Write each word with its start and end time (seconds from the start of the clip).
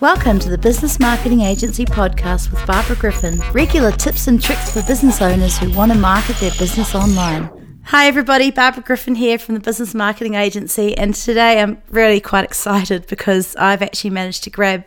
Welcome 0.00 0.38
to 0.38 0.48
the 0.48 0.56
Business 0.56 0.98
Marketing 0.98 1.42
Agency 1.42 1.84
podcast 1.84 2.50
with 2.50 2.66
Barbara 2.66 2.96
Griffin. 2.96 3.38
Regular 3.52 3.92
tips 3.92 4.28
and 4.28 4.42
tricks 4.42 4.72
for 4.72 4.82
business 4.84 5.20
owners 5.20 5.58
who 5.58 5.70
want 5.72 5.92
to 5.92 5.98
market 5.98 6.36
their 6.36 6.52
business 6.52 6.94
online. 6.94 7.50
Hi, 7.84 8.06
everybody. 8.06 8.50
Barbara 8.50 8.82
Griffin 8.82 9.14
here 9.14 9.38
from 9.38 9.56
the 9.56 9.60
Business 9.60 9.94
Marketing 9.94 10.36
Agency. 10.36 10.96
And 10.96 11.14
today 11.14 11.60
I'm 11.60 11.82
really 11.90 12.18
quite 12.18 12.44
excited 12.44 13.08
because 13.08 13.54
I've 13.56 13.82
actually 13.82 14.08
managed 14.08 14.42
to 14.44 14.50
grab 14.50 14.86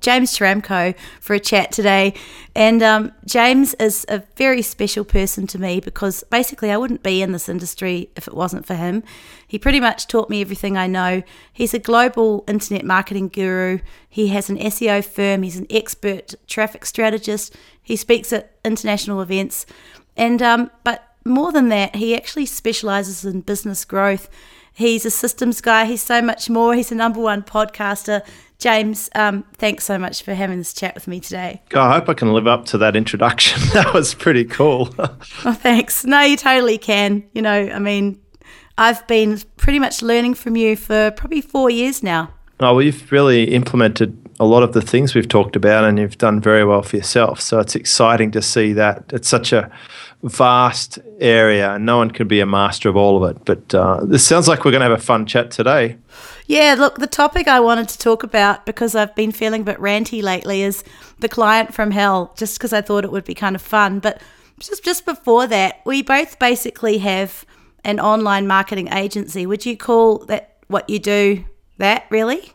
James 0.00 0.36
Schramko 0.36 0.94
for 1.20 1.34
a 1.34 1.40
chat 1.40 1.72
today. 1.72 2.14
And 2.54 2.82
um, 2.82 3.12
James 3.24 3.74
is 3.74 4.04
a 4.08 4.22
very 4.36 4.62
special 4.62 5.04
person 5.04 5.46
to 5.48 5.58
me 5.58 5.80
because 5.80 6.24
basically 6.24 6.70
I 6.70 6.76
wouldn't 6.76 7.02
be 7.02 7.22
in 7.22 7.32
this 7.32 7.48
industry 7.48 8.10
if 8.16 8.28
it 8.28 8.34
wasn't 8.34 8.66
for 8.66 8.74
him. 8.74 9.02
He 9.46 9.58
pretty 9.58 9.80
much 9.80 10.06
taught 10.06 10.30
me 10.30 10.40
everything 10.40 10.76
I 10.76 10.86
know. 10.86 11.22
He's 11.52 11.74
a 11.74 11.78
global 11.78 12.44
internet 12.46 12.84
marketing 12.84 13.28
guru. 13.28 13.78
He 14.08 14.28
has 14.28 14.50
an 14.50 14.58
SEO 14.58 15.04
firm. 15.04 15.42
He's 15.42 15.56
an 15.56 15.66
expert 15.70 16.34
traffic 16.46 16.84
strategist. 16.86 17.54
He 17.82 17.96
speaks 17.96 18.32
at 18.32 18.52
international 18.64 19.20
events. 19.20 19.66
And 20.16 20.40
um, 20.42 20.70
but 20.84 21.14
more 21.24 21.52
than 21.52 21.68
that, 21.70 21.96
he 21.96 22.14
actually 22.14 22.46
specializes 22.46 23.24
in 23.24 23.40
business 23.40 23.84
growth. 23.84 24.28
He's 24.72 25.06
a 25.06 25.10
systems 25.10 25.60
guy. 25.60 25.84
He's 25.86 26.02
so 26.02 26.20
much 26.20 26.50
more. 26.50 26.74
He's 26.74 26.90
a 26.90 26.96
number 26.96 27.20
one 27.20 27.42
podcaster. 27.42 28.26
James, 28.64 29.10
um, 29.14 29.44
thanks 29.58 29.84
so 29.84 29.98
much 29.98 30.22
for 30.22 30.32
having 30.32 30.56
this 30.56 30.72
chat 30.72 30.94
with 30.94 31.06
me 31.06 31.20
today. 31.20 31.60
I 31.74 31.92
hope 31.92 32.08
I 32.08 32.14
can 32.14 32.32
live 32.32 32.46
up 32.46 32.64
to 32.68 32.78
that 32.78 32.96
introduction. 32.96 33.60
that 33.74 33.92
was 33.92 34.14
pretty 34.14 34.46
cool. 34.46 34.88
oh, 34.98 35.52
thanks. 35.52 36.06
No, 36.06 36.22
you 36.22 36.38
totally 36.38 36.78
can. 36.78 37.22
You 37.34 37.42
know, 37.42 37.52
I 37.52 37.78
mean, 37.78 38.18
I've 38.78 39.06
been 39.06 39.38
pretty 39.58 39.78
much 39.80 40.00
learning 40.00 40.32
from 40.32 40.56
you 40.56 40.76
for 40.76 41.10
probably 41.10 41.42
four 41.42 41.68
years 41.68 42.02
now. 42.02 42.32
Oh, 42.58 42.76
well, 42.76 42.80
you've 42.80 43.12
really 43.12 43.52
implemented 43.52 44.16
a 44.40 44.46
lot 44.46 44.62
of 44.62 44.72
the 44.72 44.80
things 44.80 45.14
we've 45.14 45.28
talked 45.28 45.56
about 45.56 45.84
and 45.84 45.98
you've 45.98 46.16
done 46.16 46.40
very 46.40 46.64
well 46.64 46.80
for 46.80 46.96
yourself. 46.96 47.42
So 47.42 47.58
it's 47.58 47.76
exciting 47.76 48.30
to 48.30 48.40
see 48.40 48.72
that. 48.72 49.04
It's 49.12 49.28
such 49.28 49.52
a 49.52 49.70
vast 50.22 50.98
area 51.20 51.74
and 51.74 51.84
no 51.84 51.98
one 51.98 52.10
can 52.10 52.28
be 52.28 52.40
a 52.40 52.46
master 52.46 52.88
of 52.88 52.96
all 52.96 53.22
of 53.22 53.36
it. 53.36 53.44
But 53.44 53.74
uh, 53.74 54.06
this 54.06 54.26
sounds 54.26 54.48
like 54.48 54.64
we're 54.64 54.70
going 54.70 54.80
to 54.80 54.88
have 54.88 54.98
a 54.98 55.02
fun 55.02 55.26
chat 55.26 55.50
today. 55.50 55.98
Yeah, 56.46 56.74
look, 56.78 56.98
the 56.98 57.06
topic 57.06 57.48
I 57.48 57.60
wanted 57.60 57.88
to 57.88 57.98
talk 57.98 58.22
about 58.22 58.66
because 58.66 58.94
I've 58.94 59.14
been 59.14 59.32
feeling 59.32 59.62
a 59.62 59.64
bit 59.64 59.78
ranty 59.78 60.22
lately 60.22 60.62
is 60.62 60.84
the 61.18 61.28
client 61.28 61.72
from 61.72 61.90
hell, 61.90 62.34
just 62.36 62.58
because 62.58 62.72
I 62.72 62.82
thought 62.82 63.04
it 63.04 63.12
would 63.12 63.24
be 63.24 63.34
kind 63.34 63.56
of 63.56 63.62
fun. 63.62 63.98
But 63.98 64.20
just 64.58 64.84
just 64.84 65.04
before 65.04 65.46
that, 65.46 65.80
we 65.84 66.02
both 66.02 66.38
basically 66.38 66.98
have 66.98 67.44
an 67.84 67.98
online 67.98 68.46
marketing 68.46 68.92
agency. 68.92 69.46
Would 69.46 69.64
you 69.64 69.76
call 69.76 70.18
that 70.26 70.58
what 70.68 70.88
you 70.88 70.98
do 70.98 71.44
that 71.78 72.04
really? 72.10 72.52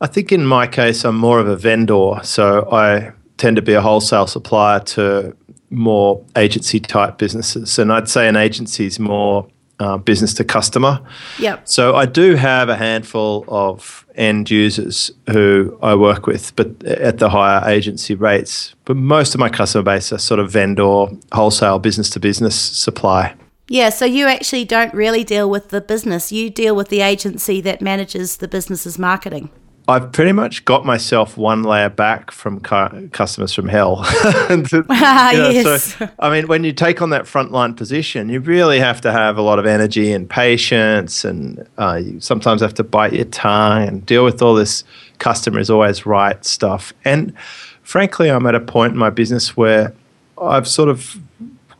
I 0.00 0.06
think 0.06 0.32
in 0.32 0.44
my 0.44 0.66
case, 0.66 1.04
I'm 1.04 1.16
more 1.16 1.38
of 1.38 1.48
a 1.48 1.56
vendor. 1.56 2.20
So 2.22 2.68
I 2.70 3.12
tend 3.36 3.56
to 3.56 3.62
be 3.62 3.72
a 3.72 3.80
wholesale 3.80 4.26
supplier 4.26 4.80
to 4.80 5.36
more 5.70 6.24
agency 6.36 6.78
type 6.78 7.18
businesses. 7.18 7.78
And 7.78 7.92
I'd 7.92 8.08
say 8.08 8.28
an 8.28 8.36
agency 8.36 8.86
is 8.86 8.98
more 8.98 9.48
uh, 9.80 9.98
business 9.98 10.34
to 10.34 10.44
customer. 10.44 11.00
Yep. 11.38 11.68
So 11.68 11.96
I 11.96 12.06
do 12.06 12.36
have 12.36 12.68
a 12.68 12.76
handful 12.76 13.44
of 13.48 14.06
end 14.14 14.50
users 14.50 15.10
who 15.30 15.76
I 15.82 15.94
work 15.94 16.26
with, 16.26 16.54
but 16.56 16.84
at 16.84 17.18
the 17.18 17.30
higher 17.30 17.68
agency 17.68 18.14
rates. 18.14 18.74
But 18.84 18.96
most 18.96 19.34
of 19.34 19.40
my 19.40 19.48
customer 19.48 19.82
base 19.82 20.12
are 20.12 20.18
sort 20.18 20.40
of 20.40 20.50
vendor, 20.50 21.06
wholesale, 21.32 21.78
business 21.78 22.10
to 22.10 22.20
business 22.20 22.54
supply. 22.54 23.34
Yeah, 23.68 23.88
so 23.88 24.04
you 24.04 24.26
actually 24.26 24.66
don't 24.66 24.92
really 24.92 25.24
deal 25.24 25.48
with 25.48 25.70
the 25.70 25.80
business. 25.80 26.30
You 26.30 26.50
deal 26.50 26.76
with 26.76 26.90
the 26.90 27.00
agency 27.00 27.60
that 27.62 27.80
manages 27.80 28.36
the 28.36 28.48
business's 28.48 28.98
marketing. 28.98 29.50
I've 29.86 30.12
pretty 30.12 30.32
much 30.32 30.64
got 30.64 30.86
myself 30.86 31.36
one 31.36 31.62
layer 31.62 31.90
back 31.90 32.30
from 32.30 32.60
cu- 32.60 33.08
customers 33.08 33.52
from 33.52 33.68
hell. 33.68 34.06
you 34.50 34.56
know, 34.56 35.50
yes. 35.50 35.94
So, 35.94 36.08
I 36.18 36.30
mean, 36.30 36.48
when 36.48 36.64
you 36.64 36.72
take 36.72 37.02
on 37.02 37.10
that 37.10 37.24
frontline 37.24 37.76
position, 37.76 38.30
you 38.30 38.40
really 38.40 38.78
have 38.78 39.02
to 39.02 39.12
have 39.12 39.36
a 39.36 39.42
lot 39.42 39.58
of 39.58 39.66
energy 39.66 40.10
and 40.10 40.28
patience, 40.28 41.24
and 41.24 41.68
uh, 41.76 42.00
you 42.02 42.18
sometimes 42.20 42.62
have 42.62 42.72
to 42.74 42.84
bite 42.84 43.12
your 43.12 43.26
tongue 43.26 43.86
and 43.86 44.06
deal 44.06 44.24
with 44.24 44.40
all 44.40 44.54
this 44.54 44.84
customer 45.18 45.60
is 45.60 45.68
always 45.68 46.06
right 46.06 46.42
stuff. 46.46 46.94
And 47.04 47.34
frankly, 47.82 48.30
I'm 48.30 48.46
at 48.46 48.54
a 48.54 48.60
point 48.60 48.94
in 48.94 48.98
my 48.98 49.10
business 49.10 49.54
where 49.54 49.94
I've 50.40 50.66
sort 50.66 50.88
of 50.88 51.16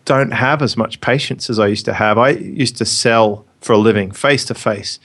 don't 0.05 0.33
have 0.33 0.61
as 0.61 0.77
much 0.77 1.01
patience 1.01 1.49
as 1.49 1.59
I 1.59 1.69
used 1.69 1.87
to 1.87 1.95
have. 1.95 2.19
I 2.19 2.31
used 2.31 2.77
to 2.77 2.84
sell 2.84 3.47
for 3.62 3.73
a 3.73 3.78
living 3.78 4.11
face 4.11 4.45
to 4.45 4.55
face 4.55 4.99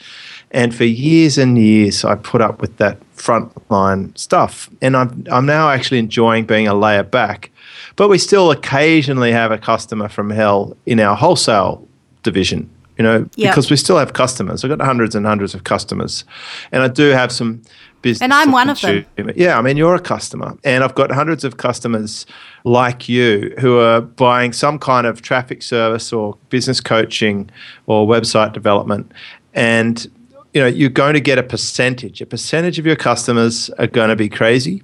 and 0.52 0.74
for 0.74 0.84
years 0.84 1.38
and 1.38 1.58
years, 1.58 2.04
I 2.04 2.16
put 2.16 2.42
up 2.42 2.62
with 2.62 2.78
that 2.78 3.00
frontline 3.16 4.18
stuff. 4.18 4.70
And 4.82 4.98
I'm, 4.98 5.26
I'm 5.32 5.46
now 5.46 5.70
actually 5.70 6.00
enjoying 6.00 6.46
being 6.46 6.68
a 6.68 6.74
layer 6.74 7.04
back. 7.04 7.52
But 7.96 8.10
we 8.10 8.18
still 8.18 8.50
occasionally 8.50 9.32
have 9.32 9.52
a 9.52 9.58
customer 9.58 10.10
from 10.10 10.30
hell 10.30 10.76
in 10.86 11.00
our 11.00 11.16
wholesale 11.16 11.88
division, 12.24 12.70
you 12.98 13.04
know, 13.04 13.30
yep. 13.36 13.52
because 13.52 13.70
we 13.70 13.78
still 13.78 13.98
have 13.98 14.14
customers. 14.14 14.64
I've 14.64 14.70
got 14.70 14.82
hundreds 14.82 15.14
and 15.16 15.26
hundreds 15.26 15.54
of 15.54 15.66
customers. 15.66 16.24
And 16.72 16.82
I 16.82 16.88
do 16.88 17.10
have 17.10 17.32
some 17.32 17.62
business. 18.02 18.24
And 18.24 18.34
I'm 18.34 18.52
one 18.52 18.70
of 18.70 18.82
them. 18.82 19.06
Yeah, 19.36 19.60
I 19.60 19.62
mean, 19.62 19.78
you're 19.78 19.96
a 19.96 20.02
customer. 20.02 20.58
And 20.64 20.84
I've 20.84 20.96
got 20.96 21.12
hundreds 21.12 21.44
of 21.44 21.58
customers 21.58 22.26
like 22.64 23.08
you 23.08 23.54
who 23.60 23.80
are 23.80 24.02
buying 24.02 24.54
some 24.54 24.80
kind 24.80 25.06
of 25.06 25.22
traffic 25.22 25.62
service 25.62 26.12
or 26.12 26.38
business 26.50 26.82
coaching 26.82 27.52
or 27.86 28.08
website 28.08 28.54
development. 28.54 29.12
And 29.54 30.10
you 30.54 30.62
know, 30.62 30.68
you're 30.68 30.90
going 30.90 31.14
to 31.14 31.22
get 31.22 31.38
a 31.38 31.44
percentage. 31.44 32.22
A 32.22 32.26
percentage 32.26 32.80
of 32.80 32.86
your 32.86 32.96
customers 32.96 33.70
are 33.72 33.88
going 33.88 34.10
to 34.10 34.16
be 34.16 34.30
crazy. 34.30 34.84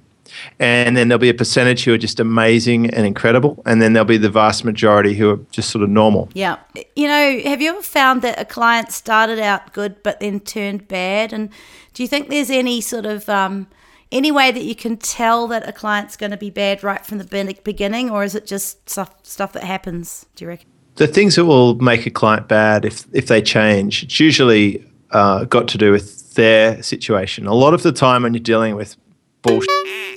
And 0.58 0.96
then 0.96 1.08
there'll 1.08 1.20
be 1.20 1.28
a 1.28 1.34
percentage 1.34 1.84
who 1.84 1.94
are 1.94 1.98
just 1.98 2.20
amazing 2.20 2.90
and 2.90 3.06
incredible. 3.06 3.62
And 3.64 3.80
then 3.80 3.92
there'll 3.92 4.04
be 4.04 4.18
the 4.18 4.30
vast 4.30 4.64
majority 4.64 5.14
who 5.14 5.30
are 5.30 5.38
just 5.50 5.70
sort 5.70 5.82
of 5.82 5.90
normal. 5.90 6.28
Yeah. 6.34 6.58
You 6.94 7.08
know, 7.08 7.40
have 7.44 7.62
you 7.62 7.70
ever 7.70 7.82
found 7.82 8.22
that 8.22 8.38
a 8.38 8.44
client 8.44 8.92
started 8.92 9.38
out 9.38 9.72
good 9.72 10.02
but 10.02 10.20
then 10.20 10.40
turned 10.40 10.88
bad? 10.88 11.32
And 11.32 11.50
do 11.94 12.02
you 12.02 12.08
think 12.08 12.28
there's 12.28 12.50
any 12.50 12.80
sort 12.80 13.06
of 13.06 13.28
um, 13.28 13.66
any 14.12 14.30
way 14.30 14.52
that 14.52 14.62
you 14.62 14.74
can 14.74 14.96
tell 14.96 15.46
that 15.48 15.68
a 15.68 15.72
client's 15.72 16.16
going 16.16 16.30
to 16.30 16.36
be 16.36 16.50
bad 16.50 16.82
right 16.82 17.04
from 17.04 17.18
the 17.18 17.58
beginning? 17.64 18.10
Or 18.10 18.24
is 18.24 18.34
it 18.34 18.46
just 18.46 18.88
stuff, 18.88 19.14
stuff 19.22 19.52
that 19.54 19.64
happens, 19.64 20.26
do 20.36 20.44
you 20.44 20.48
reckon? 20.48 20.68
The 20.96 21.06
things 21.06 21.36
that 21.36 21.44
will 21.44 21.74
make 21.76 22.06
a 22.06 22.10
client 22.10 22.48
bad 22.48 22.84
if, 22.84 23.04
if 23.12 23.26
they 23.26 23.42
change, 23.42 24.04
it's 24.04 24.18
usually 24.18 24.84
uh, 25.10 25.44
got 25.44 25.68
to 25.68 25.78
do 25.78 25.92
with 25.92 26.34
their 26.34 26.82
situation. 26.82 27.46
A 27.46 27.54
lot 27.54 27.74
of 27.74 27.82
the 27.82 27.92
time 27.92 28.22
when 28.22 28.34
you're 28.34 28.42
dealing 28.42 28.76
with 28.76 28.96
bullshit, 29.42 29.68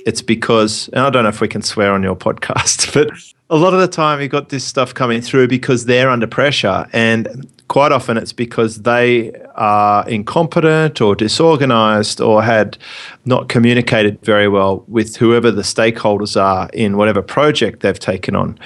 it's 0.06 0.22
because, 0.22 0.88
and 0.88 1.00
I 1.00 1.10
don't 1.10 1.22
know 1.22 1.28
if 1.28 1.40
we 1.40 1.48
can 1.48 1.62
swear 1.62 1.92
on 1.92 2.02
your 2.02 2.16
podcast, 2.16 2.92
but 2.94 3.10
a 3.50 3.56
lot 3.56 3.74
of 3.74 3.80
the 3.80 3.88
time 3.88 4.20
you've 4.20 4.30
got 4.30 4.48
this 4.48 4.64
stuff 4.64 4.94
coming 4.94 5.20
through 5.20 5.48
because 5.48 5.86
they're 5.86 6.08
under 6.08 6.26
pressure. 6.26 6.88
And 6.92 7.48
quite 7.66 7.92
often 7.92 8.16
it's 8.16 8.32
because 8.32 8.82
they 8.82 9.32
are 9.56 10.08
incompetent 10.08 11.00
or 11.00 11.16
disorganized 11.16 12.20
or 12.20 12.42
had 12.42 12.78
not 13.24 13.48
communicated 13.48 14.20
very 14.22 14.48
well 14.48 14.84
with 14.86 15.16
whoever 15.16 15.50
the 15.50 15.62
stakeholders 15.62 16.40
are 16.40 16.68
in 16.72 16.96
whatever 16.96 17.22
project 17.22 17.80
they've 17.80 17.98
taken 17.98 18.36
on. 18.36 18.58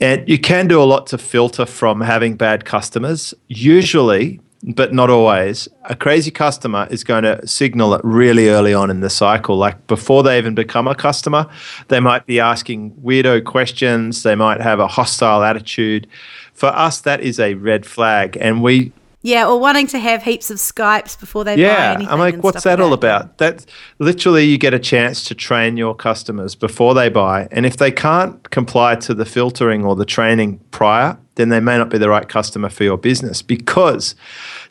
And 0.00 0.28
you 0.28 0.38
can 0.38 0.68
do 0.68 0.80
a 0.82 0.84
lot 0.84 1.06
to 1.08 1.18
filter 1.18 1.64
from 1.64 2.02
having 2.02 2.36
bad 2.36 2.64
customers. 2.66 3.32
Usually, 3.48 4.40
but 4.62 4.92
not 4.92 5.10
always. 5.10 5.68
A 5.84 5.94
crazy 5.94 6.30
customer 6.30 6.88
is 6.90 7.04
going 7.04 7.22
to 7.22 7.46
signal 7.46 7.94
it 7.94 8.00
really 8.04 8.48
early 8.48 8.74
on 8.74 8.90
in 8.90 9.00
the 9.00 9.10
cycle. 9.10 9.56
Like 9.56 9.86
before 9.86 10.22
they 10.22 10.38
even 10.38 10.54
become 10.54 10.88
a 10.88 10.94
customer, 10.94 11.48
they 11.88 12.00
might 12.00 12.26
be 12.26 12.40
asking 12.40 12.92
weirdo 12.94 13.44
questions, 13.44 14.22
they 14.22 14.34
might 14.34 14.60
have 14.60 14.80
a 14.80 14.88
hostile 14.88 15.42
attitude. 15.42 16.06
For 16.52 16.68
us, 16.68 17.00
that 17.02 17.20
is 17.20 17.38
a 17.38 17.54
red 17.54 17.86
flag. 17.86 18.36
And 18.40 18.62
we 18.62 18.92
yeah, 19.22 19.48
or 19.48 19.58
wanting 19.58 19.88
to 19.88 19.98
have 19.98 20.22
heaps 20.22 20.48
of 20.48 20.58
Skypes 20.58 21.18
before 21.18 21.42
they 21.42 21.56
yeah, 21.56 21.76
buy 21.76 21.94
anything. 21.94 22.12
I'm 22.12 22.18
like, 22.20 22.36
what's 22.36 22.62
that 22.62 22.80
all 22.80 22.92
about? 22.92 23.38
That 23.38 23.66
literally 23.98 24.44
you 24.44 24.58
get 24.58 24.74
a 24.74 24.78
chance 24.78 25.24
to 25.24 25.34
train 25.34 25.76
your 25.76 25.94
customers 25.94 26.54
before 26.54 26.94
they 26.94 27.08
buy. 27.08 27.48
And 27.50 27.66
if 27.66 27.78
they 27.78 27.90
can't 27.90 28.48
comply 28.50 28.94
to 28.96 29.14
the 29.14 29.24
filtering 29.24 29.84
or 29.84 29.96
the 29.96 30.04
training 30.04 30.60
prior, 30.70 31.18
then 31.38 31.48
they 31.48 31.60
may 31.60 31.78
not 31.78 31.88
be 31.88 31.98
the 31.98 32.08
right 32.08 32.28
customer 32.28 32.68
for 32.68 32.84
your 32.84 32.98
business 32.98 33.40
because 33.40 34.16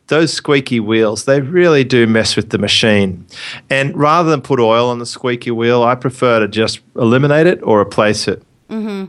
those 0.08 0.32
squeaky 0.32 0.78
wheels, 0.78 1.24
they 1.24 1.40
really 1.40 1.82
do 1.82 2.06
mess 2.06 2.36
with 2.36 2.50
the 2.50 2.58
machine. 2.58 3.26
And 3.70 3.96
rather 3.96 4.30
than 4.30 4.42
put 4.42 4.60
oil 4.60 4.88
on 4.90 4.98
the 4.98 5.06
squeaky 5.06 5.50
wheel, 5.50 5.82
I 5.82 5.94
prefer 5.94 6.40
to 6.40 6.46
just 6.46 6.80
eliminate 6.94 7.46
it 7.46 7.62
or 7.62 7.80
replace 7.80 8.28
it. 8.28 8.42
Mm-hmm. 8.68 9.06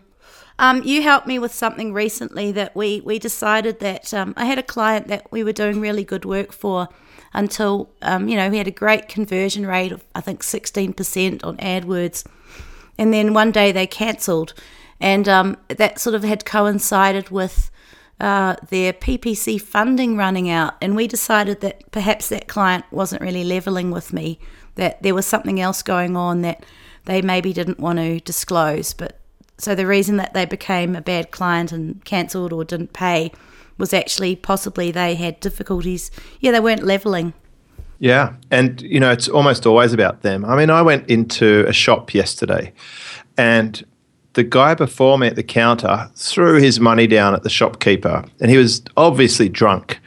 Um, 0.58 0.84
you 0.84 1.02
helped 1.02 1.28
me 1.28 1.38
with 1.38 1.54
something 1.54 1.94
recently 1.94 2.52
that 2.54 2.76
we, 2.76 3.02
we 3.02 3.20
decided 3.20 3.80
that 3.80 4.14
um, 4.14 4.34
I 4.38 4.46
had 4.46 4.58
a 4.58 4.64
client 4.64 5.08
that 5.08 5.30
we 5.32 5.44
were 5.44 5.54
doing 5.54 5.80
really 5.80 6.04
good 6.04 6.26
work 6.26 6.52
for 6.52 6.88
until, 7.34 7.90
um, 8.02 8.28
you 8.28 8.36
know, 8.36 8.50
we 8.50 8.58
had 8.58 8.68
a 8.68 8.72
great 8.72 9.08
conversion 9.08 9.66
rate 9.66 9.92
of, 9.92 10.04
I 10.16 10.22
think, 10.22 10.42
16% 10.42 11.46
on 11.46 11.58
AdWords. 11.58 12.26
And 12.98 13.14
then 13.14 13.34
one 13.34 13.52
day 13.52 13.72
they 13.72 13.88
cancelled. 13.88 14.54
And 15.00 15.28
um, 15.30 15.58
that 15.70 16.00
sort 16.00 16.16
of 16.16 16.24
had 16.24 16.46
coincided 16.46 17.30
with 17.30 17.72
uh, 18.20 18.56
their 18.70 18.92
PPC 18.92 19.62
funding 19.62 20.18
running 20.18 20.50
out. 20.50 20.76
And 20.82 20.96
we 20.96 21.08
decided 21.08 21.62
that 21.62 21.90
perhaps 21.92 22.30
that 22.30 22.48
client 22.48 22.86
wasn't 22.92 23.22
really 23.22 23.44
leveling 23.44 23.92
with 23.92 24.12
me 24.12 24.40
that 24.76 25.02
there 25.04 25.16
was 25.16 25.26
something 25.26 25.60
else 25.60 25.82
going 25.82 26.16
on 26.16 26.42
that 26.42 26.66
they 27.06 27.22
maybe 27.22 27.54
didn't 27.54 27.80
want 27.80 28.00
to 28.00 28.20
disclose. 28.22 28.94
But 28.94 29.20
so 29.58 29.76
the 29.76 29.88
reason 29.88 30.18
that 30.18 30.34
they 30.34 30.46
became 30.46 30.96
a 30.96 31.02
bad 31.02 31.32
client 31.32 31.72
and 31.72 32.04
cancelled 32.06 32.54
or 32.54 32.64
didn't 32.64 32.94
pay 32.94 33.32
was 33.78 33.94
actually 33.94 34.36
possibly 34.36 34.92
they 34.92 35.16
had 35.16 35.40
difficulties. 35.40 36.12
Yeah, 36.40 36.52
they 36.52 36.60
weren't 36.60 36.84
leveling. 36.84 37.34
Yeah. 38.00 38.34
And, 38.52 38.82
you 38.82 39.00
know, 39.00 39.12
it's 39.12 39.28
almost 39.28 39.66
always 39.66 39.92
about 39.92 40.22
them. 40.22 40.46
I 40.46 40.56
mean, 40.56 40.70
I 40.70 40.82
went 40.82 41.10
into 41.10 41.66
a 41.68 41.74
shop 41.74 42.14
yesterday 42.14 42.74
and 43.38 43.84
the 44.40 44.44
guy 44.46 44.74
before 44.74 45.20
me 45.20 45.28
at 45.28 45.36
the 45.36 45.44
counter 45.44 46.10
threw 46.16 46.62
his 46.62 46.80
money 46.80 47.08
down 47.08 47.36
at 47.36 47.44
the 47.44 47.50
shopkeeper 47.50 48.24
and 48.40 48.50
he 48.50 48.56
was 48.56 48.82
obviously 48.96 49.50
drunk. 49.50 50.00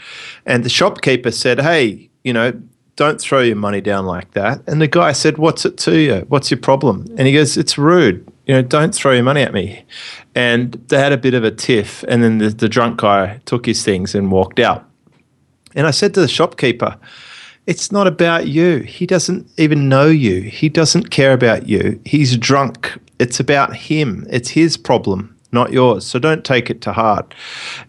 And 0.46 0.64
the 0.64 0.70
shopkeeper 0.70 1.30
said, 1.30 1.60
Hey, 1.60 2.08
you 2.24 2.32
know, 2.32 2.58
don't 2.96 3.20
throw 3.20 3.42
your 3.42 3.56
money 3.56 3.82
down 3.82 4.06
like 4.06 4.30
that. 4.30 4.66
And 4.66 4.80
the 4.80 4.88
guy 4.88 5.12
said, 5.12 5.36
What's 5.36 5.66
it 5.66 5.76
to 5.80 5.98
you? 5.98 6.24
What's 6.28 6.50
your 6.50 6.60
problem? 6.60 7.04
And 7.18 7.26
he 7.26 7.34
goes, 7.34 7.58
It's 7.58 7.76
rude. 7.76 8.26
You 8.46 8.54
know, 8.54 8.62
don't 8.62 8.94
throw 8.94 9.12
your 9.12 9.22
money 9.22 9.42
at 9.42 9.52
me. 9.52 9.84
And 10.34 10.72
they 10.88 10.98
had 10.98 11.12
a 11.12 11.18
bit 11.18 11.34
of 11.34 11.44
a 11.44 11.50
tiff. 11.50 12.02
And 12.08 12.24
then 12.24 12.38
the, 12.38 12.48
the 12.48 12.70
drunk 12.70 13.00
guy 13.00 13.38
took 13.44 13.66
his 13.66 13.84
things 13.84 14.14
and 14.14 14.32
walked 14.32 14.58
out. 14.58 14.88
And 15.74 15.86
I 15.86 15.90
said 15.90 16.14
to 16.14 16.22
the 16.22 16.28
shopkeeper, 16.28 16.96
it's 17.66 17.92
not 17.92 18.06
about 18.06 18.48
you. 18.48 18.78
He 18.78 19.06
doesn't 19.06 19.48
even 19.56 19.88
know 19.88 20.08
you. 20.08 20.42
He 20.42 20.68
doesn't 20.68 21.10
care 21.10 21.32
about 21.32 21.68
you. 21.68 22.00
He's 22.04 22.36
drunk. 22.36 22.98
It's 23.18 23.38
about 23.38 23.76
him. 23.76 24.26
It's 24.30 24.50
his 24.50 24.76
problem, 24.76 25.31
not 25.52 25.72
yours. 25.72 26.06
So 26.06 26.18
don't 26.18 26.44
take 26.44 26.70
it 26.70 26.80
to 26.82 26.92
heart. 26.92 27.34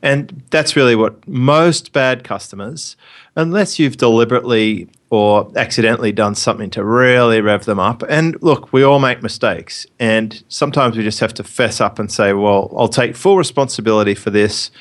And 0.02 0.44
that's 0.50 0.76
really 0.76 0.96
what 0.96 1.28
most 1.28 1.94
bad 1.94 2.24
customers, 2.24 2.96
unless 3.36 3.80
you've 3.80 3.98
deliberately 3.98 4.90
or 5.10 5.52
accidentally 5.56 6.12
done 6.12 6.34
something 6.34 6.72
to 6.72 6.84
really 6.84 7.40
rev 7.40 7.66
them 7.66 7.80
up. 7.80 8.04
And 8.10 8.42
look, 8.42 8.74
we 8.74 8.82
all 8.82 9.00
make 9.00 9.22
mistakes. 9.22 9.86
And 10.00 10.44
sometimes 10.48 10.98
we 10.98 11.04
just 11.04 11.20
have 11.20 11.36
to 11.36 11.44
fess 11.44 11.80
up 11.80 12.00
and 12.00 12.12
say, 12.12 12.34
well, 12.34 12.74
I'll 12.76 12.88
take 12.88 13.16
full 13.16 13.38
responsibility 13.38 14.16
for 14.16 14.32
this. 14.32 14.72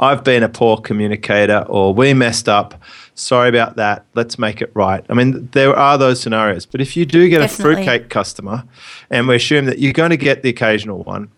I've 0.00 0.24
been 0.24 0.42
a 0.42 0.48
poor 0.48 0.78
communicator 0.78 1.64
or 1.68 1.94
we 1.94 2.14
messed 2.14 2.48
up 2.48 2.82
sorry 3.14 3.48
about 3.48 3.76
that. 3.76 4.04
Let's 4.14 4.38
make 4.38 4.60
it 4.60 4.70
right. 4.74 5.04
I 5.08 5.14
mean, 5.14 5.48
there 5.52 5.74
are 5.74 5.98
those 5.98 6.20
scenarios. 6.20 6.66
But 6.66 6.80
if 6.80 6.96
you 6.96 7.06
do 7.06 7.28
get 7.28 7.38
Definitely. 7.38 7.72
a 7.72 7.76
fruitcake 7.76 8.10
customer, 8.10 8.64
and 9.10 9.26
we 9.26 9.36
assume 9.36 9.64
that 9.66 9.78
you're 9.78 9.92
going 9.92 10.10
to 10.10 10.16
get 10.16 10.42
the 10.42 10.48
occasional 10.48 11.02
one, 11.02 11.30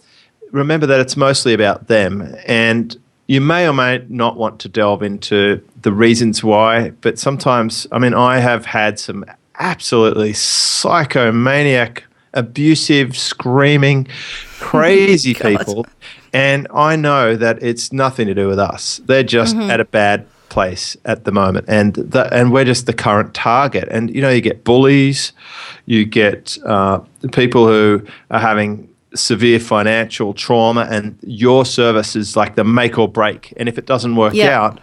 remember 0.51 0.87
that 0.87 1.01
it's 1.01 1.17
mostly 1.17 1.55
about 1.55 1.89
them. 1.89 2.35
And 2.47 2.97
you 3.27 3.41
may 3.41 3.69
or 3.69 3.73
may 3.73 4.05
not 4.09 4.37
want 4.37 4.59
to 4.61 4.69
delve 4.69 5.03
into 5.03 5.63
the 5.83 5.93
reasons 5.93 6.43
why, 6.43 6.91
but 7.03 7.19
sometimes, 7.19 7.87
I 7.93 7.99
mean, 7.99 8.15
I 8.15 8.39
have 8.39 8.67
had 8.67 8.99
some 8.99 9.25
absolutely 9.59 10.33
psychomaniac, 10.33 12.03
abusive, 12.33 13.17
screaming, 13.17 14.09
crazy 14.59 15.35
people. 15.35 15.87
And 16.33 16.67
I 16.75 16.97
know 16.97 17.37
that 17.37 17.63
it's 17.63 17.93
nothing 17.93 18.27
to 18.27 18.35
do 18.35 18.49
with 18.49 18.59
us. 18.59 19.01
They're 19.07 19.23
just 19.23 19.57
mm-hmm. 19.57 19.71
at 19.71 19.81
a 19.81 19.85
bad 19.85 20.27
place 20.49 20.97
at 21.05 21.25
the 21.25 21.33
moment, 21.33 21.67
and 21.69 21.95
the, 21.95 22.33
and 22.33 22.53
we're 22.53 22.65
just 22.65 22.87
the 22.87 22.93
current 22.93 23.35
target. 23.35 23.89
And 23.91 24.15
you 24.15 24.23
know, 24.23 24.31
you 24.31 24.41
get 24.41 24.65
bullies, 24.65 25.33
you 25.87 26.05
get 26.05 26.59
uh, 26.65 27.01
people 27.33 27.67
who 27.67 28.05
are 28.31 28.41
having 28.41 28.89
severe 29.15 29.61
financial 29.61 30.35
trauma, 30.35 30.87
and 30.91 31.19
your 31.23 31.65
service 31.65 32.17
is 32.17 32.37
like 32.37 32.55
the 32.55 32.65
make 32.65 32.99
or 32.99 33.09
break. 33.09 33.53
And 33.57 33.69
if 33.69 33.79
it 33.79 33.87
doesn't 33.87 34.17
work 34.17 34.35
yeah. 34.35 34.61
out, 34.61 34.81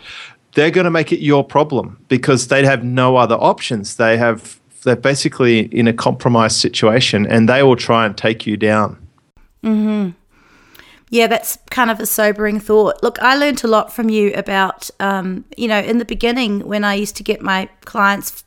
they're 0.54 0.72
going 0.72 0.86
to 0.86 0.92
make 0.92 1.12
it 1.12 1.19
your 1.19 1.44
problem 1.44 2.04
because 2.07 2.48
they 2.48 2.66
have 2.66 2.83
no 2.83 3.18
other 3.18 3.36
options. 3.36 3.98
They 3.98 4.18
have 4.18 4.60
they're 4.83 4.95
basically 4.95 5.62
in 5.75 5.88
a 5.88 5.94
compromised 5.94 6.57
situation, 6.57 7.25
and 7.27 7.50
they 7.50 7.63
will 7.63 7.75
try 7.75 8.06
and 8.06 8.16
take 8.18 8.45
you 8.45 8.57
down. 8.57 9.07
Hmm 9.63 10.12
yeah, 11.10 11.27
that's 11.27 11.57
kind 11.69 11.92
of 11.92 12.00
a 12.00 12.06
sobering 12.06 12.60
thought. 12.60 13.01
Look, 13.04 13.19
I 13.19 13.36
learned 13.36 13.63
a 13.63 13.68
lot 13.68 13.94
from 13.94 14.10
you 14.10 14.33
about, 14.33 14.89
um, 15.00 15.45
you 15.56 15.68
know, 15.68 15.80
in 15.80 15.98
the 16.00 16.06
beginning 16.06 16.68
when 16.68 16.83
I 16.83 16.95
used 16.95 17.16
to 17.18 17.24
get 17.24 17.42
my 17.42 17.69
clients 17.86 18.44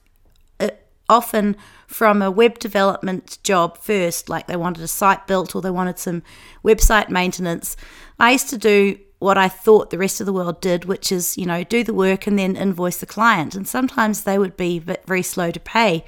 uh, 0.61 0.71
often 1.09 1.57
from 1.89 2.21
a 2.21 2.31
web 2.31 2.59
development 2.59 3.39
job 3.43 3.79
first, 3.79 4.29
like 4.29 4.47
they 4.47 4.57
wanted 4.57 4.85
a 4.85 4.89
site 4.89 5.27
built 5.27 5.57
or 5.57 5.63
they 5.63 5.71
wanted 5.71 5.99
some 5.99 6.23
website 6.63 7.09
maintenance. 7.09 7.77
I 8.21 8.33
used 8.33 8.51
to 8.51 8.59
do 8.59 8.99
what 9.21 9.39
I 9.39 9.49
thought 9.49 9.89
the 9.89 9.99
rest 9.99 10.21
of 10.21 10.27
the 10.27 10.33
world 10.33 10.61
did, 10.61 10.85
which 10.85 11.11
is, 11.11 11.39
you 11.39 11.47
know, 11.47 11.65
do 11.65 11.83
the 11.83 11.95
work 11.95 12.27
and 12.27 12.39
then 12.39 12.57
invoice 12.57 12.99
the 12.99 13.07
client. 13.07 13.55
And 13.55 13.67
sometimes 13.67 14.23
they 14.23 14.39
would 14.39 14.57
be 14.57 14.79
very 14.79 15.23
slow 15.23 15.51
to 15.51 15.59
pay. 15.59 16.05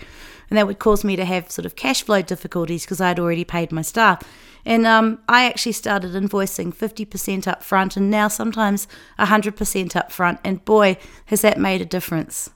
And 0.50 0.58
that 0.58 0.66
would 0.66 0.78
cause 0.78 1.02
me 1.02 1.16
to 1.16 1.24
have 1.24 1.50
sort 1.50 1.64
of 1.64 1.76
cash 1.76 2.02
flow 2.02 2.20
difficulties 2.20 2.84
because 2.84 3.00
I'd 3.00 3.18
already 3.18 3.44
paid 3.44 3.72
my 3.72 3.82
staff. 3.82 4.22
And 4.66 4.86
um, 4.86 5.20
I 5.28 5.46
actually 5.46 5.72
started 5.72 6.12
invoicing 6.12 6.74
50% 6.74 7.48
up 7.48 7.62
front 7.64 7.96
and 7.96 8.10
now 8.10 8.28
sometimes 8.28 8.86
100% 9.18 9.96
up 9.96 10.12
front. 10.12 10.40
And 10.44 10.62
boy, 10.66 10.98
has 11.26 11.40
that 11.40 11.58
made 11.58 11.80
a 11.80 11.86
difference. 11.86 12.50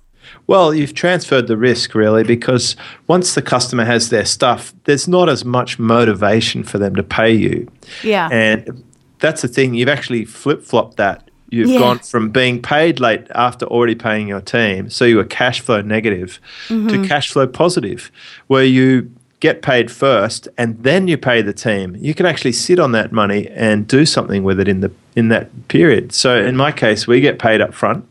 Well, 0.47 0.75
you've 0.75 0.95
transferred 0.95 1.47
the 1.47 1.57
risk 1.57 1.95
really 1.95 2.25
because 2.25 2.77
once 3.07 3.35
the 3.35 3.43
customer 3.43 3.85
has 3.85 4.11
their 4.11 4.25
stuff, 4.25 4.75
there's 4.85 5.09
not 5.09 5.29
as 5.29 5.45
much 5.45 5.79
motivation 5.79 6.65
for 6.65 6.79
them 6.79 6.95
to 6.97 7.03
pay 7.03 7.33
you. 7.33 7.71
Yeah. 8.03 8.29
And 8.31 8.85
that's 9.21 9.43
the 9.43 9.49
thing, 9.49 9.75
you've 9.75 9.89
actually 9.89 10.25
flip 10.25 10.63
flopped 10.63 10.97
that. 10.99 11.31
You've 11.51 11.71
yeah. 11.71 11.79
gone 11.79 11.99
from 12.01 12.31
being 12.31 12.61
paid 12.61 12.99
late 13.01 13.27
after 13.35 13.67
already 13.67 13.95
paying 13.95 14.27
your 14.27 14.41
team, 14.41 14.91
so 14.91 15.05
you 15.05 15.17
were 15.17 15.25
cash 15.25 15.61
flow 15.61 15.83
negative, 15.83 16.41
mm-hmm. 16.69 16.89
to 16.89 17.07
cash 17.07 17.31
flow 17.31 17.47
positive, 17.47 18.11
where 18.49 18.65
you 18.65 19.11
get 19.45 19.61
paid 19.63 19.91
first 19.91 20.49
and 20.57 20.83
then 20.83 21.07
you 21.07 21.19
pay 21.19 21.43
the 21.43 21.53
team 21.53 21.95
you 21.97 22.15
can 22.15 22.25
actually 22.25 22.51
sit 22.51 22.79
on 22.79 22.93
that 22.93 23.13
money 23.13 23.47
and 23.49 23.87
do 23.87 24.07
something 24.07 24.43
with 24.43 24.59
it 24.59 24.67
in 24.67 24.81
the 24.81 24.91
in 25.17 25.29
that 25.29 25.51
period 25.69 26.15
so 26.15 26.43
in 26.43 26.57
my 26.57 26.73
case 26.73 27.07
we 27.07 27.21
get 27.21 27.39
paid 27.39 27.61
up 27.61 27.75
front 27.75 28.09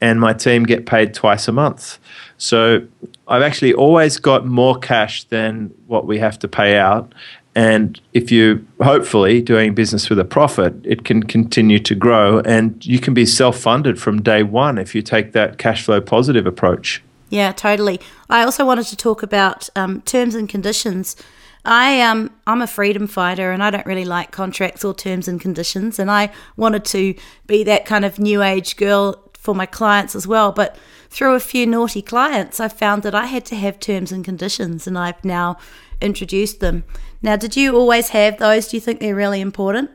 and 0.00 0.20
my 0.20 0.32
team 0.32 0.64
get 0.64 0.86
paid 0.86 1.14
twice 1.14 1.48
a 1.48 1.52
month. 1.52 1.98
So 2.38 2.86
i've 3.28 3.42
actually 3.42 3.74
always 3.74 4.18
got 4.18 4.46
more 4.46 4.76
cash 4.78 5.24
than 5.24 5.72
what 5.86 6.06
we 6.06 6.18
have 6.18 6.38
to 6.40 6.48
pay 6.48 6.76
out. 6.76 7.12
And 7.54 8.00
if 8.12 8.30
you 8.30 8.66
hopefully 8.80 9.42
doing 9.42 9.74
business 9.74 10.08
with 10.08 10.18
a 10.18 10.24
profit 10.24 10.74
it 10.84 11.04
can 11.04 11.22
continue 11.22 11.78
to 11.80 11.94
grow. 11.94 12.40
And 12.40 12.84
you 12.84 12.98
can 12.98 13.14
be 13.14 13.26
self-funded 13.26 14.00
from 14.00 14.22
day 14.22 14.42
one 14.42 14.78
if 14.78 14.94
you 14.94 15.02
take 15.02 15.32
that 15.32 15.58
cash 15.58 15.84
flow 15.84 16.00
positive 16.00 16.46
approach. 16.46 17.02
Yeah, 17.28 17.52
totally. 17.52 18.00
I 18.28 18.42
also 18.42 18.66
wanted 18.66 18.86
to 18.86 18.96
talk 18.96 19.22
about 19.22 19.68
um, 19.76 20.00
terms 20.02 20.34
and 20.34 20.48
conditions. 20.48 21.16
I 21.64 22.00
um 22.00 22.30
I'm 22.46 22.62
a 22.62 22.66
freedom 22.66 23.06
fighter 23.06 23.52
and 23.52 23.62
I 23.62 23.70
don't 23.70 23.86
really 23.86 24.04
like 24.04 24.30
contracts 24.30 24.84
or 24.84 24.94
terms 24.94 25.28
and 25.28 25.40
conditions. 25.40 25.98
And 25.98 26.10
I 26.10 26.30
wanted 26.56 26.84
to 26.86 27.14
be 27.46 27.64
that 27.64 27.84
kind 27.84 28.04
of 28.04 28.18
new 28.18 28.42
age 28.42 28.76
girl 28.76 29.29
for 29.40 29.54
my 29.54 29.66
clients 29.66 30.14
as 30.14 30.26
well 30.26 30.52
but 30.52 30.76
through 31.08 31.34
a 31.34 31.40
few 31.40 31.66
naughty 31.66 32.02
clients 32.02 32.60
I 32.60 32.68
found 32.68 33.02
that 33.02 33.14
I 33.14 33.26
had 33.26 33.44
to 33.46 33.56
have 33.56 33.80
terms 33.80 34.12
and 34.12 34.24
conditions 34.24 34.86
and 34.86 34.98
I've 34.98 35.24
now 35.24 35.56
introduced 36.00 36.60
them. 36.60 36.84
Now 37.22 37.36
did 37.36 37.56
you 37.56 37.74
always 37.74 38.10
have 38.10 38.38
those? 38.38 38.68
Do 38.68 38.76
you 38.76 38.80
think 38.80 39.00
they're 39.00 39.14
really 39.14 39.40
important? 39.40 39.90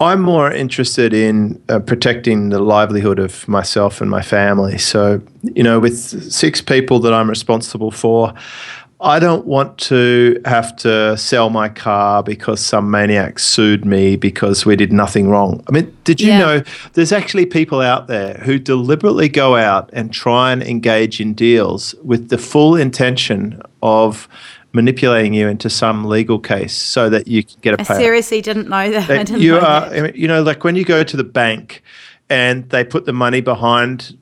I'm 0.00 0.20
more 0.20 0.50
interested 0.50 1.12
in 1.12 1.62
uh, 1.68 1.78
protecting 1.80 2.48
the 2.48 2.60
livelihood 2.60 3.18
of 3.18 3.46
myself 3.46 4.00
and 4.00 4.10
my 4.10 4.22
family. 4.22 4.78
So, 4.78 5.20
you 5.42 5.62
know, 5.62 5.78
with 5.78 5.96
six 6.32 6.60
people 6.60 6.98
that 7.00 7.12
I'm 7.12 7.28
responsible 7.28 7.90
for, 7.90 8.34
I 9.02 9.18
don't 9.18 9.46
want 9.46 9.78
to 9.78 10.40
have 10.44 10.76
to 10.76 11.16
sell 11.16 11.48
my 11.48 11.70
car 11.70 12.22
because 12.22 12.60
some 12.60 12.90
maniac 12.90 13.38
sued 13.38 13.84
me 13.84 14.16
because 14.16 14.66
we 14.66 14.76
did 14.76 14.92
nothing 14.92 15.30
wrong. 15.30 15.64
I 15.68 15.72
mean, 15.72 15.96
did 16.04 16.20
you 16.20 16.28
yeah. 16.28 16.38
know 16.38 16.62
there's 16.92 17.10
actually 17.10 17.46
people 17.46 17.80
out 17.80 18.08
there 18.08 18.34
who 18.34 18.58
deliberately 18.58 19.30
go 19.30 19.56
out 19.56 19.88
and 19.94 20.12
try 20.12 20.52
and 20.52 20.62
engage 20.62 21.18
in 21.18 21.32
deals 21.32 21.94
with 22.04 22.28
the 22.28 22.36
full 22.36 22.76
intention 22.76 23.62
of 23.82 24.28
manipulating 24.72 25.32
you 25.32 25.48
into 25.48 25.70
some 25.70 26.04
legal 26.04 26.38
case 26.38 26.76
so 26.76 27.08
that 27.08 27.26
you 27.26 27.42
can 27.42 27.58
get 27.62 27.74
a 27.74 27.76
payout. 27.78 27.90
I 27.90 27.98
seriously 27.98 28.42
didn't 28.42 28.68
know 28.68 28.90
that. 28.90 29.30
you 29.30 29.52
know 29.52 29.60
are, 29.60 29.88
that. 29.88 30.16
you 30.16 30.28
know, 30.28 30.42
like 30.42 30.62
when 30.62 30.76
you 30.76 30.84
go 30.84 31.02
to 31.02 31.16
the 31.16 31.24
bank 31.24 31.82
and 32.28 32.68
they 32.68 32.84
put 32.84 33.06
the 33.06 33.14
money 33.14 33.40
behind, 33.40 34.16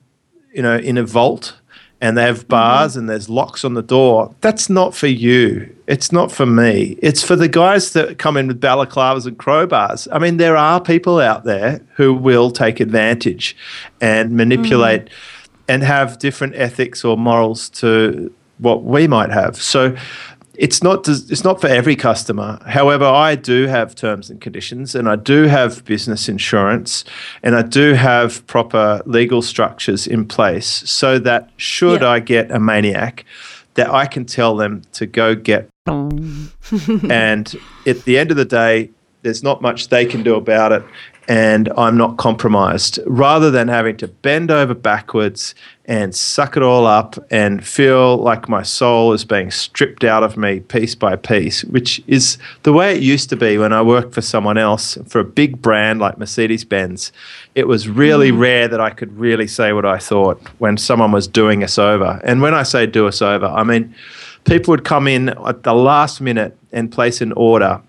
you 0.53 0.61
know, 0.61 0.77
in 0.77 0.97
a 0.97 1.03
vault 1.03 1.58
and 2.01 2.17
they 2.17 2.23
have 2.23 2.47
bars 2.47 2.91
mm-hmm. 2.91 2.99
and 2.99 3.09
there's 3.09 3.29
locks 3.29 3.65
on 3.65 3.73
the 3.73 3.81
door. 3.81 4.33
That's 4.41 4.69
not 4.69 4.95
for 4.95 5.07
you. 5.07 5.75
It's 5.87 6.11
not 6.11 6.31
for 6.31 6.45
me. 6.45 6.97
It's 7.01 7.23
for 7.23 7.35
the 7.35 7.49
guys 7.49 7.93
that 7.93 8.17
come 8.17 8.37
in 8.37 8.47
with 8.47 8.61
balaclavas 8.61 9.25
and 9.25 9.37
crowbars. 9.37 10.07
I 10.11 10.19
mean, 10.19 10.37
there 10.37 10.55
are 10.55 10.79
people 10.79 11.19
out 11.19 11.43
there 11.43 11.81
who 11.95 12.13
will 12.13 12.51
take 12.51 12.79
advantage 12.79 13.55
and 13.99 14.31
manipulate 14.31 15.05
mm. 15.05 15.11
and 15.67 15.83
have 15.83 16.19
different 16.19 16.55
ethics 16.55 17.03
or 17.03 17.17
morals 17.17 17.69
to 17.69 18.33
what 18.59 18.83
we 18.83 19.07
might 19.07 19.31
have. 19.31 19.57
So 19.57 19.95
it's 20.59 20.83
not 20.83 21.07
it's 21.07 21.45
not 21.45 21.61
for 21.61 21.67
every 21.67 21.95
customer. 21.95 22.59
However, 22.67 23.05
I 23.05 23.35
do 23.35 23.67
have 23.67 23.95
terms 23.95 24.29
and 24.29 24.41
conditions, 24.41 24.93
and 24.93 25.07
I 25.07 25.15
do 25.15 25.43
have 25.43 25.85
business 25.85 26.27
insurance, 26.27 27.05
and 27.41 27.55
I 27.55 27.61
do 27.61 27.93
have 27.93 28.45
proper 28.45 29.01
legal 29.05 29.41
structures 29.41 30.05
in 30.05 30.27
place, 30.27 30.67
so 30.67 31.17
that 31.19 31.49
should 31.55 32.01
yeah. 32.01 32.09
I 32.09 32.19
get 32.19 32.51
a 32.51 32.59
maniac, 32.59 33.23
that 33.75 33.89
I 33.89 34.05
can 34.05 34.25
tell 34.25 34.57
them 34.57 34.81
to 34.93 35.05
go 35.05 35.33
get. 35.33 35.69
and 37.09 37.55
at 37.87 38.03
the 38.03 38.19
end 38.19 38.29
of 38.29 38.37
the 38.37 38.45
day, 38.45 38.91
there's 39.21 39.41
not 39.41 39.61
much 39.61 39.87
they 39.87 40.05
can 40.05 40.23
do 40.23 40.35
about 40.35 40.73
it 40.73 40.83
and 41.29 41.71
I'm 41.77 41.95
not 41.95 42.17
compromised. 42.17 42.97
Rather 43.05 43.51
than 43.51 43.67
having 43.67 43.95
to 43.97 44.07
bend 44.07 44.49
over 44.49 44.73
backwards 44.73 45.53
and 45.85 46.15
suck 46.15 46.57
it 46.57 46.63
all 46.63 46.87
up 46.87 47.23
and 47.29 47.65
feel 47.65 48.17
like 48.17 48.49
my 48.49 48.63
soul 48.63 49.13
is 49.13 49.25
being 49.25 49.51
stripped 49.51 50.03
out 50.03 50.23
of 50.23 50.37
me 50.37 50.59
piece 50.59 50.95
by 50.95 51.15
piece, 51.15 51.63
which 51.65 52.01
is 52.07 52.39
the 52.63 52.73
way 52.73 52.95
it 52.95 53.03
used 53.03 53.29
to 53.29 53.35
be 53.35 53.59
when 53.59 53.71
I 53.71 53.83
worked 53.83 54.15
for 54.15 54.21
someone 54.21 54.57
else, 54.57 54.97
for 55.07 55.19
a 55.19 55.23
big 55.23 55.61
brand 55.61 55.99
like 55.99 56.17
Mercedes 56.17 56.65
Benz. 56.65 57.11
It 57.53 57.67
was 57.67 57.87
really 57.87 58.31
mm. 58.31 58.39
rare 58.39 58.67
that 58.67 58.81
I 58.81 58.89
could 58.89 59.15
really 59.15 59.47
say 59.47 59.71
what 59.71 59.85
I 59.85 59.99
thought 59.99 60.41
when 60.57 60.77
someone 60.77 61.11
was 61.11 61.27
doing 61.27 61.63
us 61.63 61.77
over. 61.77 62.19
And 62.23 62.41
when 62.41 62.55
I 62.55 62.63
say 62.63 62.87
do 62.87 63.07
us 63.07 63.21
over, 63.21 63.45
I 63.45 63.63
mean, 63.63 63.93
people 64.45 64.71
would 64.71 64.83
come 64.83 65.07
in 65.07 65.29
at 65.29 65.61
the 65.61 65.75
last 65.75 66.21
minute 66.21 66.57
and 66.71 66.91
place 66.91 67.21
an 67.21 67.33
order 67.33 67.83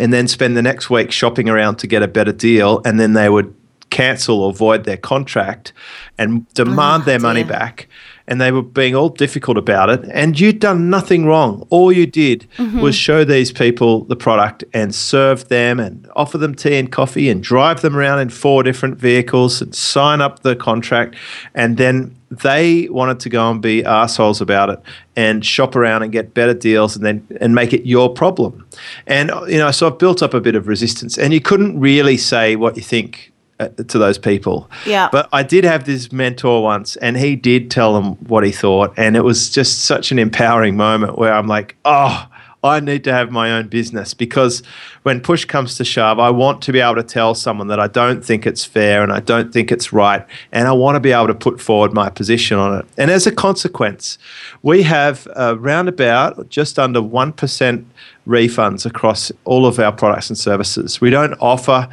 and 0.00 0.12
then 0.12 0.26
spend 0.28 0.56
the 0.56 0.62
next 0.62 0.90
week 0.90 1.12
shopping 1.12 1.48
around 1.48 1.76
to 1.76 1.86
get 1.86 2.02
a 2.02 2.08
better 2.08 2.32
deal, 2.32 2.80
and 2.84 2.98
then 2.98 3.12
they 3.12 3.28
would 3.28 3.54
cancel 3.90 4.42
or 4.42 4.52
void 4.52 4.84
their 4.84 4.96
contract 4.96 5.72
and 6.16 6.48
demand 6.54 7.02
oh, 7.02 7.06
their 7.06 7.18
money 7.18 7.44
back. 7.44 7.88
And 8.30 8.40
they 8.40 8.52
were 8.52 8.62
being 8.62 8.94
all 8.94 9.10
difficult 9.10 9.58
about 9.58 9.90
it. 9.90 10.08
And 10.12 10.38
you'd 10.40 10.60
done 10.60 10.88
nothing 10.88 11.26
wrong. 11.26 11.66
All 11.68 11.92
you 11.92 12.06
did 12.06 12.46
mm-hmm. 12.56 12.80
was 12.80 12.94
show 12.94 13.24
these 13.24 13.52
people 13.52 14.04
the 14.04 14.16
product 14.16 14.64
and 14.72 14.94
serve 14.94 15.48
them 15.48 15.78
and 15.78 16.08
offer 16.16 16.38
them 16.38 16.54
tea 16.54 16.78
and 16.78 16.90
coffee 16.90 17.28
and 17.28 17.42
drive 17.42 17.82
them 17.82 17.96
around 17.96 18.20
in 18.20 18.30
four 18.30 18.62
different 18.62 18.98
vehicles 18.98 19.60
and 19.60 19.74
sign 19.74 20.22
up 20.22 20.40
the 20.40 20.56
contract. 20.56 21.16
And 21.54 21.76
then 21.76 22.16
they 22.30 22.88
wanted 22.90 23.18
to 23.20 23.28
go 23.28 23.50
and 23.50 23.60
be 23.60 23.84
assholes 23.84 24.40
about 24.40 24.70
it 24.70 24.80
and 25.16 25.44
shop 25.44 25.74
around 25.74 26.04
and 26.04 26.12
get 26.12 26.32
better 26.32 26.54
deals 26.54 26.94
and 26.94 27.04
then 27.04 27.26
and 27.40 27.54
make 27.54 27.72
it 27.72 27.84
your 27.84 28.08
problem. 28.08 28.66
And 29.06 29.30
you 29.48 29.58
know, 29.58 29.72
so 29.72 29.88
I've 29.88 29.98
built 29.98 30.22
up 30.22 30.32
a 30.32 30.40
bit 30.40 30.54
of 30.54 30.68
resistance. 30.68 31.18
And 31.18 31.34
you 31.34 31.40
couldn't 31.40 31.78
really 31.80 32.16
say 32.16 32.54
what 32.54 32.76
you 32.76 32.82
think 32.82 33.32
Uh, 33.60 33.68
to 33.68 33.98
those 33.98 34.16
people. 34.16 34.70
Yeah. 34.86 35.10
But 35.12 35.28
I 35.34 35.42
did 35.42 35.64
have 35.64 35.84
this 35.84 36.10
mentor 36.12 36.62
once, 36.62 36.96
and 36.96 37.14
he 37.18 37.36
did 37.36 37.70
tell 37.70 37.92
them 37.92 38.14
what 38.26 38.42
he 38.42 38.52
thought, 38.52 38.94
and 38.96 39.18
it 39.18 39.22
was 39.22 39.50
just 39.50 39.84
such 39.84 40.10
an 40.10 40.18
empowering 40.18 40.78
moment 40.78 41.18
where 41.18 41.34
I'm 41.34 41.46
like, 41.46 41.76
oh 41.84 42.26
I 42.62 42.80
need 42.80 43.04
to 43.04 43.12
have 43.12 43.30
my 43.30 43.52
own 43.52 43.68
business 43.68 44.12
because 44.12 44.62
when 45.02 45.20
push 45.20 45.46
comes 45.46 45.76
to 45.76 45.84
shove, 45.84 46.18
I 46.18 46.30
want 46.30 46.60
to 46.62 46.72
be 46.72 46.80
able 46.80 46.96
to 46.96 47.02
tell 47.02 47.34
someone 47.34 47.68
that 47.68 47.80
I 47.80 47.86
don't 47.86 48.24
think 48.24 48.46
it's 48.46 48.64
fair 48.64 49.02
and 49.02 49.12
I 49.12 49.20
don't 49.20 49.52
think 49.52 49.72
it's 49.72 49.92
right, 49.92 50.26
and 50.52 50.68
I 50.68 50.72
want 50.72 50.96
to 50.96 51.00
be 51.00 51.12
able 51.12 51.28
to 51.28 51.34
put 51.34 51.60
forward 51.60 51.94
my 51.94 52.10
position 52.10 52.58
on 52.58 52.78
it. 52.78 52.86
And 52.98 53.10
as 53.10 53.26
a 53.26 53.32
consequence, 53.32 54.18
we 54.62 54.82
have 54.82 55.26
around 55.36 55.88
about 55.88 56.50
just 56.50 56.78
under 56.78 57.00
1% 57.00 57.84
refunds 58.26 58.86
across 58.86 59.32
all 59.44 59.66
of 59.66 59.78
our 59.78 59.92
products 59.92 60.28
and 60.28 60.38
services. 60.38 61.00
We 61.00 61.10
don't 61.10 61.34
offer 61.40 61.88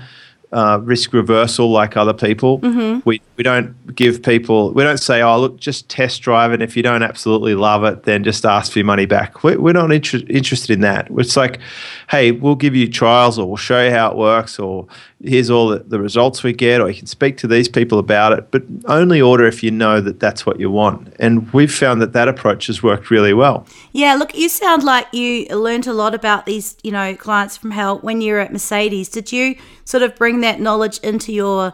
uh, 0.51 0.79
risk 0.81 1.13
reversal 1.13 1.69
like 1.71 1.97
other 1.97 2.13
people. 2.13 2.59
Mm-hmm. 2.59 3.01
We 3.03 3.21
we 3.35 3.43
don't 3.43 3.95
give 3.95 4.23
people 4.23 4.71
we 4.73 4.83
don't 4.83 4.99
say 4.99 5.21
oh 5.21 5.39
look 5.39 5.57
just 5.57 5.89
test 5.89 6.21
drive 6.21 6.51
it 6.51 6.61
if 6.61 6.77
you 6.77 6.83
don't 6.83 7.03
absolutely 7.03 7.53
love 7.55 7.83
it 7.83 8.03
then 8.03 8.23
just 8.23 8.45
ask 8.45 8.71
for 8.71 8.79
your 8.79 8.85
money 8.85 9.05
back. 9.05 9.43
We're, 9.43 9.59
we're 9.59 9.73
not 9.73 9.91
inter- 9.91 10.21
interested 10.29 10.73
in 10.73 10.81
that. 10.81 11.07
It's 11.17 11.35
like 11.35 11.59
hey 12.09 12.31
we'll 12.31 12.55
give 12.55 12.75
you 12.75 12.89
trials 12.89 13.37
or 13.37 13.47
we'll 13.47 13.57
show 13.57 13.83
you 13.83 13.91
how 13.91 14.11
it 14.11 14.17
works 14.17 14.57
or 14.57 14.87
here's 15.23 15.49
all 15.49 15.69
the, 15.69 15.79
the 15.79 15.99
results 15.99 16.43
we 16.43 16.53
get 16.53 16.79
or 16.79 16.89
you 16.89 16.95
can 16.95 17.07
speak 17.07 17.37
to 17.37 17.47
these 17.47 17.67
people 17.67 17.97
about 17.97 18.33
it 18.33 18.51
but 18.51 18.61
only 18.85 19.19
order 19.19 19.47
if 19.47 19.63
you 19.63 19.71
know 19.71 19.99
that 19.99 20.19
that's 20.19 20.45
what 20.45 20.59
you 20.59 20.69
want. 20.69 21.13
And 21.19 21.51
we've 21.53 21.73
found 21.73 22.01
that 22.01 22.13
that 22.13 22.27
approach 22.27 22.67
has 22.67 22.83
worked 22.83 23.09
really 23.09 23.33
well. 23.33 23.65
Yeah, 23.93 24.13
look 24.15 24.35
you 24.35 24.49
sound 24.49 24.83
like 24.83 25.11
you 25.13 25.47
learned 25.47 25.87
a 25.87 25.93
lot 25.93 26.13
about 26.13 26.45
these 26.45 26.77
you 26.83 26.91
know 26.91 27.15
clients 27.15 27.57
from 27.57 27.71
hell 27.71 27.99
when 27.99 28.21
you 28.21 28.33
were 28.33 28.39
at 28.39 28.51
Mercedes. 28.51 29.09
Did 29.09 29.31
you 29.31 29.55
sort 29.85 30.03
of 30.03 30.15
bring 30.15 30.41
that 30.41 30.59
knowledge 30.59 30.99
into 30.99 31.33
your 31.33 31.73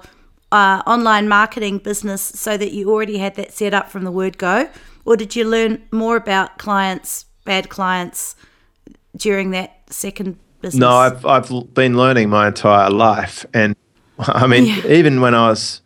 uh, 0.51 0.83
online 0.85 1.27
marketing 1.27 1.79
business 1.79 2.21
so 2.21 2.55
that 2.57 2.71
you 2.71 2.91
already 2.91 3.17
had 3.17 3.35
that 3.35 3.51
set 3.51 3.73
up 3.73 3.89
from 3.89 4.03
the 4.03 4.11
word 4.11 4.37
go? 4.37 4.69
Or 5.03 5.17
did 5.17 5.35
you 5.35 5.43
learn 5.43 5.83
more 5.91 6.15
about 6.15 6.57
clients, 6.57 7.25
bad 7.43 7.69
clients, 7.69 8.35
during 9.17 9.51
that 9.51 9.81
second 9.89 10.39
business? 10.63 10.79
No, 10.79 10.89
I've, 10.89 11.25
I've 11.25 11.73
been 11.73 11.95
learning 11.95 12.29
my 12.29 12.47
entire 12.47 12.89
life. 12.89 13.45
And 13.53 13.75
I 14.19 14.47
mean, 14.47 14.65
yeah. 14.65 14.87
even 14.87 15.21
when 15.21 15.35
I 15.35 15.49
was 15.49 15.81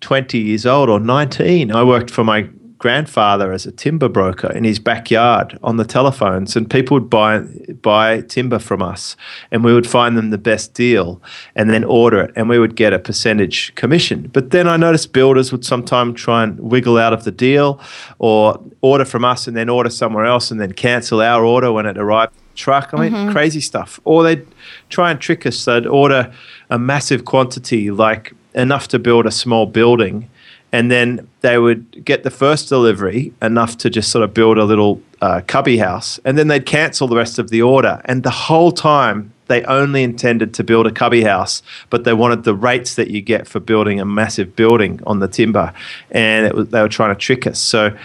20 0.00 0.38
years 0.38 0.66
old 0.66 0.88
or 0.88 1.00
19, 1.00 1.72
I 1.72 1.82
worked 1.82 2.10
for 2.10 2.22
my 2.22 2.48
grandfather 2.78 3.52
as 3.52 3.66
a 3.66 3.72
timber 3.72 4.08
broker 4.08 4.52
in 4.52 4.62
his 4.62 4.78
backyard 4.78 5.58
on 5.62 5.76
the 5.76 5.84
telephones, 5.84 6.54
and 6.54 6.70
people 6.70 6.94
would 6.94 7.10
buy 7.10 7.40
buy 7.82 8.20
timber 8.22 8.58
from 8.58 8.82
us, 8.82 9.16
and 9.50 9.64
we 9.64 9.74
would 9.74 9.86
find 9.86 10.16
them 10.16 10.30
the 10.30 10.38
best 10.38 10.74
deal, 10.74 11.20
and 11.56 11.70
then 11.70 11.82
order 11.84 12.20
it, 12.20 12.32
and 12.36 12.48
we 12.48 12.58
would 12.58 12.76
get 12.76 12.92
a 12.92 12.98
percentage 12.98 13.74
commission. 13.74 14.30
But 14.32 14.50
then 14.50 14.68
I 14.68 14.76
noticed 14.76 15.12
builders 15.12 15.50
would 15.50 15.64
sometimes 15.64 16.20
try 16.20 16.44
and 16.44 16.58
wiggle 16.60 16.98
out 16.98 17.12
of 17.12 17.24
the 17.24 17.32
deal, 17.32 17.80
or 18.18 18.60
order 18.80 19.04
from 19.04 19.24
us 19.24 19.48
and 19.48 19.56
then 19.56 19.68
order 19.68 19.90
somewhere 19.90 20.24
else, 20.24 20.50
and 20.50 20.60
then 20.60 20.72
cancel 20.72 21.20
our 21.20 21.44
order 21.44 21.72
when 21.72 21.84
it 21.84 21.98
arrived. 21.98 22.32
Truck, 22.58 22.90
I 22.92 22.96
mean, 23.00 23.12
mm-hmm. 23.12 23.32
crazy 23.32 23.60
stuff. 23.60 24.00
Or 24.04 24.24
they'd 24.24 24.46
try 24.90 25.10
and 25.12 25.20
trick 25.20 25.46
us. 25.46 25.64
They'd 25.64 25.86
order 25.86 26.32
a 26.68 26.78
massive 26.78 27.24
quantity, 27.24 27.90
like 27.90 28.34
enough 28.54 28.88
to 28.88 28.98
build 28.98 29.26
a 29.26 29.30
small 29.30 29.64
building, 29.66 30.28
and 30.72 30.90
then 30.90 31.28
they 31.40 31.56
would 31.56 32.04
get 32.04 32.24
the 32.24 32.30
first 32.30 32.68
delivery 32.68 33.32
enough 33.40 33.78
to 33.78 33.88
just 33.88 34.10
sort 34.10 34.24
of 34.24 34.34
build 34.34 34.58
a 34.58 34.64
little 34.64 35.00
uh, 35.22 35.40
cubby 35.46 35.78
house, 35.78 36.20
and 36.24 36.36
then 36.36 36.48
they'd 36.48 36.66
cancel 36.66 37.06
the 37.08 37.16
rest 37.16 37.38
of 37.38 37.50
the 37.50 37.62
order. 37.62 38.02
And 38.04 38.22
the 38.22 38.30
whole 38.30 38.72
time, 38.72 39.32
they 39.46 39.62
only 39.64 40.02
intended 40.02 40.52
to 40.54 40.64
build 40.64 40.86
a 40.86 40.90
cubby 40.92 41.22
house, 41.22 41.62
but 41.88 42.04
they 42.04 42.12
wanted 42.12 42.44
the 42.44 42.54
rates 42.54 42.96
that 42.96 43.08
you 43.08 43.22
get 43.22 43.48
for 43.48 43.60
building 43.60 43.98
a 44.00 44.04
massive 44.04 44.54
building 44.54 45.00
on 45.06 45.20
the 45.20 45.28
timber, 45.28 45.72
and 46.10 46.52
was, 46.52 46.68
they 46.68 46.82
were 46.82 46.88
trying 46.88 47.14
to 47.14 47.20
trick 47.20 47.46
us. 47.46 47.58
So 47.58 47.96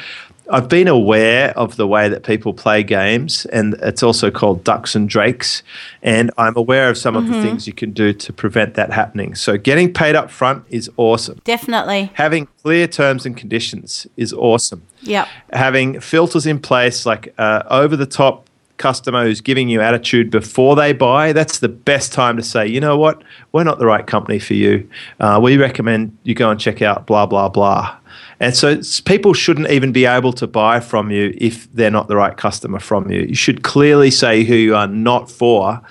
I've 0.50 0.67
been 0.67 0.88
aware 0.88 1.57
of 1.57 1.77
the 1.77 1.88
way 1.88 2.09
that 2.09 2.23
people 2.23 2.53
play 2.53 2.83
games, 2.83 3.45
and 3.45 3.75
it's 3.81 4.03
also 4.03 4.29
called 4.29 4.63
ducks 4.63 4.95
and 4.95 5.07
drakes. 5.07 5.63
And 6.01 6.31
I'm 6.38 6.55
aware 6.57 6.89
of 6.89 6.97
some 6.97 7.15
mm-hmm. 7.15 7.25
of 7.25 7.29
the 7.29 7.38
mm-hmm. 7.38 7.47
things 7.47 7.67
you 7.67 7.73
can 7.73 7.91
do 7.91 8.13
to 8.13 8.33
prevent 8.33 8.73
that 8.75 8.91
happening. 8.91 9.35
So, 9.35 9.57
getting 9.57 9.93
paid 9.93 10.15
up 10.15 10.29
front 10.29 10.65
is 10.69 10.89
awesome. 10.97 11.41
Definitely. 11.43 12.12
Having 12.15 12.47
clear 12.62 12.88
terms 12.88 13.25
and 13.25 13.38
conditions 13.38 14.05
is 14.17 14.33
awesome. 14.33 14.83
Yeah. 15.01 15.27
Having 15.51 16.01
filters 16.01 16.45
in 16.45 16.59
place, 16.59 17.05
like 17.05 17.33
uh, 17.38 17.63
over 17.69 17.95
the 17.95 18.05
top 18.05 18.47
customer 18.77 19.23
who's 19.23 19.41
giving 19.41 19.69
you 19.69 19.81
attitude 19.81 20.29
before 20.29 20.75
they 20.75 20.93
buy, 20.93 21.33
that's 21.33 21.59
the 21.59 21.69
best 21.69 22.11
time 22.11 22.37
to 22.37 22.43
say, 22.43 22.67
you 22.67 22.79
know 22.79 22.97
what, 22.97 23.23
we're 23.51 23.63
not 23.63 23.79
the 23.79 23.85
right 23.85 24.05
company 24.05 24.39
for 24.39 24.53
you. 24.53 24.89
Uh, 25.19 25.39
we 25.41 25.57
recommend 25.57 26.17
you 26.23 26.35
go 26.35 26.49
and 26.49 26.59
check 26.59 26.81
out 26.81 27.05
blah, 27.05 27.25
blah, 27.25 27.49
blah. 27.49 27.95
And 28.39 28.55
so 28.55 28.81
people 29.05 29.33
shouldn't 29.33 29.69
even 29.69 29.91
be 29.91 30.05
able 30.05 30.33
to 30.33 30.47
buy 30.47 30.79
from 30.79 31.11
you 31.11 31.33
if 31.37 31.71
they're 31.71 31.91
not 31.91 32.07
the 32.07 32.15
right 32.15 32.35
customer 32.35 32.79
from 32.79 33.09
you. 33.09 33.21
You 33.21 33.35
should 33.35 33.63
clearly 33.63 34.11
say 34.11 34.43
who 34.43 34.55
you 34.55 34.75
are 34.75 34.87
not 34.87 35.31
for 35.31 35.81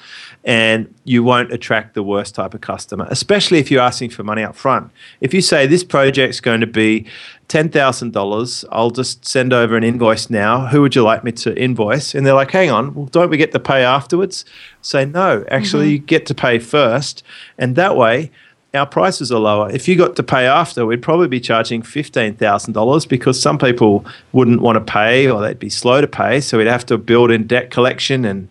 and 0.45 0.93
you 1.05 1.23
won't 1.23 1.53
attract 1.53 1.95
the 1.95 2.03
worst 2.03 2.35
type 2.35 2.55
of 2.55 2.61
customer, 2.61 3.07
especially 3.11 3.59
if 3.59 3.71
you're 3.71 3.83
asking 3.83 4.11
for 4.11 4.25
money 4.25 4.43
up 4.43 4.57
front. 4.57 4.91
If 5.21 5.33
you 5.33 5.41
say 5.41 5.67
this 5.67 5.85
project's 5.85 6.41
going 6.41 6.61
to 6.61 6.67
be 6.67 7.07
$10,000, 7.49 8.65
I'll 8.73 8.91
just 8.91 9.25
send 9.25 9.53
over 9.53 9.77
an 9.77 9.85
invoice 9.85 10.31
now. 10.31 10.67
Who 10.67 10.81
would 10.83 10.97
you 10.97 11.03
like 11.03 11.23
me 11.23 11.33
to 11.33 11.57
invoice? 11.57 12.15
And 12.15 12.27
they're 12.27 12.35
like, 12.35 12.51
hang 12.51 12.71
on, 12.71 12.95
well, 12.95 13.07
don't 13.07 13.31
we 13.31 13.37
get 13.37 13.53
to 13.53 13.61
pay 13.61 13.85
afterwards? 13.85 14.45
Say, 14.81 15.05
no, 15.05 15.45
actually, 15.49 15.87
mm-hmm. 15.87 15.93
you 15.93 15.99
get 15.99 16.27
to 16.27 16.35
pay 16.35 16.59
first. 16.59 17.23
And 17.57 17.77
that 17.77 17.97
way, 17.97 18.31
our 18.75 18.87
prices 18.87 19.31
are 19.31 19.39
lower. 19.39 19.71
If 19.71 19.87
you 19.87 19.97
got 19.97 20.17
to 20.17 20.23
pay 20.23 20.47
after, 20.47 20.87
we'd 20.87 21.03
probably 21.03 21.29
be 21.29 21.41
charging 21.41 21.83
$15,000 21.83 23.09
because 23.09 23.41
some 23.41 23.59
people 23.59 24.05
wouldn't 24.33 24.63
want 24.63 24.77
to 24.77 24.93
pay 24.93 25.31
or 25.31 25.43
they'd 25.43 25.59
be 25.59 25.69
slow 25.69 26.01
to 26.01 26.07
pay. 26.07 26.41
So 26.41 26.59
we'd 26.59 26.67
have 26.67 26.87
to 26.87 26.97
build 26.97 27.31
in 27.31 27.47
debt 27.47 27.71
collection 27.71 28.25
and 28.25 28.49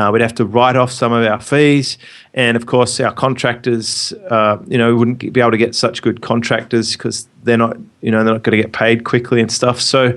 uh, 0.00 0.10
we'd 0.10 0.22
have 0.22 0.34
to 0.36 0.44
write 0.44 0.76
off 0.76 0.90
some 0.90 1.12
of 1.12 1.24
our 1.24 1.40
fees. 1.40 1.98
And 2.32 2.56
of 2.56 2.66
course, 2.66 2.98
our 3.00 3.12
contractors, 3.12 4.12
uh, 4.30 4.58
you 4.66 4.78
know, 4.78 4.96
wouldn't 4.96 5.18
be 5.18 5.40
able 5.40 5.50
to 5.50 5.58
get 5.58 5.74
such 5.74 6.02
good 6.02 6.22
contractors 6.22 6.92
because 6.92 7.28
they're 7.44 7.58
not, 7.58 7.76
you 8.00 8.10
know, 8.10 8.24
they're 8.24 8.34
not 8.34 8.42
going 8.42 8.56
to 8.56 8.62
get 8.62 8.72
paid 8.72 9.04
quickly 9.04 9.40
and 9.40 9.52
stuff. 9.52 9.80
So, 9.80 10.16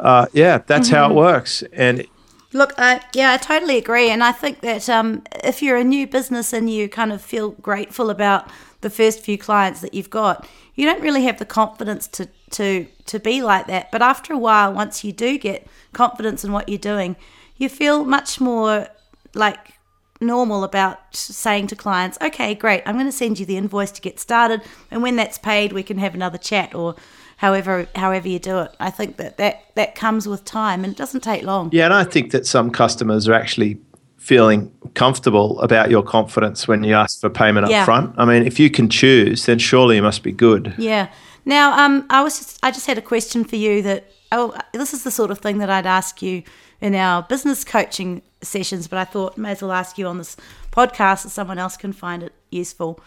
uh, 0.00 0.26
yeah, 0.32 0.58
that's 0.66 0.88
mm-hmm. 0.88 0.96
how 0.96 1.06
it 1.06 1.08
mm-hmm. 1.08 1.18
works. 1.18 1.62
And 1.72 2.06
Look, 2.54 2.74
I, 2.76 3.02
yeah, 3.14 3.32
I 3.32 3.38
totally 3.38 3.78
agree. 3.78 4.10
And 4.10 4.22
I 4.22 4.32
think 4.32 4.60
that 4.60 4.88
um, 4.90 5.22
if 5.42 5.62
you're 5.62 5.78
a 5.78 5.84
new 5.84 6.06
business 6.06 6.52
and 6.52 6.68
you 6.68 6.86
kind 6.86 7.10
of 7.10 7.22
feel 7.22 7.52
grateful 7.52 8.10
about 8.10 8.50
the 8.82 8.90
first 8.90 9.20
few 9.20 9.38
clients 9.38 9.80
that 9.80 9.94
you've 9.94 10.10
got, 10.10 10.46
you 10.74 10.84
don't 10.84 11.00
really 11.00 11.24
have 11.24 11.38
the 11.38 11.46
confidence 11.46 12.06
to 12.08 12.28
to 12.50 12.86
to 13.06 13.18
be 13.18 13.42
like 13.42 13.66
that. 13.68 13.90
But 13.90 14.02
after 14.02 14.34
a 14.34 14.38
while, 14.38 14.72
once 14.72 15.02
you 15.02 15.12
do 15.12 15.38
get 15.38 15.66
confidence 15.92 16.44
in 16.44 16.52
what 16.52 16.68
you're 16.68 16.78
doing, 16.78 17.16
you 17.56 17.68
feel 17.68 18.04
much 18.04 18.40
more 18.40 18.88
like 19.34 19.74
normal 20.20 20.62
about 20.64 20.98
saying 21.14 21.66
to 21.68 21.76
clients, 21.76 22.18
"Okay, 22.20 22.54
great. 22.54 22.82
I'm 22.86 22.94
going 22.94 23.06
to 23.06 23.12
send 23.12 23.38
you 23.40 23.46
the 23.46 23.56
invoice 23.56 23.90
to 23.92 24.00
get 24.00 24.20
started, 24.20 24.62
and 24.90 25.02
when 25.02 25.16
that's 25.16 25.38
paid, 25.38 25.72
we 25.72 25.82
can 25.82 25.98
have 25.98 26.14
another 26.14 26.38
chat." 26.38 26.74
Or 26.74 26.94
however 27.42 27.88
however 27.96 28.28
you 28.28 28.38
do 28.38 28.58
it. 28.60 28.74
I 28.78 28.90
think 28.90 29.16
that 29.16 29.36
that, 29.36 29.64
that 29.74 29.94
comes 29.96 30.28
with 30.28 30.44
time 30.44 30.84
and 30.84 30.92
it 30.92 30.96
doesn't 30.96 31.22
take 31.22 31.42
long. 31.42 31.70
Yeah, 31.72 31.86
and 31.86 31.94
I 31.94 32.04
think 32.04 32.30
that 32.30 32.46
some 32.46 32.70
customers 32.70 33.28
are 33.28 33.34
actually 33.34 33.78
feeling 34.16 34.70
comfortable 34.94 35.60
about 35.60 35.90
your 35.90 36.04
confidence 36.04 36.68
when 36.68 36.84
you 36.84 36.94
ask 36.94 37.20
for 37.20 37.28
payment 37.28 37.68
Yeah. 37.68 37.80
up 37.80 37.86
front. 37.86 38.14
I 38.16 38.24
mean, 38.24 38.46
if 38.46 38.60
you 38.60 38.70
can 38.70 38.88
choose, 38.88 39.46
then 39.46 39.58
surely 39.58 39.96
you 39.96 40.02
must 40.02 40.22
be 40.22 40.30
good. 40.30 40.74
Yeah. 40.78 41.08
Now, 41.44 41.76
um, 41.84 42.06
I 42.08 42.22
was 42.22 42.38
just, 42.38 42.60
I 42.62 42.70
just 42.70 42.86
had 42.86 42.98
a 42.98 43.02
question 43.02 43.42
for 43.42 43.56
you 43.56 43.82
that 43.82 44.08
oh, 44.30 44.54
this 44.72 44.94
is 44.94 45.02
the 45.04 45.10
sort 45.10 45.30
of 45.30 45.38
thing 45.40 45.58
that 45.58 45.68
I'd 45.68 45.86
ask 45.86 46.22
you 46.22 46.44
in 46.80 46.94
our 46.94 47.22
business 47.24 47.64
coaching 47.64 48.22
sessions, 48.42 48.88
but 48.88 48.98
I 48.98 49.04
thought 49.04 49.38
may 49.38 49.52
as 49.52 49.62
well 49.62 49.72
ask 49.72 49.98
you 49.98 50.06
on 50.06 50.18
this 50.18 50.36
podcast 50.70 51.20
so 51.20 51.28
someone 51.28 51.58
else 51.58 51.76
can 51.76 51.92
find 51.92 52.22
it 52.22 52.32
useful. 52.50 53.00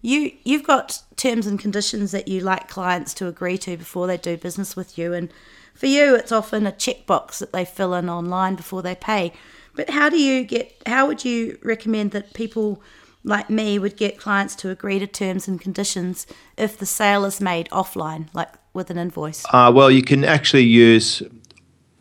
You 0.00 0.32
you've 0.44 0.64
got 0.64 1.02
terms 1.16 1.46
and 1.46 1.58
conditions 1.58 2.10
that 2.12 2.28
you 2.28 2.40
like 2.40 2.68
clients 2.68 3.14
to 3.14 3.28
agree 3.28 3.58
to 3.58 3.76
before 3.76 4.06
they 4.06 4.16
do 4.16 4.36
business 4.36 4.74
with 4.74 4.98
you, 4.98 5.12
and 5.12 5.32
for 5.74 5.86
you, 5.86 6.14
it's 6.14 6.32
often 6.32 6.66
a 6.66 6.72
checkbox 6.72 7.38
that 7.38 7.52
they 7.52 7.64
fill 7.64 7.94
in 7.94 8.08
online 8.08 8.56
before 8.56 8.82
they 8.82 8.94
pay. 8.94 9.32
But 9.74 9.90
how 9.90 10.10
do 10.10 10.20
you 10.20 10.44
get? 10.44 10.74
How 10.86 11.06
would 11.06 11.24
you 11.24 11.58
recommend 11.62 12.10
that 12.12 12.34
people 12.34 12.82
like 13.24 13.48
me 13.48 13.78
would 13.78 13.96
get 13.96 14.18
clients 14.18 14.56
to 14.56 14.70
agree 14.70 14.98
to 14.98 15.06
terms 15.06 15.46
and 15.46 15.60
conditions 15.60 16.26
if 16.56 16.76
the 16.76 16.86
sale 16.86 17.24
is 17.24 17.40
made 17.40 17.68
offline, 17.70 18.28
like 18.34 18.50
with 18.72 18.90
an 18.90 18.98
invoice? 18.98 19.44
Uh, 19.52 19.70
well, 19.74 19.90
you 19.90 20.02
can 20.02 20.24
actually 20.24 20.64
use 20.64 21.22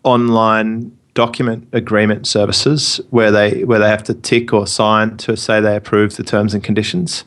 online 0.04 0.98
document 1.14 1.68
agreement 1.74 2.26
services 2.26 3.02
where 3.10 3.32
they 3.32 3.64
where 3.66 3.80
they 3.80 3.90
have 3.90 4.04
to 4.04 4.14
tick 4.14 4.54
or 4.54 4.66
sign 4.66 5.18
to 5.18 5.36
say 5.36 5.60
they 5.60 5.76
approve 5.76 6.16
the 6.16 6.24
terms 6.24 6.54
and 6.54 6.64
conditions. 6.64 7.26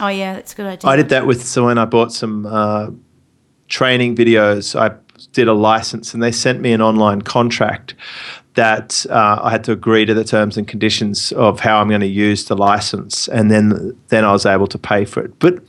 Oh 0.00 0.08
yeah, 0.08 0.34
that's 0.34 0.52
a 0.52 0.56
good 0.56 0.66
idea. 0.66 0.90
I 0.90 0.96
did 0.96 1.08
that 1.10 1.26
with 1.26 1.44
so 1.44 1.66
when 1.66 1.78
I 1.78 1.84
bought 1.84 2.12
some 2.12 2.46
uh, 2.46 2.90
training 3.68 4.16
videos. 4.16 4.78
I 4.78 4.96
did 5.32 5.48
a 5.48 5.52
license, 5.52 6.14
and 6.14 6.22
they 6.22 6.32
sent 6.32 6.60
me 6.60 6.72
an 6.72 6.80
online 6.80 7.22
contract 7.22 7.94
that 8.54 9.06
uh, 9.10 9.38
I 9.42 9.50
had 9.50 9.62
to 9.64 9.72
agree 9.72 10.04
to 10.04 10.12
the 10.12 10.24
terms 10.24 10.56
and 10.56 10.66
conditions 10.66 11.30
of 11.32 11.60
how 11.60 11.80
I'm 11.80 11.88
going 11.88 12.00
to 12.00 12.06
use 12.06 12.46
the 12.46 12.56
license, 12.56 13.28
and 13.28 13.50
then 13.50 13.96
then 14.08 14.24
I 14.24 14.32
was 14.32 14.44
able 14.44 14.66
to 14.66 14.78
pay 14.78 15.04
for 15.04 15.24
it. 15.24 15.38
But 15.38 15.60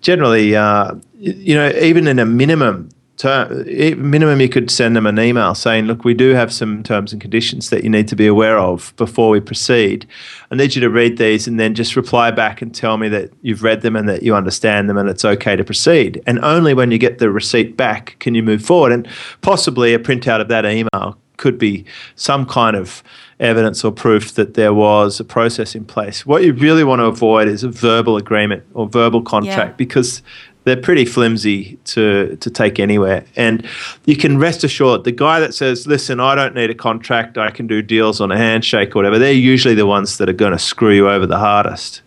generally, 0.00 0.54
uh, 0.54 0.94
you 1.18 1.54
know, 1.54 1.70
even 1.80 2.06
in 2.06 2.18
a 2.18 2.26
minimum 2.26 2.90
term, 3.16 3.64
e- 3.68 3.94
minimum, 3.94 4.40
you 4.40 4.48
could 4.48 4.70
send 4.70 4.94
them 4.96 5.06
an 5.06 5.18
email 5.18 5.54
saying, 5.54 5.86
"Look, 5.86 6.04
we 6.04 6.14
do 6.14 6.30
have 6.34 6.52
some 6.52 6.82
terms 6.82 7.12
and 7.12 7.20
conditions 7.20 7.70
that 7.70 7.82
you 7.84 7.90
need 7.90 8.08
to 8.08 8.16
be 8.16 8.26
aware 8.26 8.58
of 8.58 8.92
before 8.96 9.30
we 9.30 9.40
proceed. 9.40 10.06
I 10.50 10.54
need 10.54 10.74
you 10.74 10.80
to 10.82 10.90
read 10.90 11.16
these, 11.18 11.46
and 11.46 11.58
then 11.58 11.74
just 11.74 11.96
reply 11.96 12.30
back 12.30 12.60
and 12.62 12.74
tell 12.74 12.96
me 12.98 13.08
that 13.08 13.30
you've 13.42 13.62
read 13.62 13.82
them 13.82 13.96
and 13.96 14.08
that 14.08 14.22
you 14.22 14.34
understand 14.34 14.88
them, 14.88 14.96
and 14.98 15.08
it's 15.08 15.24
okay 15.24 15.56
to 15.56 15.64
proceed. 15.64 16.22
And 16.26 16.38
only 16.44 16.74
when 16.74 16.90
you 16.90 16.98
get 16.98 17.18
the 17.18 17.30
receipt 17.30 17.76
back 17.76 18.16
can 18.20 18.34
you 18.34 18.42
move 18.42 18.62
forward. 18.62 18.92
And 18.92 19.08
possibly 19.40 19.94
a 19.94 19.98
printout 19.98 20.40
of 20.40 20.48
that 20.48 20.64
email 20.66 21.16
could 21.38 21.58
be 21.58 21.84
some 22.14 22.46
kind 22.46 22.74
of 22.76 23.02
evidence 23.40 23.84
or 23.84 23.92
proof 23.92 24.32
that 24.34 24.54
there 24.54 24.72
was 24.72 25.20
a 25.20 25.24
process 25.24 25.74
in 25.74 25.84
place. 25.84 26.24
What 26.24 26.42
you 26.42 26.54
really 26.54 26.82
want 26.84 27.00
to 27.00 27.04
avoid 27.04 27.48
is 27.48 27.62
a 27.62 27.68
verbal 27.68 28.16
agreement 28.16 28.62
or 28.72 28.88
verbal 28.88 29.20
contract 29.20 29.72
Yeah. 29.72 29.76
because 29.76 30.22
they're 30.66 30.76
pretty 30.76 31.04
flimsy 31.04 31.78
to 31.84 32.36
to 32.36 32.50
take 32.50 32.78
anywhere. 32.80 33.24
And 33.36 33.64
you 34.04 34.16
can 34.16 34.36
rest 34.36 34.64
assured 34.64 35.04
the 35.04 35.12
guy 35.12 35.38
that 35.40 35.54
says, 35.54 35.86
"Listen, 35.86 36.20
I 36.20 36.34
don't 36.34 36.54
need 36.54 36.70
a 36.70 36.74
contract. 36.74 37.38
I 37.38 37.50
can 37.50 37.68
do 37.68 37.80
deals 37.82 38.20
on 38.20 38.32
a 38.32 38.36
handshake 38.36 38.94
or 38.94 38.98
whatever." 38.98 39.18
They're 39.18 39.32
usually 39.32 39.76
the 39.76 39.86
ones 39.86 40.18
that 40.18 40.28
are 40.28 40.34
going 40.34 40.52
to 40.52 40.58
screw 40.58 40.92
you 40.92 41.08
over 41.08 41.24
the 41.24 41.38
hardest. 41.38 42.02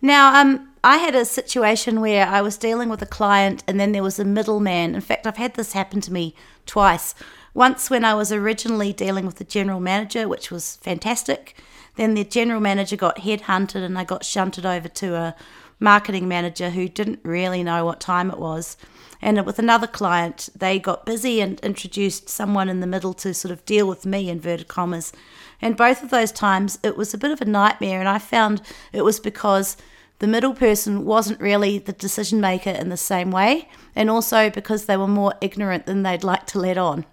Now, 0.00 0.40
um, 0.40 0.66
I 0.82 0.96
had 0.96 1.14
a 1.14 1.26
situation 1.26 2.00
where 2.00 2.26
I 2.26 2.40
was 2.40 2.56
dealing 2.56 2.88
with 2.88 3.02
a 3.02 3.06
client 3.06 3.62
and 3.68 3.78
then 3.78 3.92
there 3.92 4.02
was 4.02 4.18
a 4.18 4.24
middleman. 4.24 4.94
In 4.94 5.00
fact, 5.02 5.26
I've 5.26 5.36
had 5.36 5.54
this 5.54 5.74
happen 5.74 6.00
to 6.00 6.12
me 6.12 6.34
twice. 6.66 7.14
Once 7.54 7.90
when 7.90 8.04
I 8.04 8.14
was 8.14 8.32
originally 8.32 8.94
dealing 8.94 9.26
with 9.26 9.36
the 9.36 9.44
general 9.44 9.78
manager, 9.78 10.26
which 10.26 10.50
was 10.50 10.76
fantastic. 10.76 11.54
Then 11.96 12.14
the 12.14 12.24
general 12.24 12.60
manager 12.60 12.96
got 12.96 13.18
headhunted 13.18 13.84
and 13.84 13.98
I 13.98 14.04
got 14.04 14.24
shunted 14.24 14.64
over 14.64 14.88
to 14.88 15.14
a 15.14 15.36
marketing 15.82 16.28
manager 16.28 16.70
who 16.70 16.88
didn't 16.88 17.20
really 17.22 17.62
know 17.62 17.84
what 17.84 18.00
time 18.00 18.30
it 18.30 18.38
was. 18.38 18.76
And 19.20 19.44
with 19.44 19.58
another 19.58 19.86
client, 19.86 20.48
they 20.56 20.78
got 20.78 21.06
busy 21.06 21.40
and 21.40 21.60
introduced 21.60 22.28
someone 22.28 22.68
in 22.68 22.80
the 22.80 22.86
middle 22.86 23.14
to 23.14 23.34
sort 23.34 23.52
of 23.52 23.64
deal 23.64 23.86
with 23.86 24.06
me, 24.06 24.30
inverted 24.30 24.68
commas. 24.68 25.12
And 25.60 25.76
both 25.76 26.02
of 26.02 26.10
those 26.10 26.32
times, 26.32 26.78
it 26.82 26.96
was 26.96 27.12
a 27.12 27.18
bit 27.18 27.30
of 27.30 27.40
a 27.40 27.44
nightmare. 27.44 28.00
And 28.00 28.08
I 28.08 28.18
found 28.18 28.62
it 28.92 29.02
was 29.02 29.20
because 29.20 29.76
the 30.18 30.26
middle 30.26 30.54
person 30.54 31.04
wasn't 31.04 31.40
really 31.40 31.78
the 31.78 31.92
decision 31.92 32.40
maker 32.40 32.70
in 32.70 32.88
the 32.88 32.96
same 32.96 33.30
way, 33.30 33.68
and 33.94 34.08
also 34.08 34.50
because 34.50 34.86
they 34.86 34.96
were 34.96 35.08
more 35.08 35.34
ignorant 35.40 35.86
than 35.86 36.04
they'd 36.04 36.22
like 36.22 36.46
to 36.46 36.60
let 36.60 36.78
on. 36.78 37.04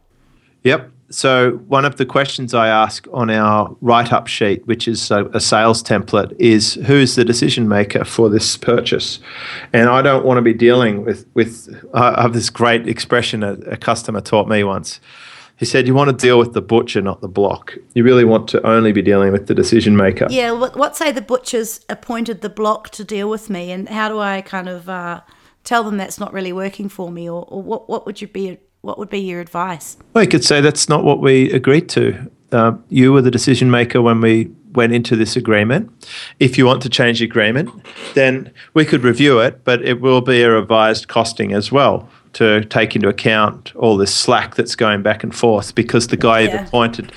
Yep. 0.64 0.92
So 1.12 1.54
one 1.68 1.86
of 1.86 1.98
the 1.98 2.06
questions 2.06 2.54
I 2.54 2.68
ask 2.68 3.08
on 3.12 3.32
our 3.32 3.76
write-up 3.82 4.28
sheet, 4.28 4.66
which 4.68 4.88
is 4.88 5.10
a, 5.10 5.26
a 5.34 5.40
sales 5.40 5.82
template, 5.82 6.36
is 6.38 6.76
who's 6.86 7.16
the 7.16 7.26
decision 7.26 7.68
maker 7.68 8.06
for 8.06 8.30
this 8.30 8.58
purchase? 8.58 9.20
And 9.74 9.90
I 9.90 10.04
don't 10.04 10.24
want 10.24 10.38
to 10.38 10.44
be 10.44 10.54
dealing 10.54 11.04
with 11.04 11.26
with. 11.34 11.84
I 11.96 12.22
have 12.22 12.34
this 12.34 12.52
great 12.52 12.88
expression 12.88 13.44
a, 13.44 13.54
a 13.54 13.78
customer 13.78 14.22
taught 14.22 14.48
me 14.48 14.64
once. 14.64 15.00
He 15.58 15.66
said, 15.66 15.88
"You 15.88 15.96
want 15.96 16.12
to 16.12 16.16
deal 16.16 16.38
with 16.38 16.54
the 16.54 16.62
butcher, 16.62 17.02
not 17.02 17.22
the 17.22 17.28
block. 17.28 17.76
You 17.96 18.04
really 18.04 18.24
want 18.24 18.48
to 18.50 18.66
only 18.66 18.92
be 18.92 19.02
dealing 19.02 19.32
with 19.32 19.48
the 19.48 19.56
decision 19.56 19.98
maker." 19.98 20.28
Yeah, 20.30 20.52
what, 20.52 20.76
what 20.76 20.96
say 20.96 21.12
the 21.12 21.22
butchers 21.22 21.84
appointed 21.90 22.42
the 22.42 22.50
block 22.50 22.92
to 22.92 23.04
deal 23.04 23.32
with 23.32 23.50
me, 23.50 23.72
and 23.72 23.90
how 23.90 24.10
do 24.10 24.20
I 24.20 24.42
kind 24.42 24.70
of 24.70 24.88
uh, 24.88 25.22
tell 25.64 25.84
them 25.84 25.98
that's 25.98 26.20
not 26.20 26.34
really 26.34 26.54
working 26.54 26.88
for 26.88 27.12
me, 27.12 27.28
or, 27.28 27.46
or 27.50 27.64
what 27.64 27.90
what 27.90 28.06
would 28.06 28.22
you 28.22 28.28
be 28.28 28.60
what 28.82 28.98
would 28.98 29.10
be 29.10 29.20
your 29.20 29.42
advice? 29.42 29.98
Well, 30.14 30.24
you 30.24 30.30
could 30.30 30.44
say 30.46 30.62
that's 30.62 30.88
not 30.90 31.04
what 31.04 31.20
we 31.20 31.52
agreed 31.52 31.90
to. 31.90 32.30
Uh, 32.52 32.74
you 32.90 33.12
were 33.14 33.22
the 33.22 33.32
decision 33.32 33.70
maker 33.70 34.02
when 34.02 34.22
we 34.22 34.50
went 34.74 34.94
into 34.94 35.16
this 35.16 35.36
agreement. 35.36 35.92
If 36.40 36.58
you 36.58 36.66
want 36.66 36.82
to 36.84 36.90
change 36.90 37.20
the 37.20 37.26
agreement, 37.26 37.70
then 38.14 38.52
we 38.74 38.86
could 38.86 39.04
review 39.04 39.40
it, 39.40 39.64
but 39.64 39.84
it 39.84 40.00
will 40.02 40.22
be 40.22 40.42
a 40.42 40.50
revised 40.52 41.08
costing 41.08 41.54
as 41.54 41.72
well 41.72 42.08
to 42.34 42.64
take 42.66 42.96
into 42.96 43.08
account 43.08 43.76
all 43.76 43.98
this 43.98 44.14
slack 44.14 44.56
that's 44.56 44.76
going 44.76 45.02
back 45.02 45.24
and 45.24 45.36
forth 45.36 45.74
because 45.76 46.08
the 46.08 46.18
guy 46.18 46.42
Yeah. 46.42 46.60
you've 46.60 46.68
appointed 46.68 47.12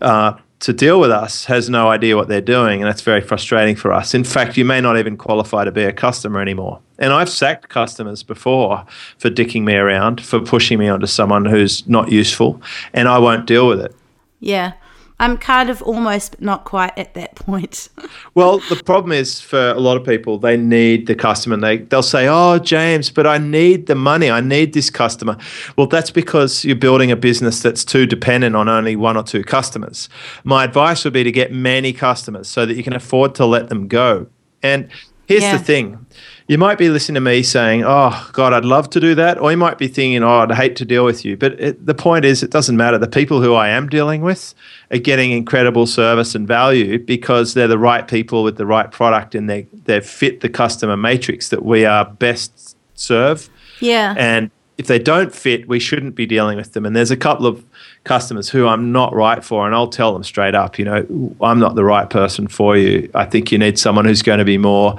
uh, 0.00 0.32
to 0.60 0.72
deal 0.72 0.98
with 0.98 1.10
us 1.10 1.44
has 1.44 1.70
no 1.70 1.88
idea 1.88 2.16
what 2.16 2.28
they're 2.28 2.40
doing, 2.40 2.80
and 2.80 2.88
that's 2.88 3.02
very 3.02 3.20
frustrating 3.20 3.76
for 3.76 3.92
us. 3.92 4.14
In 4.14 4.24
fact, 4.24 4.56
you 4.56 4.64
may 4.64 4.80
not 4.80 4.98
even 4.98 5.16
qualify 5.16 5.64
to 5.64 5.70
be 5.70 5.84
a 5.84 5.92
customer 5.92 6.40
anymore. 6.40 6.80
And 6.98 7.12
I've 7.12 7.28
sacked 7.28 7.68
customers 7.68 8.22
before 8.24 8.84
for 9.18 9.30
dicking 9.30 9.62
me 9.62 9.74
around, 9.74 10.20
for 10.20 10.40
pushing 10.40 10.78
me 10.78 10.88
onto 10.88 11.06
someone 11.06 11.44
who's 11.44 11.86
not 11.86 12.10
useful, 12.10 12.60
and 12.92 13.08
I 13.08 13.18
won't 13.18 13.46
deal 13.46 13.68
with 13.68 13.80
it. 13.80 13.94
Yeah, 14.40 14.72
I'm 15.20 15.36
kind 15.36 15.68
of 15.68 15.82
almost 15.82 16.30
but 16.32 16.40
not 16.42 16.64
quite 16.64 16.96
at 16.96 17.14
that 17.14 17.34
point. 17.34 17.88
Well, 18.34 18.60
the 18.68 18.80
problem 18.84 19.10
is 19.10 19.40
for 19.40 19.70
a 19.70 19.80
lot 19.80 19.96
of 19.96 20.04
people, 20.06 20.38
they 20.38 20.56
need 20.56 21.08
the 21.08 21.14
customer. 21.16 21.54
And 21.54 21.64
they 21.64 21.78
they'll 21.78 22.02
say, 22.04 22.28
"Oh, 22.28 22.58
James, 22.60 23.10
but 23.10 23.26
I 23.26 23.38
need 23.38 23.86
the 23.86 23.96
money. 23.96 24.30
I 24.30 24.40
need 24.40 24.74
this 24.74 24.90
customer." 24.90 25.36
Well, 25.76 25.88
that's 25.88 26.12
because 26.12 26.64
you're 26.64 26.76
building 26.76 27.10
a 27.10 27.16
business 27.16 27.60
that's 27.62 27.84
too 27.84 28.06
dependent 28.06 28.54
on 28.54 28.68
only 28.68 28.94
one 28.94 29.16
or 29.16 29.24
two 29.24 29.42
customers. 29.42 30.08
My 30.44 30.62
advice 30.62 31.02
would 31.04 31.12
be 31.14 31.24
to 31.24 31.32
get 31.32 31.50
many 31.52 31.92
customers 31.92 32.48
so 32.48 32.64
that 32.64 32.74
you 32.76 32.84
can 32.84 32.92
afford 32.92 33.34
to 33.36 33.44
let 33.46 33.68
them 33.70 33.88
go. 33.88 34.28
And 34.62 34.88
here's 35.26 35.42
Yeah. 35.42 35.56
the 35.56 35.64
thing. 35.64 36.06
You 36.48 36.56
might 36.56 36.78
be 36.78 36.88
listening 36.88 37.16
to 37.16 37.20
me 37.20 37.42
saying, 37.42 37.84
"Oh 37.84 38.30
God, 38.32 38.54
I'd 38.54 38.64
love 38.64 38.88
to 38.90 39.00
do 39.00 39.14
that," 39.16 39.38
or 39.38 39.50
you 39.50 39.58
might 39.58 39.76
be 39.76 39.86
thinking, 39.86 40.22
"Oh, 40.22 40.38
I'd 40.38 40.50
hate 40.52 40.76
to 40.76 40.86
deal 40.86 41.04
with 41.04 41.22
you." 41.22 41.36
But 41.36 41.60
it, 41.60 41.84
the 41.84 41.94
point 41.94 42.24
is, 42.24 42.42
it 42.42 42.50
doesn't 42.50 42.74
matter. 42.74 42.96
The 42.96 43.06
people 43.06 43.42
who 43.42 43.52
I 43.52 43.68
am 43.68 43.86
dealing 43.86 44.22
with 44.22 44.54
are 44.90 44.96
getting 44.96 45.30
incredible 45.30 45.86
service 45.86 46.34
and 46.34 46.48
value 46.48 46.98
because 46.98 47.52
they're 47.52 47.68
the 47.68 47.78
right 47.78 48.08
people 48.08 48.42
with 48.42 48.56
the 48.56 48.64
right 48.64 48.90
product 48.90 49.34
and 49.34 49.48
they 49.48 49.66
they 49.84 50.00
fit 50.00 50.40
the 50.40 50.48
customer 50.48 50.96
matrix 50.96 51.50
that 51.50 51.66
we 51.66 51.84
are 51.84 52.06
best 52.06 52.76
serve. 52.94 53.50
yeah, 53.80 54.14
And 54.16 54.50
if 54.78 54.86
they 54.86 54.98
don't 54.98 55.34
fit, 55.34 55.68
we 55.68 55.78
shouldn't 55.78 56.14
be 56.14 56.24
dealing 56.24 56.56
with 56.56 56.72
them. 56.72 56.86
And 56.86 56.96
there's 56.96 57.10
a 57.10 57.16
couple 57.16 57.46
of 57.46 57.62
customers 58.04 58.48
who 58.48 58.66
I'm 58.66 58.90
not 58.90 59.14
right 59.14 59.44
for, 59.44 59.66
and 59.66 59.74
I'll 59.74 59.88
tell 59.88 60.14
them 60.14 60.24
straight 60.24 60.54
up, 60.54 60.78
you 60.78 60.84
know, 60.86 61.34
I'm 61.42 61.58
not 61.58 61.74
the 61.74 61.84
right 61.84 62.08
person 62.08 62.48
for 62.48 62.76
you. 62.76 63.10
I 63.14 63.26
think 63.26 63.52
you 63.52 63.58
need 63.58 63.78
someone 63.78 64.06
who's 64.06 64.22
going 64.22 64.38
to 64.38 64.44
be 64.46 64.56
more. 64.56 64.98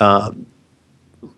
Um, 0.00 0.46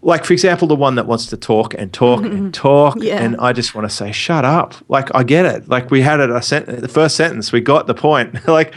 like 0.03 0.25
for 0.25 0.33
example, 0.33 0.68
the 0.68 0.77
one 0.77 0.94
that 0.96 1.07
wants 1.07 1.27
to 1.27 1.37
talk 1.37 1.75
and 1.75 1.92
talk 1.92 2.22
and 2.25 2.53
talk, 2.55 2.96
Yeah. 3.01 3.22
and 3.22 3.37
I 3.38 3.53
just 3.53 3.75
want 3.75 3.88
to 3.88 3.94
say, 3.94 4.12
"Shut 4.12 4.44
up!" 4.44 4.75
Like 4.88 5.14
I 5.14 5.22
get 5.22 5.46
it. 5.46 5.68
Like 5.68 5.90
we 5.90 6.01
had 6.03 6.20
it. 6.20 6.31
I 6.31 6.40
sent 6.40 6.66
the 6.66 6.88
first 6.88 7.16
sentence. 7.16 7.53
We 7.53 7.61
got 7.61 7.87
the 7.87 7.94
point. 7.94 8.46
like 8.49 8.75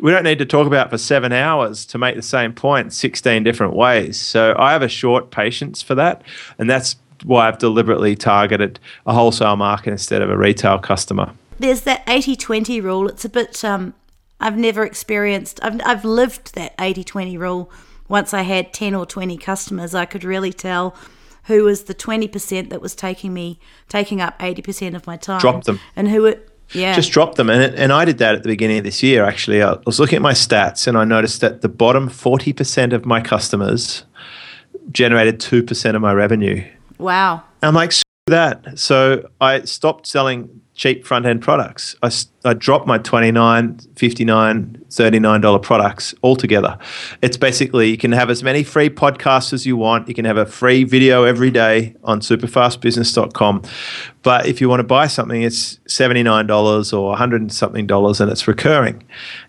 we 0.00 0.10
don't 0.10 0.24
need 0.24 0.38
to 0.38 0.46
talk 0.46 0.66
about 0.66 0.90
for 0.90 0.98
seven 0.98 1.32
hours 1.32 1.86
to 1.86 1.98
make 1.98 2.16
the 2.16 2.22
same 2.22 2.52
point 2.52 2.92
sixteen 2.92 3.42
different 3.44 3.74
ways. 3.74 4.20
So 4.20 4.54
I 4.58 4.72
have 4.72 4.82
a 4.82 4.88
short 4.88 5.30
patience 5.30 5.82
for 5.82 5.94
that, 5.94 6.22
and 6.58 6.68
that's 6.68 6.96
why 7.24 7.48
I've 7.48 7.58
deliberately 7.58 8.14
targeted 8.14 8.78
a 9.06 9.12
wholesale 9.14 9.56
market 9.56 9.90
instead 9.90 10.20
of 10.22 10.28
a 10.30 10.36
retail 10.36 10.78
customer. 10.78 11.32
there's 11.58 11.80
that 11.80 12.04
80-20 12.06 12.82
rule. 12.82 13.08
It's 13.08 13.24
a 13.24 13.28
bit 13.30 13.64
um, 13.64 13.94
I've 14.38 14.58
never 14.58 14.84
experienced. 14.84 15.58
I've 15.62 15.80
I've 15.84 16.04
lived 16.04 16.54
that 16.56 16.76
80-20 16.76 17.38
rule. 17.38 17.70
Once 18.08 18.32
I 18.34 18.42
had 18.42 18.72
ten 18.72 18.94
or 18.94 19.06
twenty 19.06 19.36
customers, 19.36 19.94
I 19.94 20.04
could 20.04 20.24
really 20.24 20.52
tell 20.52 20.96
who 21.44 21.62
was 21.62 21.84
the 21.84 21.94
20% 21.94 22.70
that 22.70 22.80
was 22.80 22.96
taking 22.96 23.32
me 23.32 23.60
taking 23.88 24.20
up 24.20 24.36
80% 24.40 24.96
of 24.96 25.06
my 25.06 25.16
time. 25.16 25.38
Drop 25.38 25.62
them. 25.62 25.78
And 25.94 26.08
who 26.08 26.24
it 26.24 26.50
yeah. 26.72 26.94
Just 26.94 27.12
drop 27.12 27.36
them. 27.36 27.48
And, 27.48 27.62
it, 27.62 27.74
and 27.76 27.92
I 27.92 28.04
did 28.04 28.18
that 28.18 28.34
at 28.34 28.42
the 28.42 28.48
beginning 28.48 28.78
of 28.78 28.84
this 28.84 29.02
year, 29.02 29.24
actually. 29.24 29.62
I 29.62 29.76
was 29.86 30.00
looking 30.00 30.16
at 30.16 30.22
my 30.22 30.32
stats 30.32 30.88
and 30.88 30.98
I 30.98 31.04
noticed 31.04 31.40
that 31.40 31.60
the 31.60 31.68
bottom 31.68 32.08
40% 32.08 32.92
of 32.92 33.06
my 33.06 33.20
customers 33.20 34.02
generated 34.90 35.38
2% 35.38 35.94
of 35.94 36.02
my 36.02 36.12
revenue. 36.12 36.64
Wow. 36.98 37.44
And 37.62 37.68
I'm 37.68 37.74
like, 37.74 37.92
that. 38.26 38.76
So 38.76 39.28
I 39.40 39.60
stopped 39.62 40.08
selling 40.08 40.60
cheap 40.74 41.06
front 41.06 41.26
end 41.26 41.42
products. 41.42 41.94
I, 42.02 42.10
I 42.44 42.54
dropped 42.54 42.88
my 42.88 42.98
$29, 42.98 43.86
$59, 43.94 44.75
$39 44.90 45.62
products 45.62 46.14
altogether. 46.22 46.78
It's 47.22 47.36
basically 47.36 47.90
you 47.90 47.98
can 47.98 48.12
have 48.12 48.30
as 48.30 48.42
many 48.42 48.62
free 48.62 48.88
podcasts 48.88 49.52
as 49.52 49.66
you 49.66 49.76
want. 49.76 50.08
You 50.08 50.14
can 50.14 50.24
have 50.24 50.36
a 50.36 50.46
free 50.46 50.84
video 50.84 51.24
every 51.24 51.50
day 51.50 51.94
on 52.04 52.20
superfastbusiness.com. 52.20 53.62
But 54.22 54.46
if 54.46 54.60
you 54.60 54.68
want 54.68 54.80
to 54.80 54.84
buy 54.84 55.06
something, 55.06 55.42
it's 55.42 55.76
$79 55.88 56.92
or 56.92 57.08
100 57.08 57.40
and 57.40 57.52
something 57.52 57.86
dollars 57.86 58.20
and 58.20 58.30
it's 58.30 58.46
recurring. 58.48 59.04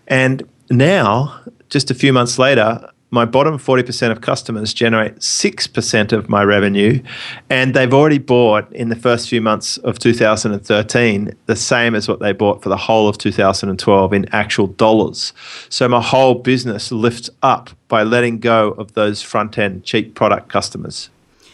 And 0.06 0.42
now, 0.70 1.40
just 1.70 1.90
a 1.90 1.94
few 1.94 2.12
months 2.12 2.38
later, 2.38 2.88
my 3.10 3.24
bottom 3.24 3.58
40% 3.58 4.10
of 4.10 4.20
customers 4.20 4.74
generate 4.74 5.16
6% 5.16 6.12
of 6.12 6.28
my 6.28 6.42
revenue, 6.42 7.02
and 7.48 7.72
they've 7.72 7.92
already 7.94 8.18
bought 8.18 8.70
in 8.72 8.90
the 8.90 8.96
first 8.96 9.28
few 9.28 9.40
months 9.40 9.78
of 9.78 9.98
2013 9.98 11.34
the 11.46 11.56
same 11.56 11.94
as 11.94 12.08
what 12.08 12.20
they 12.20 12.32
bought 12.32 12.62
for 12.62 12.68
the 12.68 12.76
whole 12.76 13.08
of 13.08 13.16
2012 13.16 14.12
in 14.12 14.28
actual 14.34 14.66
dollars. 14.66 15.32
So 15.68 15.88
my 15.88 16.02
whole 16.02 16.34
business 16.34 16.92
lifts 16.92 17.30
up 17.42 17.70
by 17.88 18.02
letting 18.02 18.38
go 18.38 18.72
of 18.72 18.92
those 18.92 19.22
front 19.22 19.56
end 19.56 19.84
cheap 19.84 20.14
product 20.14 20.48
customers. 20.50 21.08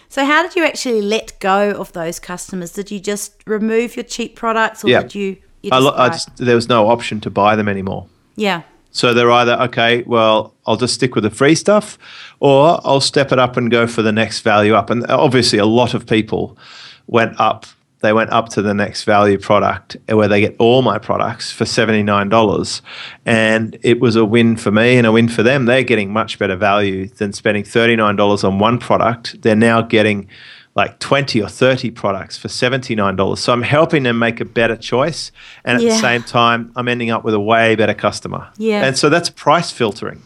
So, 0.09 0.25
how 0.25 0.45
did 0.45 0.55
you 0.55 0.65
actually 0.65 1.03
let 1.03 1.39
go 1.41 1.73
of 1.73 1.93
those 1.93 2.21
customers? 2.21 2.71
Did 2.73 2.91
you 2.93 3.01
just 3.01 3.35
remove 3.47 3.97
your 3.97 4.05
cheap 4.05 4.37
products, 4.37 4.85
or 4.85 4.89
yeah. 4.89 5.03
did 5.03 5.15
you? 5.17 5.37
you 5.63 5.71
just, 5.71 5.87
I, 5.87 6.05
I 6.05 6.09
just, 6.11 6.37
there 6.37 6.55
was 6.55 6.69
no 6.69 6.89
option 6.89 7.21
to 7.23 7.31
buy 7.31 7.57
them 7.57 7.69
anymore. 7.69 8.07
Yeah. 8.37 8.63
So 8.95 9.13
they're 9.13 9.31
either, 9.31 9.55
okay, 9.63 10.05
well, 10.07 10.55
I'll 10.67 10.77
just 10.77 10.95
stick 10.95 11.17
with 11.17 11.25
the 11.25 11.31
free 11.31 11.57
stuff, 11.57 11.99
or 12.39 12.81
I'll 12.85 13.01
step 13.01 13.33
it 13.33 13.41
up 13.41 13.57
and 13.57 13.69
go 13.69 13.89
for 13.89 14.03
the 14.03 14.13
next 14.13 14.41
value 14.41 14.75
up. 14.75 14.89
And 14.89 15.05
obviously, 15.11 15.59
a 15.59 15.67
lot 15.67 15.95
of 15.95 16.07
people 16.07 16.57
went 17.09 17.39
up. 17.41 17.67
They 18.01 18.13
went 18.13 18.31
up 18.31 18.51
to 18.51 18.63
the 18.63 18.73
next 18.73 19.03
value 19.03 19.37
product 19.37 19.97
where 20.09 20.29
they 20.29 20.41
get 20.41 20.55
all 20.61 20.83
my 20.83 20.99
products 20.99 21.51
for 21.51 21.65
$79. 21.65 22.83
And 23.27 23.79
it 23.83 23.99
was 23.99 24.15
a 24.15 24.25
win 24.25 24.57
for 24.57 24.71
me 24.71 24.97
and 24.97 25.07
a 25.07 25.13
win 25.13 25.29
for 25.29 25.43
them. 25.43 25.65
They're 25.65 25.83
getting 25.83 26.13
much 26.13 26.39
better 26.39 26.55
value 26.55 27.09
than 27.09 27.33
spending 27.33 27.65
$39 27.65 28.45
on 28.45 28.59
one 28.61 28.79
product. 28.79 29.43
They're 29.43 29.57
now 29.57 29.83
getting 29.83 30.29
like 30.75 30.99
20 30.99 31.41
or 31.41 31.49
30 31.49 31.91
products 31.93 32.37
for 32.37 32.49
$79. 32.49 33.39
So 33.39 33.53
I'm 33.53 33.63
helping 33.63 34.03
them 34.03 34.19
make 34.19 34.41
a 34.41 34.45
better 34.45 34.77
choice. 34.77 35.31
And 35.65 35.77
at 35.77 35.83
yeah. 35.83 35.91
the 35.91 35.99
same 35.99 36.23
time, 36.23 36.73
I'm 36.75 36.89
ending 36.89 37.11
up 37.11 37.25
with 37.25 37.35
a 37.35 37.41
way 37.41 37.77
better 37.77 37.95
customer. 37.95 38.51
Yeah. 38.57 38.85
And 38.85 38.99
so 38.99 39.09
that's 39.09 39.31
price 39.31 39.71
filtering. 39.71 40.23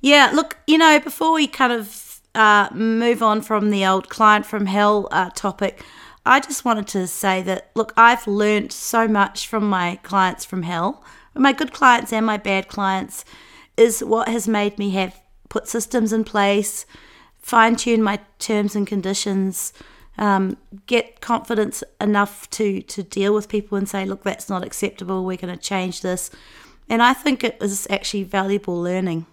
Yeah. 0.00 0.30
Look, 0.34 0.56
you 0.66 0.78
know, 0.78 0.98
before 1.00 1.34
we 1.34 1.46
kind 1.46 1.72
of 1.72 2.20
uh, 2.34 2.68
move 2.72 3.22
on 3.22 3.42
from 3.42 3.70
the 3.70 3.84
old 3.84 4.08
client 4.08 4.46
from 4.46 4.66
hell 4.66 5.08
uh, 5.10 5.30
topic, 5.34 5.84
I 6.24 6.40
just 6.40 6.64
wanted 6.64 6.86
to 6.88 7.06
say 7.06 7.42
that, 7.42 7.70
look, 7.74 7.92
I've 7.96 8.26
learned 8.26 8.72
so 8.72 9.08
much 9.08 9.46
from 9.46 9.68
my 9.68 9.96
clients 10.02 10.44
from 10.44 10.62
hell, 10.62 11.02
my 11.34 11.52
good 11.52 11.72
clients 11.72 12.12
and 12.12 12.24
my 12.24 12.36
bad 12.36 12.68
clients, 12.68 13.24
is 13.76 14.04
what 14.04 14.28
has 14.28 14.46
made 14.46 14.78
me 14.78 14.90
have 14.90 15.20
put 15.48 15.66
systems 15.66 16.12
in 16.12 16.24
place, 16.24 16.84
fine 17.40 17.76
tune 17.76 18.02
my 18.02 18.20
terms 18.38 18.76
and 18.76 18.86
conditions, 18.86 19.72
um, 20.18 20.56
get 20.86 21.20
confidence 21.20 21.82
enough 22.00 22.48
to 22.50 22.82
to 22.82 23.02
deal 23.02 23.34
with 23.34 23.48
people 23.48 23.78
and 23.78 23.88
say, 23.88 24.04
look, 24.04 24.22
that's 24.22 24.48
not 24.48 24.64
acceptable. 24.64 25.24
We're 25.24 25.36
going 25.36 25.56
to 25.56 25.62
change 25.62 26.02
this. 26.02 26.30
And 26.88 27.02
I 27.02 27.14
think 27.14 27.44
it 27.44 27.56
is 27.60 27.86
actually 27.88 28.24
valuable 28.24 28.80
learning. 28.80 29.26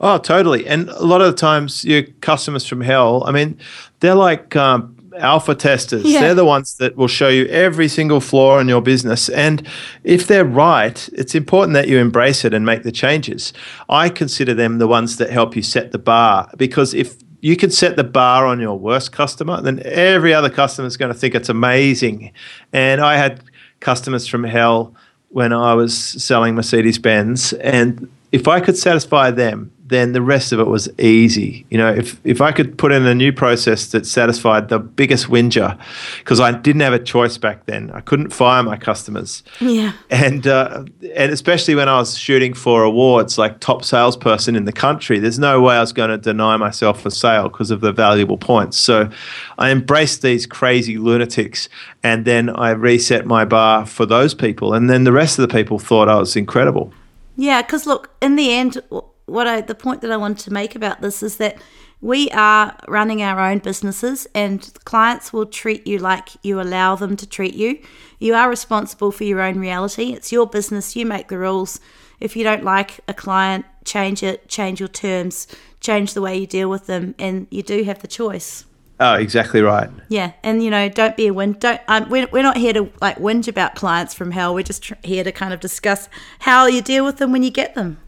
Oh, 0.00 0.18
totally. 0.18 0.66
And 0.66 0.88
a 0.88 1.04
lot 1.04 1.20
of 1.20 1.26
the 1.26 1.36
times, 1.36 1.84
your 1.84 2.02
customers 2.20 2.66
from 2.66 2.80
hell, 2.80 3.22
I 3.26 3.32
mean, 3.32 3.58
they're 4.00 4.14
like 4.14 4.56
um, 4.56 4.96
alpha 5.18 5.54
testers. 5.54 6.04
Yeah. 6.04 6.20
They're 6.20 6.34
the 6.34 6.44
ones 6.44 6.76
that 6.76 6.96
will 6.96 7.08
show 7.08 7.28
you 7.28 7.46
every 7.46 7.88
single 7.88 8.20
flaw 8.20 8.58
in 8.58 8.68
your 8.68 8.80
business. 8.80 9.28
And 9.28 9.66
if 10.04 10.26
they're 10.26 10.44
right, 10.44 11.08
it's 11.12 11.34
important 11.34 11.74
that 11.74 11.88
you 11.88 11.98
embrace 11.98 12.44
it 12.44 12.54
and 12.54 12.64
make 12.64 12.82
the 12.82 12.92
changes. 12.92 13.52
I 13.88 14.08
consider 14.08 14.54
them 14.54 14.78
the 14.78 14.88
ones 14.88 15.16
that 15.16 15.30
help 15.30 15.56
you 15.56 15.62
set 15.62 15.92
the 15.92 15.98
bar 15.98 16.50
because 16.56 16.94
if 16.94 17.16
you 17.40 17.56
can 17.56 17.70
set 17.70 17.96
the 17.96 18.04
bar 18.04 18.46
on 18.46 18.60
your 18.60 18.78
worst 18.78 19.12
customer, 19.12 19.60
then 19.60 19.80
every 19.84 20.34
other 20.34 20.50
customer 20.50 20.86
is 20.86 20.96
going 20.96 21.12
to 21.12 21.18
think 21.18 21.34
it's 21.34 21.48
amazing. 21.48 22.32
And 22.72 23.00
I 23.00 23.16
had 23.16 23.42
customers 23.80 24.26
from 24.26 24.44
hell 24.44 24.94
when 25.28 25.52
I 25.52 25.74
was 25.74 25.96
selling 25.96 26.54
Mercedes 26.54 26.98
Benz, 26.98 27.52
and 27.54 28.10
if 28.32 28.48
I 28.48 28.60
could 28.60 28.76
satisfy 28.76 29.30
them, 29.30 29.72
then 29.90 30.12
the 30.12 30.22
rest 30.22 30.52
of 30.52 30.60
it 30.60 30.66
was 30.66 30.88
easy. 30.98 31.66
You 31.68 31.78
know, 31.78 31.92
if 31.92 32.18
if 32.24 32.40
I 32.40 32.52
could 32.52 32.78
put 32.78 32.92
in 32.92 33.04
a 33.06 33.14
new 33.14 33.32
process 33.32 33.88
that 33.88 34.06
satisfied 34.06 34.68
the 34.68 34.78
biggest 34.78 35.28
whinger, 35.28 35.76
because 36.18 36.40
I 36.40 36.52
didn't 36.52 36.80
have 36.80 36.94
a 36.94 36.98
choice 36.98 37.36
back 37.36 37.66
then, 37.66 37.90
I 37.90 38.00
couldn't 38.00 38.30
fire 38.30 38.62
my 38.62 38.76
customers. 38.76 39.42
Yeah. 39.60 39.92
And 40.08 40.46
uh, 40.46 40.84
and 41.14 41.32
especially 41.32 41.74
when 41.74 41.88
I 41.88 41.98
was 41.98 42.16
shooting 42.16 42.54
for 42.54 42.82
awards 42.82 43.36
like 43.36 43.60
top 43.60 43.84
salesperson 43.84 44.56
in 44.56 44.64
the 44.64 44.72
country, 44.72 45.18
there's 45.18 45.38
no 45.38 45.60
way 45.60 45.76
I 45.76 45.80
was 45.80 45.92
going 45.92 46.10
to 46.10 46.18
deny 46.18 46.56
myself 46.56 47.04
a 47.04 47.10
sale 47.10 47.48
because 47.48 47.70
of 47.70 47.80
the 47.80 47.92
valuable 47.92 48.38
points. 48.38 48.78
So 48.78 49.10
I 49.58 49.70
embraced 49.70 50.22
these 50.22 50.46
crazy 50.46 50.96
lunatics, 50.96 51.68
and 52.02 52.24
then 52.24 52.48
I 52.50 52.70
reset 52.70 53.26
my 53.26 53.44
bar 53.44 53.86
for 53.86 54.06
those 54.06 54.34
people, 54.34 54.72
and 54.72 54.88
then 54.88 55.04
the 55.04 55.12
rest 55.12 55.38
of 55.38 55.48
the 55.48 55.54
people 55.54 55.78
thought 55.78 56.08
I 56.08 56.16
was 56.16 56.36
incredible. 56.36 56.92
Yeah, 57.36 57.62
because 57.62 57.86
look, 57.86 58.10
in 58.20 58.36
the 58.36 58.52
end, 58.52 58.82
what 59.30 59.46
I 59.46 59.60
the 59.60 59.74
point 59.74 60.00
that 60.02 60.10
I 60.10 60.16
wanted 60.16 60.44
to 60.44 60.52
make 60.52 60.74
about 60.74 61.00
this 61.00 61.22
is 61.22 61.36
that 61.36 61.56
we 62.00 62.30
are 62.30 62.76
running 62.88 63.22
our 63.22 63.40
own 63.40 63.58
businesses 63.58 64.26
and 64.34 64.72
clients 64.84 65.32
will 65.32 65.46
treat 65.46 65.86
you 65.86 65.98
like 65.98 66.30
you 66.42 66.60
allow 66.60 66.96
them 66.96 67.16
to 67.16 67.26
treat 67.26 67.54
you. 67.54 67.78
You 68.18 68.34
are 68.34 68.48
responsible 68.48 69.12
for 69.12 69.24
your 69.24 69.40
own 69.40 69.58
reality. 69.58 70.12
It's 70.12 70.32
your 70.32 70.46
business, 70.46 70.96
you 70.96 71.04
make 71.04 71.28
the 71.28 71.38
rules. 71.38 71.78
If 72.18 72.36
you 72.36 72.44
don't 72.44 72.64
like 72.64 73.00
a 73.06 73.14
client, 73.14 73.66
change 73.84 74.22
it, 74.22 74.48
change 74.48 74.80
your 74.80 74.88
terms, 74.88 75.46
change 75.80 76.14
the 76.14 76.22
way 76.22 76.38
you 76.38 76.46
deal 76.46 76.70
with 76.70 76.86
them 76.86 77.14
and 77.18 77.46
you 77.50 77.62
do 77.62 77.82
have 77.84 78.00
the 78.00 78.08
choice. 78.08 78.64
Oh, 78.98 79.14
exactly 79.14 79.62
right. 79.62 79.88
Yeah, 80.08 80.32
and 80.42 80.62
you 80.62 80.70
know, 80.70 80.90
don't 80.90 81.16
be 81.16 81.26
a 81.26 81.32
win. 81.32 81.54
Don't. 81.54 81.80
Um, 81.88 82.10
we're, 82.10 82.26
we're 82.32 82.42
not 82.42 82.58
here 82.58 82.74
to 82.74 82.92
like 83.00 83.16
whinge 83.16 83.48
about 83.48 83.74
clients 83.74 84.12
from 84.12 84.30
hell. 84.30 84.54
We're 84.54 84.62
just 84.62 84.82
tr- 84.82 84.94
here 85.02 85.24
to 85.24 85.32
kind 85.32 85.54
of 85.54 85.60
discuss 85.60 86.10
how 86.40 86.66
you 86.66 86.82
deal 86.82 87.02
with 87.02 87.16
them 87.16 87.32
when 87.32 87.42
you 87.42 87.50
get 87.50 87.74
them. 87.74 87.98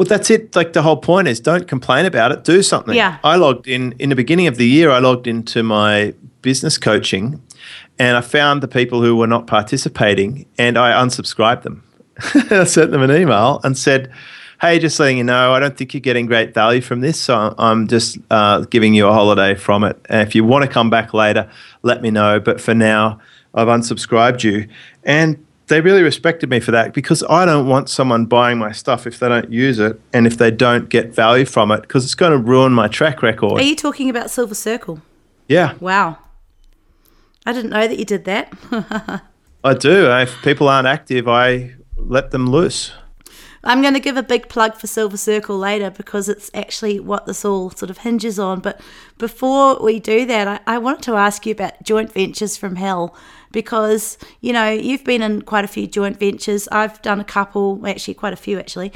Well, 0.00 0.06
that's 0.06 0.30
it. 0.30 0.56
Like 0.56 0.72
the 0.72 0.80
whole 0.80 0.96
point 0.96 1.28
is 1.28 1.40
don't 1.40 1.68
complain 1.68 2.06
about 2.06 2.32
it, 2.32 2.42
do 2.42 2.62
something. 2.62 2.94
Yeah. 2.94 3.18
I 3.22 3.36
logged 3.36 3.68
in 3.68 3.92
in 3.98 4.08
the 4.08 4.16
beginning 4.16 4.46
of 4.46 4.56
the 4.56 4.66
year, 4.66 4.90
I 4.90 4.98
logged 4.98 5.26
into 5.26 5.62
my 5.62 6.14
business 6.40 6.78
coaching 6.78 7.42
and 7.98 8.16
I 8.16 8.22
found 8.22 8.62
the 8.62 8.66
people 8.66 9.02
who 9.02 9.14
were 9.14 9.26
not 9.26 9.46
participating 9.46 10.46
and 10.56 10.78
I 10.78 10.92
unsubscribed 10.92 11.64
them. 11.64 11.84
I 12.50 12.64
sent 12.64 12.92
them 12.92 13.02
an 13.02 13.10
email 13.10 13.60
and 13.62 13.76
said, 13.76 14.10
Hey, 14.62 14.78
just 14.78 14.98
letting 14.98 15.18
you 15.18 15.24
know, 15.24 15.52
I 15.52 15.60
don't 15.60 15.76
think 15.76 15.92
you're 15.92 16.00
getting 16.00 16.24
great 16.24 16.54
value 16.54 16.80
from 16.80 17.02
this. 17.02 17.20
So 17.20 17.54
I'm 17.58 17.86
just 17.86 18.16
uh, 18.30 18.60
giving 18.70 18.94
you 18.94 19.06
a 19.06 19.12
holiday 19.12 19.54
from 19.54 19.84
it. 19.84 20.00
And 20.08 20.26
if 20.26 20.34
you 20.34 20.46
want 20.46 20.64
to 20.64 20.70
come 20.70 20.88
back 20.88 21.12
later, 21.12 21.50
let 21.82 22.00
me 22.00 22.10
know. 22.10 22.40
But 22.40 22.58
for 22.58 22.72
now, 22.72 23.20
I've 23.52 23.68
unsubscribed 23.68 24.44
you. 24.44 24.66
And 25.04 25.44
they 25.70 25.80
really 25.80 26.02
respected 26.02 26.50
me 26.50 26.60
for 26.60 26.72
that 26.72 26.92
because 26.92 27.22
I 27.30 27.46
don't 27.46 27.66
want 27.66 27.88
someone 27.88 28.26
buying 28.26 28.58
my 28.58 28.72
stuff 28.72 29.06
if 29.06 29.18
they 29.18 29.28
don't 29.28 29.50
use 29.50 29.78
it 29.78 29.98
and 30.12 30.26
if 30.26 30.36
they 30.36 30.50
don't 30.50 30.90
get 30.90 31.14
value 31.14 31.46
from 31.46 31.70
it 31.70 31.80
because 31.82 32.04
it's 32.04 32.16
going 32.16 32.32
to 32.32 32.38
ruin 32.38 32.72
my 32.72 32.88
track 32.88 33.22
record. 33.22 33.60
Are 33.60 33.64
you 33.64 33.76
talking 33.76 34.10
about 34.10 34.30
Silver 34.30 34.54
Circle? 34.54 35.00
Yeah. 35.48 35.74
Wow. 35.80 36.18
I 37.46 37.52
didn't 37.52 37.70
know 37.70 37.88
that 37.88 37.98
you 37.98 38.04
did 38.04 38.24
that. 38.26 38.52
I 39.64 39.74
do. 39.74 40.10
If 40.10 40.42
people 40.42 40.68
aren't 40.68 40.88
active, 40.88 41.28
I 41.28 41.74
let 41.96 42.32
them 42.32 42.50
loose. 42.50 42.92
I'm 43.62 43.82
going 43.82 43.94
to 43.94 44.00
give 44.00 44.16
a 44.16 44.22
big 44.22 44.48
plug 44.48 44.74
for 44.74 44.86
Silver 44.86 45.18
Circle 45.18 45.56
later 45.56 45.90
because 45.90 46.28
it's 46.28 46.50
actually 46.52 46.98
what 46.98 47.26
this 47.26 47.44
all 47.44 47.70
sort 47.70 47.90
of 47.90 47.98
hinges 47.98 48.38
on. 48.38 48.60
But 48.60 48.80
before 49.18 49.80
we 49.82 50.00
do 50.00 50.24
that, 50.26 50.48
I, 50.48 50.74
I 50.74 50.78
wanted 50.78 51.02
to 51.02 51.14
ask 51.14 51.46
you 51.46 51.52
about 51.52 51.82
joint 51.82 52.12
ventures 52.12 52.56
from 52.56 52.76
hell 52.76 53.14
because 53.52 54.18
you 54.40 54.52
know 54.52 54.68
you've 54.70 55.04
been 55.04 55.22
in 55.22 55.42
quite 55.42 55.64
a 55.64 55.68
few 55.68 55.86
joint 55.86 56.18
ventures. 56.18 56.68
I've 56.68 57.00
done 57.02 57.20
a 57.20 57.24
couple, 57.24 57.86
actually 57.86 58.14
quite 58.14 58.32
a 58.32 58.36
few 58.36 58.58
actually, 58.58 58.92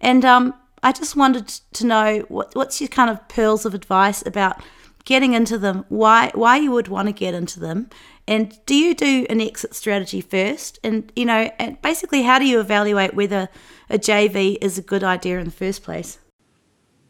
and 0.00 0.24
um, 0.24 0.54
I 0.82 0.92
just 0.92 1.16
wanted 1.16 1.48
to 1.48 1.86
know 1.86 2.24
what, 2.28 2.54
what's 2.54 2.80
your 2.80 2.88
kind 2.88 3.10
of 3.10 3.26
pearls 3.28 3.64
of 3.66 3.74
advice 3.74 4.24
about 4.26 4.62
getting 5.04 5.32
into 5.32 5.58
them. 5.58 5.84
Why 5.88 6.30
why 6.34 6.58
you 6.58 6.70
would 6.72 6.88
want 6.88 7.08
to 7.08 7.12
get 7.12 7.34
into 7.34 7.60
them, 7.60 7.90
and 8.26 8.58
do 8.66 8.74
you 8.74 8.94
do 8.94 9.26
an 9.30 9.40
exit 9.40 9.74
strategy 9.74 10.20
first? 10.20 10.78
And 10.84 11.10
you 11.16 11.24
know, 11.24 11.50
and 11.58 11.80
basically, 11.82 12.22
how 12.22 12.38
do 12.38 12.46
you 12.46 12.60
evaluate 12.60 13.14
whether 13.14 13.48
a 13.90 13.98
JV 13.98 14.58
is 14.60 14.78
a 14.78 14.82
good 14.82 15.02
idea 15.02 15.38
in 15.38 15.46
the 15.46 15.50
first 15.50 15.82
place? 15.82 16.18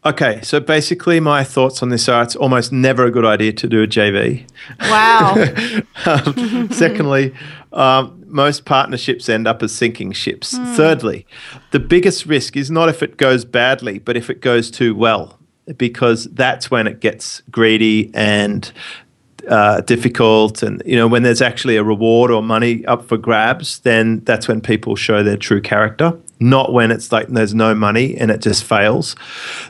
Okay, 0.05 0.39
so 0.43 0.61
basically, 0.61 1.19
my 1.19 1.43
thoughts 1.43 1.83
on 1.83 1.89
this 1.89 2.07
are 2.07 2.23
it's 2.23 2.35
almost 2.35 2.71
never 2.71 3.05
a 3.05 3.11
good 3.11 3.25
idea 3.25 3.51
to 3.51 3.67
do 3.67 3.83
a 3.83 3.87
JV. 3.87 4.49
Wow. 4.81 5.35
um, 6.05 6.71
secondly, 6.71 7.33
um, 7.73 8.23
most 8.27 8.63
partnerships 8.63 9.27
end 9.27 9.45
up 9.45 9.61
as 9.61 9.73
sinking 9.73 10.13
ships. 10.13 10.57
Mm. 10.57 10.75
Thirdly, 10.75 11.27
the 11.71 11.79
biggest 11.79 12.25
risk 12.25 12.55
is 12.55 12.71
not 12.71 12.87
if 12.87 13.03
it 13.03 13.17
goes 13.17 13.43
badly, 13.43 13.99
but 13.99 14.15
if 14.15 14.29
it 14.29 14.39
goes 14.39 14.71
too 14.71 14.95
well, 14.95 15.37
because 15.75 16.25
that's 16.25 16.71
when 16.71 16.87
it 16.87 17.01
gets 17.01 17.41
greedy 17.51 18.09
and 18.13 18.71
uh, 19.49 19.81
difficult 19.81 20.63
and 20.63 20.81
you 20.85 20.95
know 20.95 21.07
when 21.07 21.23
there's 21.23 21.41
actually 21.41 21.75
a 21.75 21.83
reward 21.83 22.29
or 22.29 22.43
money 22.43 22.85
up 22.85 23.03
for 23.07 23.17
grabs 23.17 23.79
then 23.79 24.19
that's 24.25 24.47
when 24.47 24.61
people 24.61 24.95
show 24.95 25.23
their 25.23 25.37
true 25.37 25.61
character 25.61 26.17
not 26.39 26.71
when 26.71 26.91
it's 26.91 27.11
like 27.11 27.27
there's 27.27 27.53
no 27.53 27.75
money 27.75 28.15
and 28.17 28.31
it 28.31 28.41
just 28.41 28.63
fails 28.63 29.15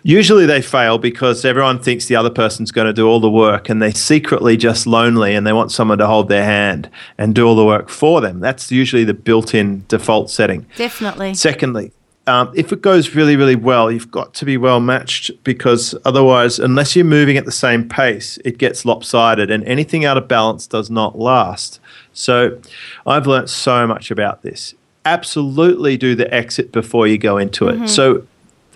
usually 0.04 0.46
they 0.46 0.62
fail 0.62 0.98
because 0.98 1.44
everyone 1.44 1.80
thinks 1.80 2.06
the 2.06 2.16
other 2.16 2.30
person's 2.30 2.72
going 2.72 2.88
to 2.88 2.94
do 2.94 3.08
all 3.08 3.20
the 3.20 3.30
work 3.30 3.70
and 3.70 3.82
they're 3.82 3.92
secretly 3.92 4.56
just 4.56 4.86
lonely 4.86 5.34
and 5.34 5.48
they 5.48 5.54
want 5.54 5.72
someone 5.72 5.98
to 5.98 6.08
hold 6.08 6.30
their 6.30 6.44
hand 6.44 6.90
and 7.18 7.34
do 7.34 7.48
all 7.48 7.56
the 7.56 7.66
work 7.66 7.90
for 7.90 8.22
them 8.22 8.40
that's 8.40 8.72
usually 8.72 9.04
the 9.04 9.14
built-in 9.14 9.84
default 9.88 10.30
setting 10.30 10.66
definitely 10.76 11.34
secondly 11.34 11.92
um, 12.30 12.52
if 12.54 12.72
it 12.72 12.84
goes 12.84 13.16
really, 13.16 13.36
really 13.36 13.56
well, 13.56 13.92
you've 13.92 14.12
got 14.12 14.36
to 14.36 14.46
be 14.46 14.56
well 14.56 14.80
matched 14.80 15.32
because 15.44 15.96
otherwise, 16.06 16.60
unless 16.60 16.96
you're 16.96 17.04
moving 17.04 17.38
at 17.38 17.46
the 17.46 17.52
same 17.52 17.90
pace, 17.90 18.38
it 18.46 18.60
gets 18.60 18.86
lopsided 18.86 19.50
and 19.50 19.64
anything 19.64 20.06
out 20.06 20.16
of 20.16 20.28
balance 20.28 20.68
does 20.68 20.92
not 20.92 21.18
last. 21.18 21.80
So 22.14 22.60
I've 23.08 23.26
learnt 23.26 23.50
so 23.50 23.88
much 23.88 24.12
about 24.12 24.44
this. 24.44 24.76
Absolutely 25.10 25.98
do 25.98 26.16
the 26.16 26.32
exit 26.34 26.72
before 26.72 27.08
you 27.08 27.18
go 27.18 27.38
into 27.38 27.68
it. 27.68 27.76
Mm-hmm. 27.76 27.88
So 27.88 28.26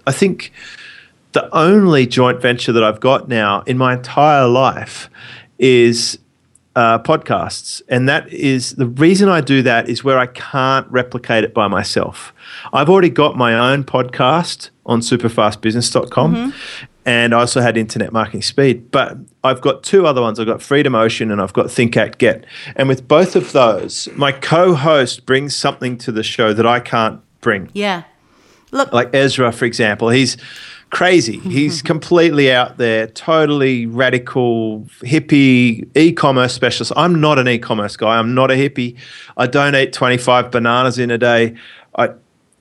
I 0.08 0.12
think 0.12 0.52
the 1.34 1.54
only 1.56 2.06
joint 2.08 2.42
venture 2.42 2.72
that 2.72 2.84
I've 2.84 3.00
got 3.00 3.28
now 3.28 3.62
in 3.62 3.78
my 3.78 3.94
entire 3.94 4.48
life 4.48 5.10
is 5.60 6.18
uh, 6.76 7.00
podcasts. 7.00 7.82
And 7.88 8.10
that 8.10 8.32
is 8.32 8.76
the 8.76 8.88
reason 8.88 9.30
I 9.30 9.42
do 9.42 9.62
that 9.62 9.90
is 9.90 10.04
where 10.04 10.18
I 10.18 10.28
can't 10.28 10.88
replicate 10.90 11.44
it 11.44 11.54
by 11.54 11.68
myself. 11.68 12.34
I've 12.72 12.90
already 12.90 13.10
got 13.10 13.38
my 13.38 13.54
own 13.72 13.84
podcast 13.84 14.70
on 14.86 15.02
superfastbusiness.com. 15.02 16.36
Mm-hmm. 16.36 16.86
And 17.06 17.34
I 17.34 17.40
also 17.40 17.62
had 17.62 17.78
Internet 17.78 18.14
Marketing 18.14 18.42
Speed. 18.42 18.92
But 18.92 19.18
I've 19.44 19.62
got 19.62 19.84
two 19.84 20.08
other 20.08 20.22
ones. 20.22 20.40
I've 20.40 20.48
got 20.48 20.62
Freedom 20.62 20.96
Ocean 20.96 21.32
and 21.32 21.42
I've 21.42 21.54
got 21.54 21.70
Think 21.70 21.98
Act 21.98 22.18
Get. 22.18 22.46
And 22.76 22.88
with 22.88 23.08
both 23.08 23.36
of 23.36 23.52
those, 23.52 24.08
my 24.16 24.32
co 24.32 24.74
host 24.74 25.26
brings 25.26 25.56
something 25.56 25.98
to 26.00 26.12
the 26.12 26.24
show 26.24 26.54
that 26.54 26.66
I 26.66 26.80
can't 26.80 27.22
bring. 27.42 27.70
Yeah. 27.74 28.04
Look. 28.72 28.92
Like 28.92 29.14
Ezra, 29.14 29.52
for 29.52 29.66
example. 29.66 30.10
He's 30.10 30.38
crazy. 30.90 31.40
He's 31.44 31.82
completely 31.82 32.52
out 32.52 32.78
there, 32.78 33.08
totally 33.08 33.86
radical, 33.86 34.82
hippie, 35.02 35.88
e 35.96 36.14
commerce 36.14 36.54
specialist. 36.54 36.94
I'm 36.96 37.20
not 37.20 37.38
an 37.38 37.48
e 37.48 37.58
commerce 37.58 37.98
guy. 37.98 38.18
I'm 38.18 38.34
not 38.34 38.50
a 38.50 38.56
hippie. 38.56 38.98
I 39.36 39.48
don't 39.48 39.76
eat 39.76 39.92
25 39.92 40.52
bananas 40.52 40.98
in 41.00 41.12
a 41.12 41.18
day. 41.18 41.56
I, 41.96 42.08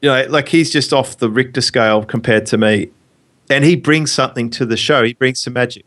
you 0.01 0.09
know, 0.09 0.27
like 0.29 0.49
he's 0.49 0.71
just 0.71 0.93
off 0.93 1.19
the 1.19 1.31
Richter 1.31 1.61
scale 1.61 2.05
compared 2.05 2.47
to 2.47 2.59
me. 2.59 2.91
And 3.51 3.65
he 3.65 3.77
brings 3.77 4.13
something 4.13 4.51
to 4.51 4.67
the 4.67 4.77
show, 4.77 5.05
he 5.05 5.15
brings 5.15 5.43
some 5.43 5.53
magic. 5.55 5.85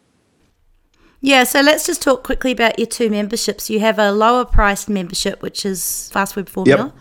Yeah, 1.22 1.44
so 1.44 1.62
let's 1.62 1.88
just 1.88 2.02
talk 2.02 2.24
quickly 2.24 2.52
about 2.52 2.78
your 2.78 2.86
two 2.86 3.10
memberships. 3.10 3.70
You 3.70 3.80
have 3.80 3.98
a 3.98 4.12
lower 4.12 4.46
priced 4.46 4.89
membership, 4.89 5.41
which 5.41 5.65
is 5.65 6.10
Fast 6.12 6.36
Web 6.36 6.48
Formula. 6.50 6.86
Yep 6.86 6.96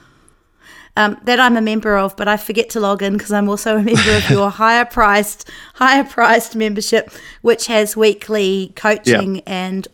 um, 0.97 1.19
that 1.25 1.40
I'm 1.40 1.57
a 1.57 1.61
member 1.61 1.97
of, 1.97 2.17
but 2.17 2.29
I 2.29 2.37
forget 2.37 2.71
to 2.71 2.81
log 2.81 3.03
in 3.03 3.14
because 3.14 3.33
I'm 3.33 3.49
also 3.49 3.77
a 3.77 3.83
member 3.83 4.17
of 4.17 4.31
your 4.31 4.51
higher 4.62 4.85
priced, 4.85 5.51
higher 5.75 6.05
priced 6.05 6.55
membership, 6.55 7.11
which 7.43 7.67
has 7.67 7.97
weekly 7.97 8.73
coaching. 8.77 9.40
And 9.40 9.88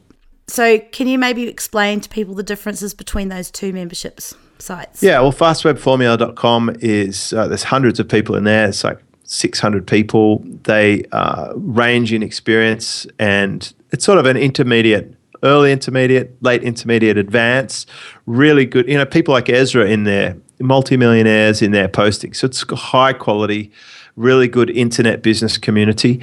so, 0.47 0.79
can 0.79 1.07
you 1.07 1.19
maybe 1.19 1.49
explain 1.49 2.01
to 2.01 2.09
people 2.09 2.35
the 2.35 2.43
differences 2.43 2.93
between 2.93 3.29
those 3.29 3.51
two 3.51 3.73
memberships 3.73 4.35
sites? 4.59 5.03
Yeah, 5.03 5.21
well, 5.21 5.33
fastwebformula.com 5.33 6.77
is 6.81 7.33
uh, 7.33 7.49
there's 7.49 7.65
hundreds 7.65 7.99
of 7.99 8.09
people 8.09 8.37
in 8.37 8.45
there. 8.45 8.69
It's 8.69 8.85
like 8.85 8.99
600 9.31 9.87
people. 9.87 10.43
They 10.65 11.05
uh, 11.13 11.53
range 11.55 12.13
in 12.13 12.23
experience, 12.23 13.07
and 13.19 13.73
it's 13.91 14.05
sort 14.05 14.19
of 14.19 14.27
an 14.27 14.37
intermediate 14.37 15.17
early 15.43 15.73
intermediate, 15.73 16.37
late 16.43 16.63
intermediate, 16.63 17.17
advanced, 17.17 17.89
really 18.27 18.67
good. 18.67 18.87
You 18.87 18.99
know, 18.99 19.07
people 19.07 19.33
like 19.33 19.49
Ezra 19.49 19.87
in 19.87 20.05
there 20.05 20.37
multimillionaires 20.61 21.63
in 21.63 21.73
their 21.73 21.89
posting. 21.89 22.35
So 22.35 22.47
it's 22.47 22.63
high 22.71 23.15
quality, 23.15 23.71
really 24.17 24.49
good 24.49 24.69
internet 24.69 25.23
business 25.23 25.57
community. 25.57 26.21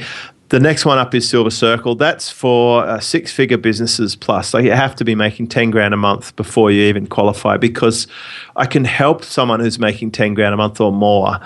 The 0.50 0.60
next 0.60 0.86
one 0.86 0.98
up 0.98 1.14
is 1.14 1.28
Silver 1.28 1.50
Circle. 1.50 1.96
That's 1.96 2.30
for 2.30 2.86
uh, 2.86 3.00
six 3.00 3.34
figure 3.34 3.58
businesses 3.58 4.16
plus. 4.16 4.54
Like 4.54 4.64
you 4.64 4.72
have 4.72 4.96
to 4.96 5.04
be 5.04 5.14
making 5.14 5.48
10 5.48 5.72
grand 5.72 5.94
a 5.94 5.98
month 5.98 6.36
before 6.38 6.72
you 6.72 6.84
even 6.84 7.08
qualify 7.08 7.58
because 7.58 8.08
I 8.56 8.66
can 8.66 8.86
help 8.86 9.26
someone 9.26 9.60
who's 9.60 9.78
making 9.78 10.12
10 10.12 10.36
grand 10.36 10.54
a 10.54 10.58
month 10.58 10.80
or 10.80 10.94
more 10.94 11.40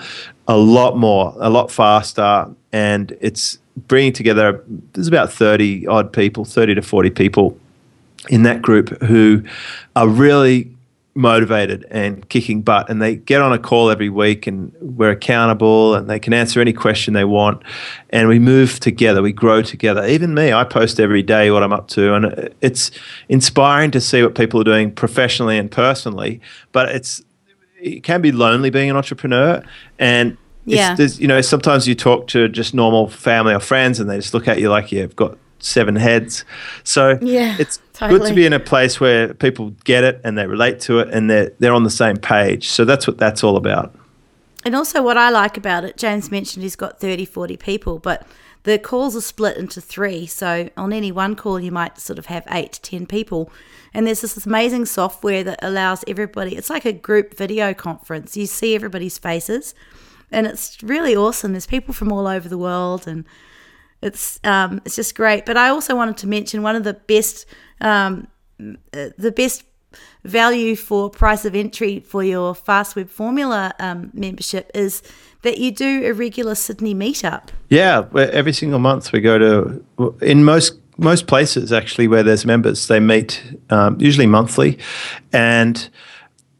a 0.48 0.56
lot 0.56 0.96
more, 0.96 1.34
a 1.38 1.50
lot 1.50 1.70
faster. 1.70 2.48
And 2.72 3.16
it's 3.20 3.58
bringing 3.76 4.12
together, 4.12 4.62
there's 4.92 5.08
about 5.08 5.32
30 5.32 5.86
odd 5.86 6.12
people, 6.12 6.44
30 6.44 6.76
to 6.76 6.82
40 6.82 7.10
people 7.10 7.58
in 8.28 8.42
that 8.44 8.62
group 8.62 8.90
who 9.02 9.42
are 9.96 10.08
really 10.08 10.70
motivated 11.14 11.86
and 11.90 12.26
kicking 12.30 12.62
butt 12.62 12.88
and 12.88 13.02
they 13.02 13.16
get 13.16 13.42
on 13.42 13.52
a 13.52 13.58
call 13.58 13.90
every 13.90 14.08
week 14.08 14.46
and 14.46 14.72
we're 14.80 15.10
accountable 15.10 15.94
and 15.94 16.08
they 16.08 16.18
can 16.18 16.32
answer 16.32 16.58
any 16.58 16.72
question 16.72 17.12
they 17.12 17.24
want 17.24 17.62
and 18.10 18.28
we 18.28 18.38
move 18.38 18.80
together 18.80 19.20
we 19.20 19.30
grow 19.30 19.60
together 19.60 20.06
even 20.06 20.32
me 20.32 20.54
i 20.54 20.64
post 20.64 20.98
every 20.98 21.22
day 21.22 21.50
what 21.50 21.62
i'm 21.62 21.72
up 21.72 21.86
to 21.86 22.14
and 22.14 22.54
it's 22.62 22.90
inspiring 23.28 23.90
to 23.90 24.00
see 24.00 24.22
what 24.22 24.34
people 24.34 24.58
are 24.58 24.64
doing 24.64 24.90
professionally 24.90 25.58
and 25.58 25.70
personally 25.70 26.40
but 26.72 26.88
it's 26.88 27.22
it 27.82 28.02
can 28.02 28.22
be 28.22 28.32
lonely 28.32 28.70
being 28.70 28.88
an 28.88 28.96
entrepreneur 28.96 29.62
and 29.98 30.36
yeah. 30.64 30.96
you 30.96 31.26
know 31.26 31.40
sometimes 31.40 31.88
you 31.88 31.94
talk 31.94 32.28
to 32.28 32.48
just 32.48 32.72
normal 32.72 33.08
family 33.08 33.52
or 33.52 33.60
friends 33.60 33.98
and 33.98 34.08
they 34.08 34.16
just 34.16 34.32
look 34.32 34.46
at 34.46 34.60
you 34.60 34.70
like 34.70 34.92
you've 34.92 35.16
got 35.16 35.36
seven 35.58 35.96
heads. 35.96 36.44
So 36.84 37.18
yeah, 37.20 37.56
it's 37.58 37.80
totally. 37.92 38.20
good 38.20 38.28
to 38.28 38.34
be 38.34 38.46
in 38.46 38.52
a 38.52 38.60
place 38.60 39.00
where 39.00 39.34
people 39.34 39.70
get 39.84 40.04
it 40.04 40.20
and 40.24 40.36
they 40.36 40.46
relate 40.46 40.80
to 40.80 40.98
it 41.00 41.08
and 41.08 41.30
they're 41.30 41.52
they're 41.58 41.74
on 41.74 41.84
the 41.84 41.90
same 41.90 42.16
page. 42.16 42.68
So 42.68 42.84
that's 42.84 43.06
what 43.06 43.18
that's 43.18 43.42
all 43.42 43.56
about. 43.56 43.94
And 44.64 44.76
also 44.76 45.02
what 45.02 45.16
I 45.16 45.30
like 45.30 45.56
about 45.56 45.84
it, 45.84 45.96
James 45.96 46.30
mentioned 46.30 46.62
he's 46.62 46.76
got 46.76 47.00
30, 47.00 47.24
40 47.24 47.56
people, 47.56 47.98
but 47.98 48.24
the 48.64 48.78
calls 48.78 49.16
are 49.16 49.20
split 49.20 49.56
into 49.56 49.80
three. 49.80 50.26
So 50.26 50.70
on 50.76 50.92
any 50.92 51.12
one 51.12 51.36
call 51.36 51.60
you 51.60 51.72
might 51.72 51.98
sort 51.98 52.18
of 52.18 52.26
have 52.26 52.44
eight 52.50 52.72
to 52.72 52.82
ten 52.82 53.06
people. 53.06 53.50
And 53.94 54.06
there's 54.06 54.22
this 54.22 54.46
amazing 54.46 54.86
software 54.86 55.44
that 55.44 55.58
allows 55.62 56.04
everybody 56.06 56.56
it's 56.56 56.70
like 56.70 56.84
a 56.84 56.92
group 56.92 57.36
video 57.36 57.74
conference. 57.74 58.36
You 58.36 58.46
see 58.46 58.74
everybody's 58.74 59.18
faces 59.18 59.74
and 60.30 60.46
it's 60.46 60.82
really 60.82 61.14
awesome. 61.14 61.52
There's 61.52 61.66
people 61.66 61.94
from 61.94 62.12
all 62.12 62.26
over 62.26 62.48
the 62.48 62.58
world 62.58 63.06
and 63.06 63.24
it's 64.00 64.40
um, 64.44 64.80
it's 64.84 64.96
just 64.96 65.14
great. 65.14 65.46
But 65.46 65.56
I 65.56 65.68
also 65.68 65.94
wanted 65.94 66.16
to 66.18 66.26
mention 66.26 66.62
one 66.62 66.76
of 66.76 66.84
the 66.84 66.94
best 66.94 67.46
um, 67.80 68.28
the 68.58 69.32
best 69.34 69.64
value 70.24 70.76
for 70.76 71.10
price 71.10 71.44
of 71.44 71.54
entry 71.54 72.00
for 72.00 72.22
your 72.22 72.54
Fast 72.54 72.96
Web 72.96 73.08
Formula 73.08 73.74
um, 73.78 74.10
membership 74.14 74.70
is 74.74 75.02
that 75.42 75.58
you 75.58 75.70
do 75.70 76.04
a 76.06 76.12
regular 76.12 76.54
Sydney 76.54 76.94
meetup. 76.94 77.48
Yeah, 77.68 78.06
every 78.14 78.52
single 78.52 78.78
month 78.78 79.12
we 79.12 79.20
go 79.20 79.38
to 79.38 80.16
in 80.20 80.44
most 80.44 80.78
most 80.98 81.26
places 81.26 81.72
actually 81.72 82.06
where 82.06 82.22
there's 82.22 82.44
members 82.44 82.86
they 82.86 83.00
meet 83.00 83.42
um, 83.70 84.00
usually 84.00 84.26
monthly, 84.26 84.78
and 85.32 85.88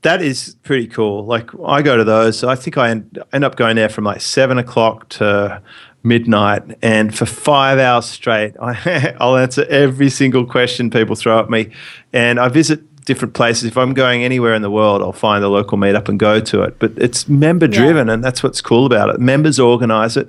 that 0.02 0.20
is 0.20 0.56
pretty 0.62 0.86
cool. 0.86 1.24
Like 1.24 1.50
I 1.64 1.82
go 1.82 1.96
to 1.96 2.04
those. 2.04 2.44
I 2.44 2.54
think 2.54 2.76
I 2.76 2.90
end, 2.90 3.22
end 3.32 3.44
up 3.44 3.56
going 3.56 3.76
there 3.76 3.88
from 3.88 4.04
like 4.04 4.20
seven 4.20 4.58
o'clock 4.58 5.08
to 5.10 5.62
midnight, 6.02 6.62
and 6.82 7.16
for 7.16 7.26
five 7.26 7.78
hours 7.78 8.06
straight, 8.06 8.54
I, 8.60 9.14
will 9.20 9.36
answer 9.36 9.64
every 9.68 10.10
single 10.10 10.44
question 10.44 10.90
people 10.90 11.14
throw 11.14 11.38
at 11.38 11.50
me. 11.50 11.70
And 12.12 12.40
I 12.40 12.48
visit 12.48 12.82
different 13.04 13.34
places. 13.34 13.64
If 13.64 13.76
I'm 13.76 13.94
going 13.94 14.24
anywhere 14.24 14.54
in 14.54 14.62
the 14.62 14.70
world, 14.70 15.02
I'll 15.02 15.12
find 15.12 15.42
a 15.44 15.48
local 15.48 15.78
meetup 15.78 16.08
and 16.08 16.18
go 16.18 16.40
to 16.40 16.62
it. 16.62 16.78
But 16.78 16.92
it's 16.96 17.28
member 17.28 17.66
driven, 17.66 18.06
yeah. 18.06 18.14
and 18.14 18.24
that's 18.24 18.42
what's 18.42 18.60
cool 18.60 18.86
about 18.86 19.10
it. 19.10 19.20
Members 19.20 19.58
organise 19.58 20.16
it. 20.16 20.28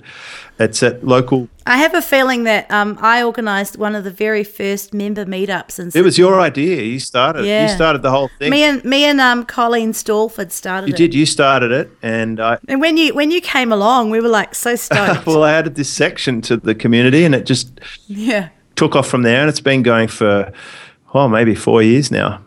It's 0.60 0.84
at 0.84 1.04
local. 1.04 1.50
I 1.66 1.78
have 1.78 1.96
a 1.96 2.02
feeling 2.02 2.44
that 2.44 2.70
um, 2.70 2.98
I 3.02 3.24
organised 3.24 3.78
one 3.78 3.96
of 3.96 4.04
the 4.04 4.12
very 4.12 4.44
first 4.44 4.94
member 4.94 5.26
meetups, 5.26 5.80
and 5.80 5.96
it 5.96 6.04
was 6.04 6.18
your 6.18 6.40
idea. 6.40 6.84
You 6.84 7.00
started. 7.00 7.46
Yeah. 7.46 7.64
You 7.64 7.76
started 7.76 8.04
the 8.04 8.12
whole 8.12 8.30
thing. 8.38 8.52
Me 8.52 8.64
and 8.64 8.84
me 8.84 9.04
and 9.06 9.20
um, 9.20 9.46
Colleen 9.46 9.94
Stallford 9.94 10.52
started. 10.52 10.88
You 10.90 10.94
it. 10.94 10.98
did. 10.98 11.14
You 11.16 11.26
started 11.26 11.72
it, 11.72 11.90
and 12.04 12.40
I. 12.40 12.60
And 12.68 12.80
when 12.80 12.98
you 12.98 13.16
when 13.16 13.32
you 13.32 13.42
came 13.42 13.72
along, 13.72 14.12
we 14.12 14.20
were 14.20 14.30
like 14.30 14.54
so 14.54 14.76
stoked. 14.88 15.26
well, 15.26 15.44
I 15.44 15.54
added 15.54 15.76
this 15.76 15.92
section 15.92 16.42
to 16.42 16.58
the 16.58 16.76
community, 16.76 17.26
and 17.26 17.34
it 17.34 17.46
just 17.46 17.80
yeah 18.08 18.50
took 18.76 18.96
off 18.96 19.08
from 19.08 19.24
there, 19.24 19.42
and 19.42 19.50
it's 19.50 19.60
been 19.60 19.82
going 19.82 20.08
for 20.08 20.54
well 21.16 21.30
maybe 21.30 21.56
four 21.56 21.82
years 21.82 22.12
now. 22.12 22.42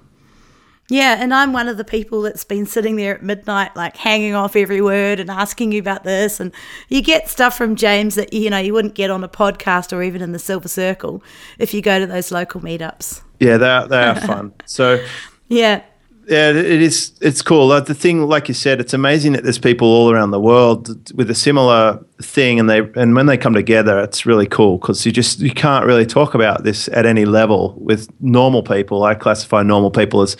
Yeah, 0.88 1.16
and 1.18 1.35
I'm 1.35 1.53
one 1.53 1.68
of 1.68 1.77
the 1.77 1.85
people 1.85 2.22
that's 2.22 2.44
been 2.44 2.64
sitting 2.64 2.96
there 2.96 3.16
at 3.16 3.22
midnight, 3.22 3.75
like 3.75 3.96
hanging 3.96 4.35
off 4.35 4.55
every 4.55 4.81
word 4.81 5.18
and 5.18 5.31
asking 5.31 5.72
you 5.72 5.81
about 5.81 6.05
this. 6.05 6.38
And 6.38 6.53
you 6.88 7.03
get 7.03 7.29
stuff 7.29 7.57
from 7.57 7.75
James 7.75 8.14
that 8.14 8.33
you 8.33 8.51
know 8.51 8.59
you 8.59 8.72
wouldn't 8.72 8.94
get 8.94 9.11
on 9.11 9.25
a 9.25 9.29
podcast 9.29 9.92
or 9.92 10.03
even 10.03 10.22
in 10.22 10.33
the 10.33 10.38
Silver 10.38 10.68
Circle 10.68 11.22
if 11.59 11.75
you 11.75 11.83
go 11.83 11.99
to 11.99 12.07
those 12.07 12.31
local 12.31 12.61
meetups. 12.61 13.22
Yeah, 13.40 13.57
they 13.57 13.68
are, 13.68 13.88
they 13.88 14.03
are 14.03 14.20
fun. 14.20 14.53
So 14.64 15.05
yeah, 15.49 15.83
yeah, 16.27 16.51
it 16.51 16.83
is. 16.83 17.12
It's 17.21 17.41
cool. 17.41 17.69
The 17.69 17.95
thing, 17.95 18.23
like 18.23 18.49
you 18.49 18.55
said, 18.55 18.81
it's 18.81 18.93
amazing 18.93 19.33
that 19.35 19.45
there's 19.45 19.59
people 19.59 19.87
all 19.87 20.11
around 20.11 20.33
the 20.33 20.41
world 20.41 21.12
with 21.17 21.31
a 21.31 21.35
similar 21.35 22.05
thing, 22.21 22.59
and 22.59 22.69
they 22.69 22.81
and 22.97 23.15
when 23.15 23.27
they 23.27 23.39
come 23.39 23.55
together, 23.55 24.01
it's 24.01 24.27
really 24.27 24.47
cool 24.47 24.79
because 24.79 25.07
you 25.07 25.12
just 25.12 25.39
you 25.39 25.53
can't 25.53 25.87
really 25.87 26.05
talk 26.05 26.35
about 26.35 26.65
this 26.65 26.89
at 26.89 27.07
any 27.07 27.25
level 27.25 27.75
with 27.79 28.09
normal 28.21 28.65
people. 28.65 29.05
I 29.05 29.15
classify 29.15 29.62
normal 29.62 29.93
people 29.93 30.21
as 30.21 30.37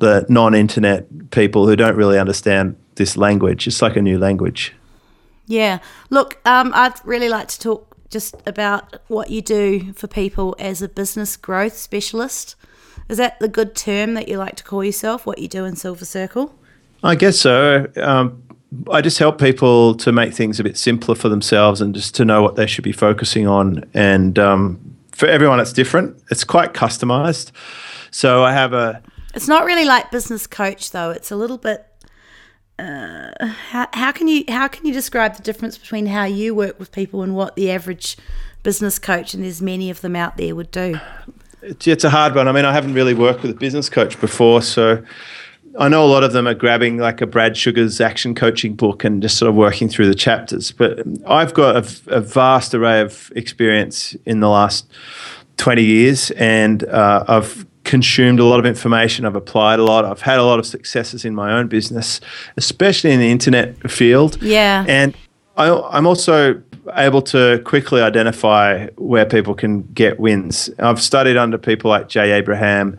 the 0.00 0.26
non-internet 0.28 1.30
people 1.30 1.66
who 1.66 1.76
don't 1.76 1.96
really 1.96 2.18
understand 2.18 2.76
this 2.96 3.16
language. 3.16 3.66
It's 3.66 3.80
like 3.80 3.96
a 3.96 4.02
new 4.02 4.18
language. 4.18 4.74
Yeah. 5.46 5.78
Look, 6.10 6.40
um, 6.44 6.72
I'd 6.74 6.94
really 7.04 7.30
like 7.30 7.48
to 7.48 7.58
talk 7.58 7.96
just 8.10 8.36
about 8.46 9.00
what 9.08 9.30
you 9.30 9.40
do 9.40 9.94
for 9.94 10.06
people 10.08 10.54
as 10.58 10.82
a 10.82 10.88
business 10.88 11.36
growth 11.38 11.76
specialist. 11.76 12.54
Is 13.08 13.18
that 13.18 13.38
the 13.40 13.48
good 13.48 13.74
term 13.74 14.14
that 14.14 14.28
you 14.28 14.38
like 14.38 14.56
to 14.56 14.64
call 14.64 14.84
yourself, 14.84 15.26
what 15.26 15.38
you 15.38 15.48
do 15.48 15.64
in 15.64 15.76
Silver 15.76 16.04
Circle? 16.04 16.54
I 17.02 17.14
guess 17.14 17.38
so. 17.38 17.86
Um, 17.96 18.42
I 18.90 19.00
just 19.00 19.18
help 19.18 19.38
people 19.38 19.94
to 19.96 20.12
make 20.12 20.32
things 20.32 20.58
a 20.58 20.64
bit 20.64 20.78
simpler 20.78 21.14
for 21.14 21.28
themselves 21.28 21.80
and 21.80 21.94
just 21.94 22.14
to 22.16 22.24
know 22.24 22.42
what 22.42 22.56
they 22.56 22.66
should 22.66 22.84
be 22.84 22.92
focusing 22.92 23.46
on. 23.46 23.84
And 23.92 24.38
um, 24.38 24.96
for 25.12 25.26
everyone, 25.26 25.60
it's 25.60 25.72
different. 25.72 26.22
It's 26.30 26.44
quite 26.44 26.72
customized. 26.72 27.52
So 28.10 28.44
I 28.44 28.52
have 28.52 28.72
a. 28.72 29.02
It's 29.34 29.48
not 29.48 29.64
really 29.64 29.84
like 29.84 30.10
business 30.10 30.46
coach 30.46 30.90
though. 30.90 31.10
It's 31.10 31.30
a 31.30 31.36
little 31.36 31.58
bit. 31.58 31.86
Uh, 32.78 33.30
how, 33.46 33.88
how 33.92 34.12
can 34.12 34.26
you 34.28 34.44
how 34.48 34.66
can 34.66 34.86
you 34.86 34.92
describe 34.92 35.36
the 35.36 35.42
difference 35.42 35.76
between 35.76 36.06
how 36.06 36.24
you 36.24 36.54
work 36.54 36.78
with 36.78 36.90
people 36.90 37.22
and 37.22 37.34
what 37.34 37.54
the 37.54 37.70
average 37.70 38.16
business 38.62 38.98
coach 38.98 39.34
and 39.34 39.44
there's 39.44 39.60
many 39.60 39.90
of 39.90 40.00
them 40.00 40.16
out 40.16 40.36
there 40.36 40.54
would 40.54 40.70
do? 40.70 40.98
It's, 41.62 41.86
it's 41.86 42.04
a 42.04 42.10
hard 42.10 42.34
one. 42.34 42.48
I 42.48 42.52
mean, 42.52 42.64
I 42.64 42.72
haven't 42.72 42.94
really 42.94 43.14
worked 43.14 43.42
with 43.42 43.50
a 43.50 43.54
business 43.54 43.88
coach 43.88 44.20
before, 44.20 44.62
so 44.62 45.02
I 45.78 45.88
know 45.88 46.04
a 46.04 46.06
lot 46.06 46.22
of 46.22 46.32
them 46.32 46.46
are 46.46 46.54
grabbing 46.54 46.98
like 46.98 47.20
a 47.20 47.26
Brad 47.26 47.56
Sugar's 47.56 48.00
action 48.00 48.34
coaching 48.34 48.74
book 48.74 49.04
and 49.04 49.22
just 49.22 49.38
sort 49.38 49.48
of 49.48 49.54
working 49.54 49.88
through 49.88 50.06
the 50.06 50.14
chapters. 50.14 50.72
But 50.72 51.02
I've 51.26 51.54
got 51.54 51.76
a, 51.76 52.16
a 52.16 52.20
vast 52.20 52.74
array 52.74 53.00
of 53.00 53.32
experience 53.34 54.14
in 54.26 54.40
the 54.40 54.48
last 54.48 54.90
20 55.56 55.82
years, 55.82 56.30
and 56.32 56.84
uh, 56.84 57.24
I've 57.28 57.66
consumed 57.84 58.38
a 58.38 58.44
lot 58.44 58.58
of 58.58 58.66
information. 58.66 59.24
I've 59.24 59.36
applied 59.36 59.78
a 59.78 59.84
lot. 59.84 60.04
I've 60.04 60.20
had 60.20 60.38
a 60.38 60.44
lot 60.44 60.58
of 60.58 60.66
successes 60.66 61.24
in 61.24 61.34
my 61.34 61.52
own 61.52 61.68
business, 61.68 62.20
especially 62.56 63.12
in 63.12 63.20
the 63.20 63.30
internet 63.30 63.90
field. 63.90 64.40
Yeah. 64.42 64.84
And 64.86 65.16
I, 65.56 65.70
I'm 65.90 66.06
also 66.06 66.62
able 66.94 67.22
to 67.22 67.60
quickly 67.64 68.00
identify 68.02 68.86
where 68.96 69.24
people 69.26 69.54
can 69.54 69.82
get 69.94 70.18
wins. 70.18 70.70
I've 70.78 71.00
studied 71.00 71.36
under 71.36 71.58
people 71.58 71.90
like 71.90 72.08
Jay 72.08 72.32
Abraham 72.32 72.98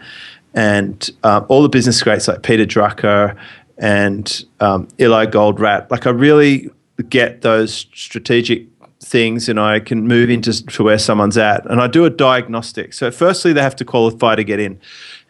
and 0.54 1.10
um, 1.24 1.46
all 1.50 1.62
the 1.64 1.70
business 1.70 2.02
greats 2.02 2.28
like 2.28 2.44
Peter 2.44 2.66
Drucker 2.66 3.36
and 3.78 4.46
um, 4.60 4.88
Eli 5.00 5.26
Goldratt. 5.26 5.90
Like 5.92 6.06
I 6.08 6.12
really 6.12 6.70
get 7.10 7.42
those 7.42 7.88
strategic 7.94 8.68
things 9.02 9.50
and 9.50 9.60
I 9.60 9.80
can 9.80 10.08
move 10.08 10.30
into 10.30 10.66
to 10.68 10.84
where 10.84 11.00
someone's 11.00 11.38
at. 11.38 11.66
And 11.70 11.82
I 11.82 11.88
do 11.88 12.06
a 12.06 12.10
diagnostic. 12.10 12.94
So 12.94 13.12
firstly, 13.12 13.52
they 13.52 13.62
have 13.62 13.76
to 13.78 13.86
qualify 13.86 14.36
to 14.36 14.44
get 14.44 14.60
in. 14.60 14.80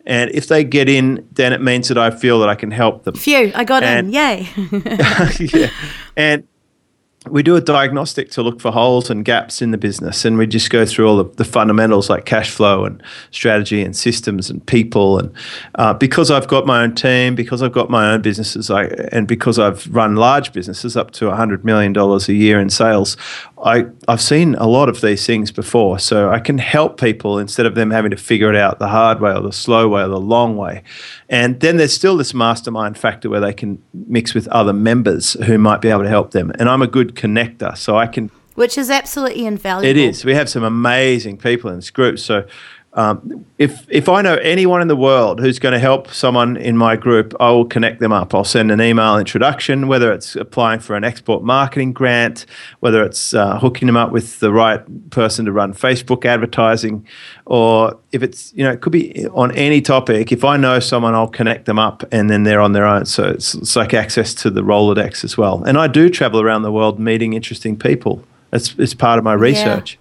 And 0.05 0.29
if 0.31 0.47
they 0.49 0.65
get 0.65 0.89
in, 0.89 1.25
then 1.31 1.53
it 1.53 1.61
means 1.61 1.87
that 1.87 1.97
I 1.97 2.11
feel 2.11 2.39
that 2.41 2.49
I 2.49 2.55
can 2.55 2.69
help 2.71 3.05
them. 3.05 3.15
Phew, 3.15 3.51
I 3.55 3.63
got 3.63 3.81
And- 3.83 4.07
in. 4.07 4.13
Yay. 4.13 4.49
yeah. 5.39 5.69
And 6.17 6.43
we 7.29 7.41
do 7.41 7.55
a 7.55 7.61
diagnostic 7.61 8.29
to 8.31 8.41
look 8.41 8.59
for 8.59 8.71
holes 8.71 9.09
and 9.09 9.23
gaps 9.23 9.61
in 9.61 9.71
the 9.71 9.77
business. 9.77 10.25
And 10.25 10.37
we 10.37 10.45
just 10.45 10.69
go 10.69 10.85
through 10.85 11.07
all 11.07 11.17
the, 11.17 11.29
the 11.35 11.45
fundamentals 11.45 12.09
like 12.09 12.25
cash 12.25 12.51
flow 12.51 12.85
and 12.85 13.01
strategy 13.31 13.81
and 13.81 13.95
systems 13.95 14.49
and 14.49 14.65
people. 14.65 15.19
And 15.19 15.33
uh, 15.75 15.93
because 15.93 16.31
I've 16.31 16.47
got 16.47 16.65
my 16.65 16.83
own 16.83 16.95
team, 16.95 17.35
because 17.35 17.61
I've 17.61 17.71
got 17.71 17.89
my 17.89 18.11
own 18.11 18.21
businesses, 18.21 18.69
I, 18.69 18.85
and 19.11 19.27
because 19.27 19.57
I've 19.57 19.87
run 19.93 20.15
large 20.15 20.51
businesses 20.51 20.97
up 20.97 21.11
to 21.11 21.25
$100 21.25 21.63
million 21.63 21.95
a 21.97 22.19
year 22.31 22.59
in 22.59 22.69
sales, 22.69 23.15
I, 23.63 23.85
I've 24.09 24.21
seen 24.21 24.55
a 24.55 24.67
lot 24.67 24.89
of 24.89 24.99
these 24.99 25.25
things 25.25 25.51
before. 25.51 25.99
So 25.99 26.29
I 26.29 26.39
can 26.39 26.57
help 26.57 26.99
people 26.99 27.39
instead 27.39 27.65
of 27.65 27.75
them 27.75 27.91
having 27.91 28.11
to 28.11 28.17
figure 28.17 28.49
it 28.49 28.57
out 28.57 28.79
the 28.79 28.89
hard 28.89 29.21
way 29.21 29.31
or 29.31 29.41
the 29.41 29.53
slow 29.53 29.87
way 29.87 30.03
or 30.03 30.09
the 30.09 30.19
long 30.19 30.57
way. 30.57 30.83
And 31.29 31.59
then 31.61 31.77
there's 31.77 31.93
still 31.93 32.17
this 32.17 32.33
mastermind 32.33 32.97
factor 32.97 33.29
where 33.29 33.39
they 33.39 33.53
can 33.53 33.81
mix 33.93 34.33
with 34.33 34.47
other 34.49 34.73
members 34.73 35.33
who 35.45 35.57
might 35.57 35.81
be 35.81 35.89
able 35.89 36.03
to 36.03 36.09
help 36.09 36.31
them. 36.31 36.51
And 36.59 36.67
I'm 36.67 36.81
a 36.81 36.87
good 36.87 37.12
connector, 37.13 37.77
so 37.77 37.97
I 37.97 38.07
can. 38.07 38.29
Which 38.55 38.77
is 38.77 38.89
absolutely 38.89 39.45
invaluable. 39.45 39.89
It 39.89 39.97
is. 39.97 40.23
We 40.23 40.35
have 40.35 40.49
some 40.49 40.63
amazing 40.63 41.37
people 41.37 41.69
in 41.71 41.77
this 41.77 41.89
group. 41.89 42.19
So 42.19 42.45
um, 42.95 43.45
if 43.57 43.87
if 43.89 44.07
I 44.07 44.21
know 44.21 44.35
anyone 44.35 44.81
in 44.81 44.87
the 44.87 44.95
world 44.95 45.39
who's 45.39 45.57
going 45.57 45.73
to 45.73 45.79
help 45.79 46.13
someone 46.13 46.57
in 46.57 46.77
my 46.77 46.95
group, 46.95 47.33
I 47.39 47.49
will 47.49 47.65
connect 47.65 47.99
them 47.99 48.11
up. 48.11 48.35
I'll 48.35 48.43
send 48.43 48.71
an 48.71 48.79
email 48.81 49.17
introduction, 49.17 49.87
whether 49.87 50.13
it's 50.13 50.35
applying 50.35 50.79
for 50.79 50.95
an 50.95 51.03
export 51.03 51.43
marketing 51.43 51.93
grant, 51.93 52.45
whether 52.81 53.03
it's 53.03 53.33
uh, 53.33 53.57
hooking 53.57 53.87
them 53.87 53.97
up 53.97 54.11
with 54.11 54.39
the 54.39 54.51
right 54.51 55.09
person 55.09 55.45
to 55.45 55.51
run 55.51 55.73
Facebook 55.73 56.23
advertising, 56.23 57.07
or 57.47 57.97
if 58.11 58.21
it's 58.21 58.53
you 58.53 58.63
know 58.63 58.71
it 58.71 58.81
could 58.81 58.93
be 58.93 59.27
on 59.29 59.51
any 59.53 59.81
topic. 59.81 60.31
If 60.31 60.43
I 60.43 60.57
know 60.57 60.79
someone, 60.79 61.15
I'll 61.15 61.27
connect 61.27 61.65
them 61.65 61.79
up, 61.79 62.03
and 62.11 62.29
then 62.29 62.43
they're 62.43 62.61
on 62.61 62.73
their 62.73 62.85
own. 62.85 63.05
So 63.05 63.23
it's, 63.23 63.55
it's 63.55 63.75
like 63.75 63.95
access 63.95 64.35
to 64.35 64.51
the 64.51 64.61
Rolodex 64.61 65.23
as 65.23 65.35
well. 65.35 65.63
And 65.63 65.79
I 65.79 65.87
do 65.87 66.09
travel 66.09 66.41
around 66.41 66.61
the 66.61 66.71
world 66.71 66.99
meeting 66.99 67.33
interesting 67.33 67.75
people. 67.75 68.23
It's, 68.51 68.75
it's 68.77 68.93
part 68.93 69.17
of 69.17 69.23
my 69.23 69.33
research. 69.33 69.97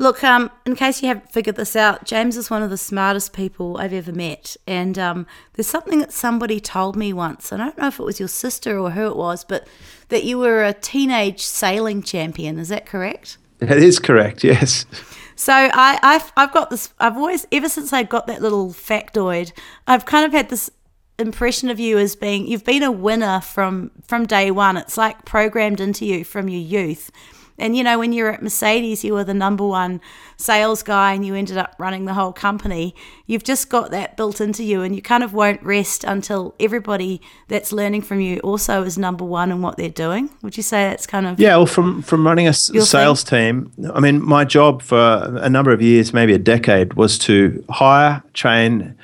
Look, 0.00 0.22
um, 0.22 0.50
in 0.64 0.76
case 0.76 1.02
you 1.02 1.08
haven't 1.08 1.32
figured 1.32 1.56
this 1.56 1.74
out, 1.74 2.04
James 2.04 2.36
is 2.36 2.50
one 2.50 2.62
of 2.62 2.70
the 2.70 2.78
smartest 2.78 3.32
people 3.32 3.76
I've 3.78 3.92
ever 3.92 4.12
met. 4.12 4.56
And 4.66 4.96
um, 4.96 5.26
there's 5.54 5.66
something 5.66 5.98
that 5.98 6.12
somebody 6.12 6.60
told 6.60 6.94
me 6.94 7.12
once, 7.12 7.50
and 7.50 7.60
I 7.60 7.66
don't 7.66 7.78
know 7.78 7.88
if 7.88 7.98
it 7.98 8.04
was 8.04 8.20
your 8.20 8.28
sister 8.28 8.78
or 8.78 8.92
who 8.92 9.08
it 9.08 9.16
was, 9.16 9.44
but 9.44 9.66
that 10.08 10.22
you 10.22 10.38
were 10.38 10.64
a 10.64 10.72
teenage 10.72 11.42
sailing 11.42 12.02
champion. 12.02 12.58
Is 12.58 12.68
that 12.68 12.86
correct? 12.86 13.38
That 13.58 13.78
is 13.78 13.98
correct. 13.98 14.44
Yes. 14.44 14.86
So 15.34 15.52
I, 15.52 15.98
I've, 16.02 16.32
I've 16.36 16.52
got 16.52 16.70
this. 16.70 16.94
I've 17.00 17.16
always, 17.16 17.46
ever 17.50 17.68
since 17.68 17.92
I 17.92 18.04
got 18.04 18.28
that 18.28 18.40
little 18.40 18.68
factoid, 18.68 19.52
I've 19.86 20.04
kind 20.04 20.24
of 20.24 20.32
had 20.32 20.48
this 20.48 20.70
impression 21.18 21.68
of 21.68 21.80
you 21.80 21.98
as 21.98 22.14
being 22.14 22.46
you've 22.46 22.64
been 22.64 22.84
a 22.84 22.92
winner 22.92 23.40
from 23.40 23.90
from 24.06 24.24
day 24.24 24.52
one. 24.52 24.76
It's 24.76 24.96
like 24.96 25.24
programmed 25.24 25.80
into 25.80 26.06
you 26.06 26.24
from 26.24 26.48
your 26.48 26.60
youth. 26.60 27.10
And 27.58 27.76
you 27.76 27.82
know, 27.82 27.98
when 27.98 28.12
you 28.12 28.24
were 28.24 28.30
at 28.30 28.42
Mercedes, 28.42 29.04
you 29.04 29.14
were 29.14 29.24
the 29.24 29.34
number 29.34 29.66
one 29.66 30.00
sales 30.36 30.82
guy, 30.82 31.12
and 31.12 31.26
you 31.26 31.34
ended 31.34 31.56
up 31.56 31.74
running 31.78 32.04
the 32.04 32.14
whole 32.14 32.32
company. 32.32 32.94
You've 33.26 33.44
just 33.44 33.68
got 33.68 33.90
that 33.90 34.16
built 34.16 34.40
into 34.40 34.62
you, 34.62 34.82
and 34.82 34.94
you 34.94 35.02
kind 35.02 35.22
of 35.22 35.32
won't 35.32 35.62
rest 35.62 36.04
until 36.04 36.54
everybody 36.60 37.20
that's 37.48 37.72
learning 37.72 38.02
from 38.02 38.20
you 38.20 38.38
also 38.40 38.82
is 38.82 38.96
number 38.96 39.24
one 39.24 39.50
in 39.50 39.62
what 39.62 39.76
they're 39.76 39.88
doing. 39.88 40.30
Would 40.42 40.56
you 40.56 40.62
say 40.62 40.88
that's 40.88 41.06
kind 41.06 41.26
of 41.26 41.40
Yeah, 41.40 41.56
well, 41.56 41.66
from 41.66 42.02
from 42.02 42.26
running 42.26 42.46
a 42.46 42.52
sales 42.52 43.24
team, 43.24 43.72
I 43.92 44.00
mean, 44.00 44.24
my 44.24 44.44
job 44.44 44.82
for 44.82 45.38
a 45.40 45.50
number 45.50 45.72
of 45.72 45.82
years, 45.82 46.12
maybe 46.12 46.32
a 46.32 46.38
decade, 46.38 46.94
was 46.94 47.18
to 47.20 47.64
hire, 47.68 48.22
train, 48.32 48.94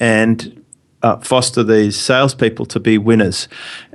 and 0.00 0.64
uh, 1.04 1.18
foster 1.18 1.62
these 1.62 2.00
salespeople 2.00 2.64
to 2.66 2.80
be 2.80 2.96
winners. 2.96 3.46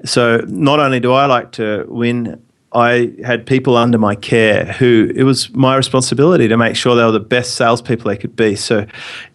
So 0.05 0.37
not 0.47 0.79
only 0.79 0.99
do 0.99 1.11
I 1.11 1.25
like 1.25 1.51
to 1.53 1.85
win. 1.87 2.41
I 2.73 3.13
had 3.25 3.45
people 3.45 3.75
under 3.75 3.97
my 3.97 4.15
care 4.15 4.65
who 4.65 5.11
it 5.15 5.23
was 5.23 5.49
my 5.55 5.75
responsibility 5.75 6.47
to 6.47 6.57
make 6.57 6.75
sure 6.75 6.95
they 6.95 7.03
were 7.03 7.11
the 7.11 7.19
best 7.19 7.55
salespeople 7.55 8.09
they 8.09 8.17
could 8.17 8.35
be. 8.35 8.55
So, 8.55 8.85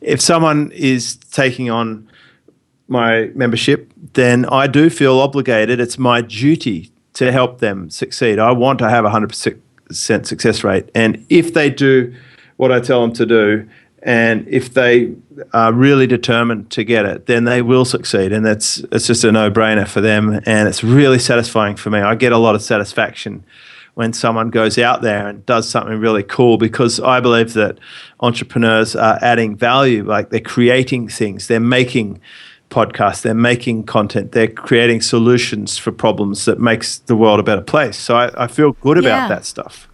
if 0.01 0.21
someone 0.21 0.71
is 0.73 1.17
taking 1.17 1.71
on 1.71 2.09
my 2.87 3.31
membership, 3.35 3.93
then 4.13 4.45
I 4.47 4.67
do 4.67 4.89
feel 4.91 5.19
obligated. 5.19 5.81
It's 5.81 5.99
my 5.99 6.21
duty 6.21 6.93
to 7.15 7.33
help 7.33 7.59
them 7.59 7.91
succeed. 7.91 8.39
I 8.39 8.53
want 8.53 8.79
to 8.81 8.91
have 8.91 9.05
a 9.05 9.11
100% 9.11 10.27
success 10.27 10.65
rate. 10.65 10.91
And 10.95 11.25
if 11.29 11.55
they 11.55 11.71
do 11.71 12.15
what 12.57 12.71
I 12.71 12.81
tell 12.81 13.01
them 13.01 13.13
to 13.15 13.27
do, 13.27 13.69
and 14.07 14.47
if 14.49 14.75
they 14.75 15.15
are 15.55 15.73
really 15.73 16.07
determined 16.07 16.71
to 16.73 16.85
get 16.85 17.07
it, 17.07 17.25
then 17.27 17.45
they 17.45 17.63
will 17.63 17.87
succeed. 17.87 18.33
And 18.33 18.45
that's 18.45 18.79
it's 18.93 19.07
just 19.07 19.25
a 19.25 19.33
no 19.33 19.51
brainer 19.51 19.89
for 19.89 20.03
them. 20.03 20.41
And 20.45 20.69
it's 20.69 20.85
really 20.85 21.19
satisfying 21.19 21.75
for 21.77 21.89
me. 21.91 22.01
I 22.01 22.15
get 22.15 22.31
a 22.33 22.39
lot 22.39 22.55
of 22.55 22.61
satisfaction 22.63 23.43
when 23.95 24.13
someone 24.13 24.51
goes 24.51 24.77
out 24.79 25.01
there 25.03 25.27
and 25.29 25.47
does 25.47 25.67
something 25.69 25.99
really 25.99 26.23
cool 26.23 26.59
because 26.59 27.01
I 27.01 27.21
believe 27.21 27.55
that 27.55 27.79
entrepreneurs 28.21 28.95
are 28.95 29.19
adding 29.23 29.57
value, 29.57 30.05
like 30.05 30.31
they're 30.31 30.41
creating 30.41 31.09
things, 31.09 31.47
they're 31.47 31.61
making 31.61 32.21
podcasts, 32.71 33.23
they're 33.23 33.35
making 33.35 33.85
content, 33.85 34.33
they're 34.33 34.49
creating 34.49 35.01
solutions 35.01 35.79
for 35.79 35.93
problems 35.93 36.45
that 36.45 36.59
makes 36.61 36.99
the 36.99 37.17
world 37.17 37.39
a 37.41 37.43
better 37.43 37.63
place. 37.63 37.97
So 37.97 38.17
I, 38.17 38.45
I 38.45 38.47
feel 38.49 38.73
good 38.73 38.97
Yeah. 39.03 39.11
about 39.11 39.29
that 39.29 39.45
stuff. 39.45 39.89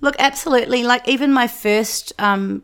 Look, 0.00 0.16
absolutely. 0.18 0.82
Like 0.84 1.06
even 1.06 1.30
my 1.32 1.46
first 1.48 2.12
um, 2.18 2.62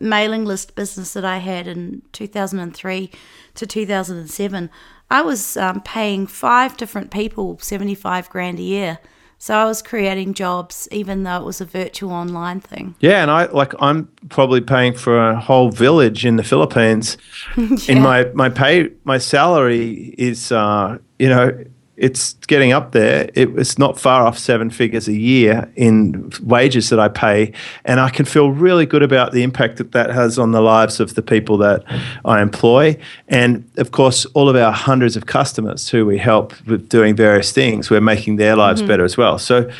mailing 0.00 0.44
list 0.44 0.74
business 0.74 1.12
that 1.14 1.24
I 1.24 1.38
had 1.38 1.66
in 1.66 2.02
2003 2.12 3.10
to 3.54 3.66
2007, 3.66 4.70
I 5.10 5.22
was 5.22 5.56
um, 5.56 5.80
paying 5.82 6.26
five 6.26 6.76
different 6.76 7.10
people 7.10 7.58
75 7.58 8.28
grand 8.30 8.58
a 8.58 8.62
year. 8.62 8.98
So 9.38 9.54
I 9.54 9.66
was 9.66 9.82
creating 9.82 10.32
jobs, 10.32 10.88
even 10.90 11.22
though 11.24 11.36
it 11.36 11.44
was 11.44 11.60
a 11.60 11.66
virtual 11.66 12.10
online 12.10 12.60
thing. 12.60 12.94
Yeah, 13.00 13.20
and 13.20 13.30
I 13.30 13.44
like 13.46 13.74
I'm 13.80 14.08
probably 14.30 14.62
paying 14.62 14.94
for 14.94 15.30
a 15.30 15.38
whole 15.38 15.70
village 15.70 16.24
in 16.24 16.36
the 16.36 16.42
Philippines. 16.42 17.18
yeah. 17.56 17.76
In 17.88 18.00
my 18.00 18.24
my 18.34 18.48
pay, 18.48 18.90
my 19.04 19.18
salary 19.18 20.14
is 20.16 20.52
uh, 20.52 20.96
you 21.18 21.28
know 21.28 21.64
it's 21.96 22.34
getting 22.46 22.72
up 22.72 22.92
there. 22.92 23.30
It, 23.34 23.58
it's 23.58 23.78
not 23.78 23.98
far 23.98 24.26
off 24.26 24.38
seven 24.38 24.68
figures 24.68 25.08
a 25.08 25.14
year 25.14 25.70
in 25.76 26.30
wages 26.42 26.90
that 26.90 27.00
I 27.00 27.08
pay, 27.08 27.52
and 27.84 28.00
I 28.00 28.10
can 28.10 28.26
feel 28.26 28.50
really 28.50 28.84
good 28.84 29.02
about 29.02 29.32
the 29.32 29.42
impact 29.42 29.78
that 29.78 29.92
that 29.92 30.10
has 30.10 30.38
on 30.38 30.52
the 30.52 30.60
lives 30.60 31.00
of 31.00 31.14
the 31.14 31.22
people 31.22 31.56
that 31.58 31.84
I 32.24 32.42
employ, 32.42 32.98
and 33.28 33.68
of 33.78 33.92
course, 33.92 34.26
all 34.34 34.48
of 34.48 34.56
our 34.56 34.72
hundreds 34.72 35.16
of 35.16 35.26
customers 35.26 35.88
who 35.88 36.04
we 36.04 36.18
help 36.18 36.52
with 36.66 36.88
doing 36.88 37.16
various 37.16 37.50
things. 37.52 37.88
We're 37.90 38.00
making 38.00 38.36
their 38.36 38.56
lives 38.56 38.80
mm-hmm. 38.80 38.88
better 38.88 39.04
as 39.04 39.16
well. 39.16 39.38
So, 39.38 39.70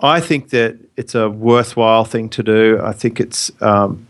I 0.00 0.20
think 0.20 0.50
that 0.50 0.76
it's 0.96 1.14
a 1.14 1.30
worthwhile 1.30 2.04
thing 2.04 2.28
to 2.30 2.42
do. 2.42 2.80
I 2.82 2.92
think 2.92 3.18
it's 3.18 3.50
um, 3.62 4.06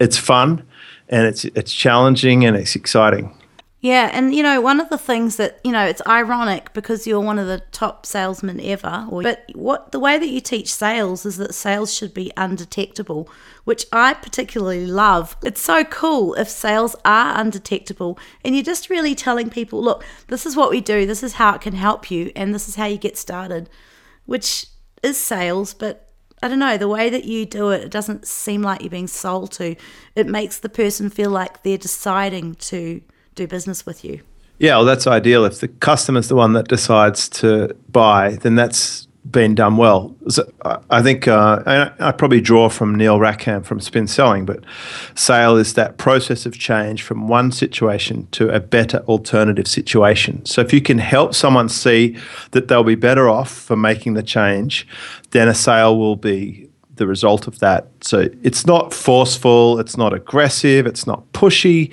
it's 0.00 0.16
fun, 0.16 0.64
and 1.08 1.26
it's 1.26 1.44
it's 1.44 1.72
challenging 1.72 2.44
and 2.44 2.56
it's 2.56 2.74
exciting. 2.74 3.37
Yeah, 3.80 4.10
and 4.12 4.34
you 4.34 4.42
know, 4.42 4.60
one 4.60 4.80
of 4.80 4.88
the 4.88 4.98
things 4.98 5.36
that, 5.36 5.60
you 5.62 5.70
know, 5.70 5.86
it's 5.86 6.02
ironic 6.04 6.72
because 6.72 7.06
you're 7.06 7.20
one 7.20 7.38
of 7.38 7.46
the 7.46 7.62
top 7.70 8.04
salesmen 8.04 8.60
ever, 8.60 9.06
or, 9.08 9.22
but 9.22 9.44
what 9.54 9.92
the 9.92 10.00
way 10.00 10.18
that 10.18 10.28
you 10.28 10.40
teach 10.40 10.74
sales 10.74 11.24
is 11.24 11.36
that 11.36 11.54
sales 11.54 11.94
should 11.94 12.12
be 12.12 12.32
undetectable, 12.36 13.28
which 13.62 13.86
I 13.92 14.14
particularly 14.14 14.84
love. 14.84 15.36
It's 15.44 15.60
so 15.60 15.84
cool 15.84 16.34
if 16.34 16.48
sales 16.48 16.96
are 17.04 17.38
undetectable 17.38 18.18
and 18.44 18.56
you're 18.56 18.64
just 18.64 18.90
really 18.90 19.14
telling 19.14 19.48
people, 19.48 19.80
look, 19.80 20.04
this 20.26 20.44
is 20.44 20.56
what 20.56 20.70
we 20.70 20.80
do, 20.80 21.06
this 21.06 21.22
is 21.22 21.34
how 21.34 21.54
it 21.54 21.60
can 21.60 21.74
help 21.74 22.10
you, 22.10 22.32
and 22.34 22.52
this 22.52 22.68
is 22.68 22.74
how 22.74 22.86
you 22.86 22.98
get 22.98 23.16
started, 23.16 23.70
which 24.26 24.66
is 25.04 25.16
sales, 25.16 25.72
but 25.72 26.10
I 26.42 26.48
don't 26.48 26.58
know, 26.58 26.78
the 26.78 26.88
way 26.88 27.10
that 27.10 27.26
you 27.26 27.46
do 27.46 27.70
it, 27.70 27.84
it 27.84 27.90
doesn't 27.92 28.26
seem 28.26 28.60
like 28.60 28.80
you're 28.80 28.90
being 28.90 29.06
sold 29.06 29.52
to. 29.52 29.76
It 30.16 30.26
makes 30.26 30.58
the 30.58 30.68
person 30.68 31.10
feel 31.10 31.30
like 31.30 31.62
they're 31.62 31.78
deciding 31.78 32.56
to 32.56 33.02
do 33.38 33.46
business 33.46 33.86
with 33.86 34.04
you. 34.04 34.20
Yeah, 34.58 34.76
well, 34.76 34.84
that's 34.84 35.06
ideal. 35.06 35.44
If 35.44 35.60
the 35.60 35.68
customer's 35.68 36.28
the 36.28 36.34
one 36.34 36.52
that 36.54 36.68
decides 36.68 37.28
to 37.40 37.74
buy, 37.90 38.32
then 38.36 38.56
that's 38.56 39.06
been 39.30 39.54
done 39.54 39.76
well. 39.76 40.14
So 40.28 40.50
I 40.90 41.02
think 41.02 41.28
uh, 41.28 41.62
I, 41.66 42.08
I, 42.08 42.12
probably 42.12 42.40
draw 42.40 42.68
from 42.68 42.94
Neil 42.94 43.20
Rackham 43.20 43.62
from 43.62 43.78
Spin 43.78 44.06
Selling, 44.06 44.46
but 44.46 44.64
sale 45.14 45.56
is 45.56 45.74
that 45.74 45.98
process 45.98 46.46
of 46.46 46.58
change 46.58 47.02
from 47.02 47.28
one 47.28 47.52
situation 47.52 48.26
to 48.32 48.48
a 48.48 48.58
better 48.58 48.98
alternative 49.00 49.68
situation. 49.68 50.44
So 50.46 50.62
if 50.62 50.72
you 50.72 50.80
can 50.80 50.98
help 50.98 51.34
someone 51.34 51.68
see 51.68 52.16
that 52.52 52.68
they'll 52.68 52.84
be 52.84 52.94
better 52.94 53.28
off 53.28 53.50
for 53.50 53.76
making 53.76 54.14
the 54.14 54.22
change, 54.22 54.86
then 55.30 55.46
a 55.46 55.54
sale 55.54 55.98
will 55.98 56.16
be 56.16 56.67
the 56.98 57.06
result 57.06 57.46
of 57.46 57.58
that. 57.60 57.88
So 58.00 58.28
it's 58.42 58.66
not 58.66 58.92
forceful, 58.92 59.78
it's 59.78 59.96
not 59.96 60.12
aggressive, 60.12 60.86
it's 60.86 61.06
not 61.06 61.30
pushy, 61.32 61.92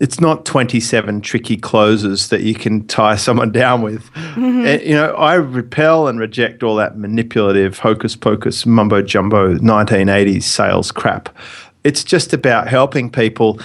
it's 0.00 0.20
not 0.20 0.44
27 0.44 1.20
tricky 1.22 1.56
closes 1.56 2.28
that 2.28 2.42
you 2.42 2.54
can 2.54 2.86
tie 2.86 3.16
someone 3.26 3.52
down 3.52 3.82
with. 3.82 4.04
Mm-hmm. 4.12 4.66
And, 4.66 4.82
you 4.82 4.94
know, 4.94 5.14
I 5.14 5.34
repel 5.34 6.08
and 6.08 6.18
reject 6.18 6.62
all 6.62 6.76
that 6.76 6.98
manipulative, 6.98 7.78
hocus 7.78 8.16
pocus, 8.16 8.66
mumbo 8.66 9.02
jumbo 9.02 9.54
1980s 9.54 10.42
sales 10.42 10.92
crap. 10.92 11.34
It's 11.82 12.04
just 12.04 12.32
about 12.32 12.68
helping 12.68 13.10
people 13.10 13.58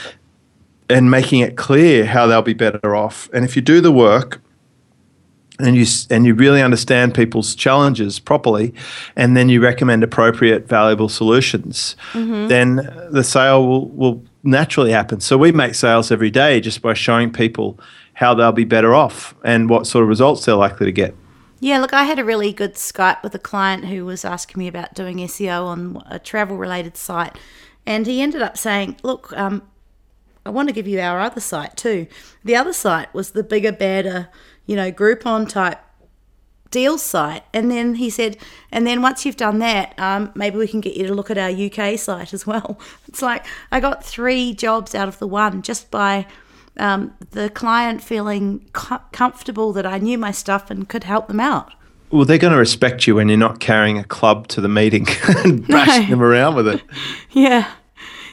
and 0.89 1.09
making 1.09 1.39
it 1.39 1.57
clear 1.57 2.05
how 2.05 2.27
they'll 2.27 2.41
be 2.41 2.53
better 2.53 2.95
off. 2.95 3.29
And 3.33 3.43
if 3.43 3.55
you 3.55 3.61
do 3.61 3.81
the 3.81 3.91
work, 3.91 4.41
and 5.59 5.75
you 5.75 5.85
and 6.09 6.25
you 6.25 6.33
really 6.33 6.61
understand 6.61 7.13
people's 7.13 7.55
challenges 7.55 8.19
properly, 8.19 8.73
and 9.15 9.35
then 9.35 9.49
you 9.49 9.61
recommend 9.61 10.03
appropriate, 10.03 10.67
valuable 10.67 11.09
solutions, 11.09 11.95
mm-hmm. 12.11 12.47
then 12.47 13.07
the 13.11 13.23
sale 13.23 13.65
will, 13.65 13.87
will 13.89 14.23
naturally 14.43 14.91
happen. 14.91 15.19
So 15.19 15.37
we 15.37 15.51
make 15.51 15.75
sales 15.75 16.11
every 16.11 16.31
day 16.31 16.59
just 16.59 16.81
by 16.81 16.93
showing 16.93 17.31
people 17.31 17.79
how 18.13 18.33
they'll 18.33 18.51
be 18.51 18.65
better 18.65 18.93
off 18.93 19.35
and 19.43 19.69
what 19.69 19.87
sort 19.87 20.03
of 20.03 20.09
results 20.09 20.45
they're 20.45 20.55
likely 20.55 20.85
to 20.85 20.91
get. 20.91 21.15
Yeah, 21.59 21.79
look, 21.79 21.93
I 21.93 22.03
had 22.03 22.19
a 22.19 22.25
really 22.25 22.51
good 22.53 22.75
Skype 22.75 23.23
with 23.23 23.33
a 23.33 23.39
client 23.39 23.85
who 23.85 24.05
was 24.05 24.25
asking 24.25 24.59
me 24.59 24.67
about 24.67 24.93
doing 24.93 25.17
SEO 25.17 25.65
on 25.65 26.03
a 26.09 26.19
travel 26.19 26.57
related 26.57 26.97
site. 26.97 27.37
And 27.85 28.05
he 28.05 28.21
ended 28.21 28.41
up 28.41 28.57
saying, 28.57 28.97
Look, 29.03 29.35
um, 29.37 29.61
I 30.45 30.49
want 30.49 30.69
to 30.69 30.73
give 30.73 30.87
you 30.87 30.99
our 30.99 31.19
other 31.19 31.41
site 31.41 31.75
too. 31.75 32.07
The 32.43 32.55
other 32.55 32.73
site 32.73 33.13
was 33.13 33.31
the 33.31 33.43
bigger, 33.43 33.71
badder 33.71 34.29
you 34.65 34.75
know, 34.75 34.91
Groupon 34.91 35.47
type 35.47 35.79
deal 36.71 36.97
site. 36.97 37.43
And 37.53 37.71
then 37.71 37.95
he 37.95 38.09
said, 38.09 38.37
and 38.71 38.85
then 38.85 39.01
once 39.01 39.25
you've 39.25 39.37
done 39.37 39.59
that, 39.59 39.97
um, 39.97 40.31
maybe 40.35 40.57
we 40.57 40.67
can 40.67 40.81
get 40.81 40.95
you 40.97 41.07
to 41.07 41.13
look 41.13 41.31
at 41.31 41.37
our 41.37 41.49
UK 41.49 41.97
site 41.97 42.33
as 42.33 42.45
well. 42.45 42.79
It's 43.07 43.21
like 43.21 43.45
I 43.71 43.79
got 43.79 44.03
three 44.03 44.53
jobs 44.53 44.93
out 44.93 45.07
of 45.07 45.19
the 45.19 45.27
one 45.27 45.61
just 45.61 45.89
by 45.89 46.27
um, 46.75 47.13
the 47.31 47.49
client 47.49 48.03
feeling 48.03 48.67
co- 48.73 48.99
comfortable 49.13 49.71
that 49.71 49.85
I 49.85 49.99
knew 49.99 50.17
my 50.17 50.31
stuff 50.31 50.69
and 50.69 50.89
could 50.89 51.05
help 51.05 51.29
them 51.29 51.39
out. 51.39 51.71
Well, 52.11 52.25
they're 52.25 52.37
going 52.37 52.51
to 52.51 52.59
respect 52.59 53.07
you 53.07 53.15
when 53.15 53.29
you're 53.29 53.37
not 53.37 53.61
carrying 53.61 53.97
a 53.97 54.03
club 54.03 54.49
to 54.49 54.59
the 54.59 54.67
meeting 54.67 55.07
and 55.45 55.65
bashing 55.65 56.03
no. 56.09 56.09
them 56.09 56.21
around 56.21 56.55
with 56.55 56.67
it. 56.67 56.83
Yeah. 57.31 57.71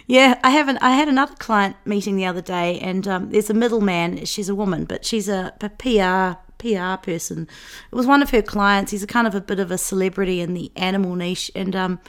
Yeah, 0.06 0.38
I 0.42 0.50
haven't. 0.50 0.78
I 0.78 0.92
had 0.92 1.08
another 1.08 1.34
client 1.36 1.76
meeting 1.84 2.16
the 2.16 2.26
other 2.26 2.42
day, 2.42 2.78
and 2.80 3.06
um, 3.06 3.30
there's 3.30 3.50
a 3.50 3.54
middleman. 3.54 4.24
She's 4.24 4.48
a 4.48 4.54
woman, 4.54 4.84
but 4.84 5.04
she's 5.04 5.28
a, 5.28 5.52
a 5.60 5.68
PR 5.68 6.38
PR 6.58 6.96
person. 7.02 7.48
It 7.90 7.94
was 7.94 8.06
one 8.06 8.22
of 8.22 8.30
her 8.30 8.42
clients. 8.42 8.90
He's 8.90 9.02
a 9.02 9.06
kind 9.06 9.26
of 9.26 9.34
a 9.34 9.40
bit 9.40 9.58
of 9.60 9.70
a 9.70 9.78
celebrity 9.78 10.40
in 10.40 10.54
the 10.54 10.72
animal 10.76 11.14
niche, 11.14 11.50
and 11.54 11.76
um, 11.76 12.00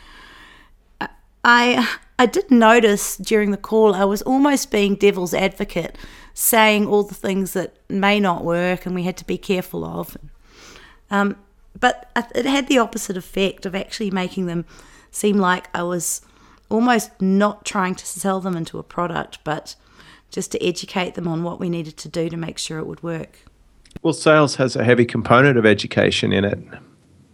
I 1.43 1.97
I 2.17 2.25
did 2.25 2.49
notice 2.51 3.17
during 3.17 3.51
the 3.51 3.57
call 3.57 3.93
I 3.93 4.05
was 4.05 4.21
almost 4.21 4.71
being 4.71 4.95
devil's 4.95 5.33
advocate, 5.33 5.97
saying 6.33 6.87
all 6.87 7.03
the 7.03 7.15
things 7.15 7.53
that 7.53 7.75
may 7.89 8.19
not 8.19 8.43
work 8.43 8.85
and 8.85 8.95
we 8.95 9.03
had 9.03 9.17
to 9.17 9.25
be 9.25 9.37
careful 9.37 9.83
of. 9.83 10.15
Um, 11.11 11.37
but 11.79 12.09
it 12.33 12.45
had 12.45 12.67
the 12.67 12.77
opposite 12.77 13.17
effect 13.17 13.65
of 13.65 13.75
actually 13.75 14.11
making 14.11 14.45
them 14.45 14.65
seem 15.11 15.37
like 15.37 15.67
I 15.73 15.83
was 15.83 16.21
almost 16.69 17.09
not 17.21 17.65
trying 17.65 17.95
to 17.95 18.05
sell 18.05 18.39
them 18.39 18.55
into 18.55 18.79
a 18.79 18.83
product, 18.83 19.39
but 19.43 19.75
just 20.31 20.51
to 20.51 20.65
educate 20.65 21.15
them 21.15 21.27
on 21.27 21.43
what 21.43 21.59
we 21.59 21.69
needed 21.69 21.97
to 21.97 22.09
do 22.09 22.29
to 22.29 22.37
make 22.37 22.57
sure 22.57 22.79
it 22.79 22.87
would 22.87 23.03
work. 23.03 23.39
Well, 24.01 24.13
sales 24.13 24.55
has 24.55 24.75
a 24.75 24.83
heavy 24.83 25.05
component 25.05 25.57
of 25.57 25.65
education 25.65 26.33
in 26.33 26.43
it. 26.43 26.59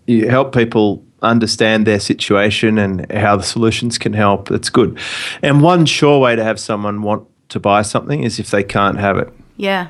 You 0.06 0.28
help 0.30 0.54
people 0.54 1.04
understand 1.22 1.86
their 1.88 2.00
situation 2.00 2.78
and 2.78 3.10
how 3.12 3.38
the 3.38 3.44
solutions 3.44 3.98
can 3.98 4.14
help. 4.14 4.50
That's 4.50 4.70
good. 4.70 4.98
And 5.42 5.62
one 5.62 5.86
sure 5.86 6.20
way 6.20 6.36
to 6.36 6.44
have 6.44 6.60
someone 6.60 7.02
want 7.02 7.28
to 7.50 7.60
buy 7.60 7.82
something 7.82 8.24
is 8.24 8.40
if 8.40 8.52
they 8.52 8.64
can't 8.64 9.00
have 9.00 9.18
it. 9.18 9.32
Yeah. 9.58 9.90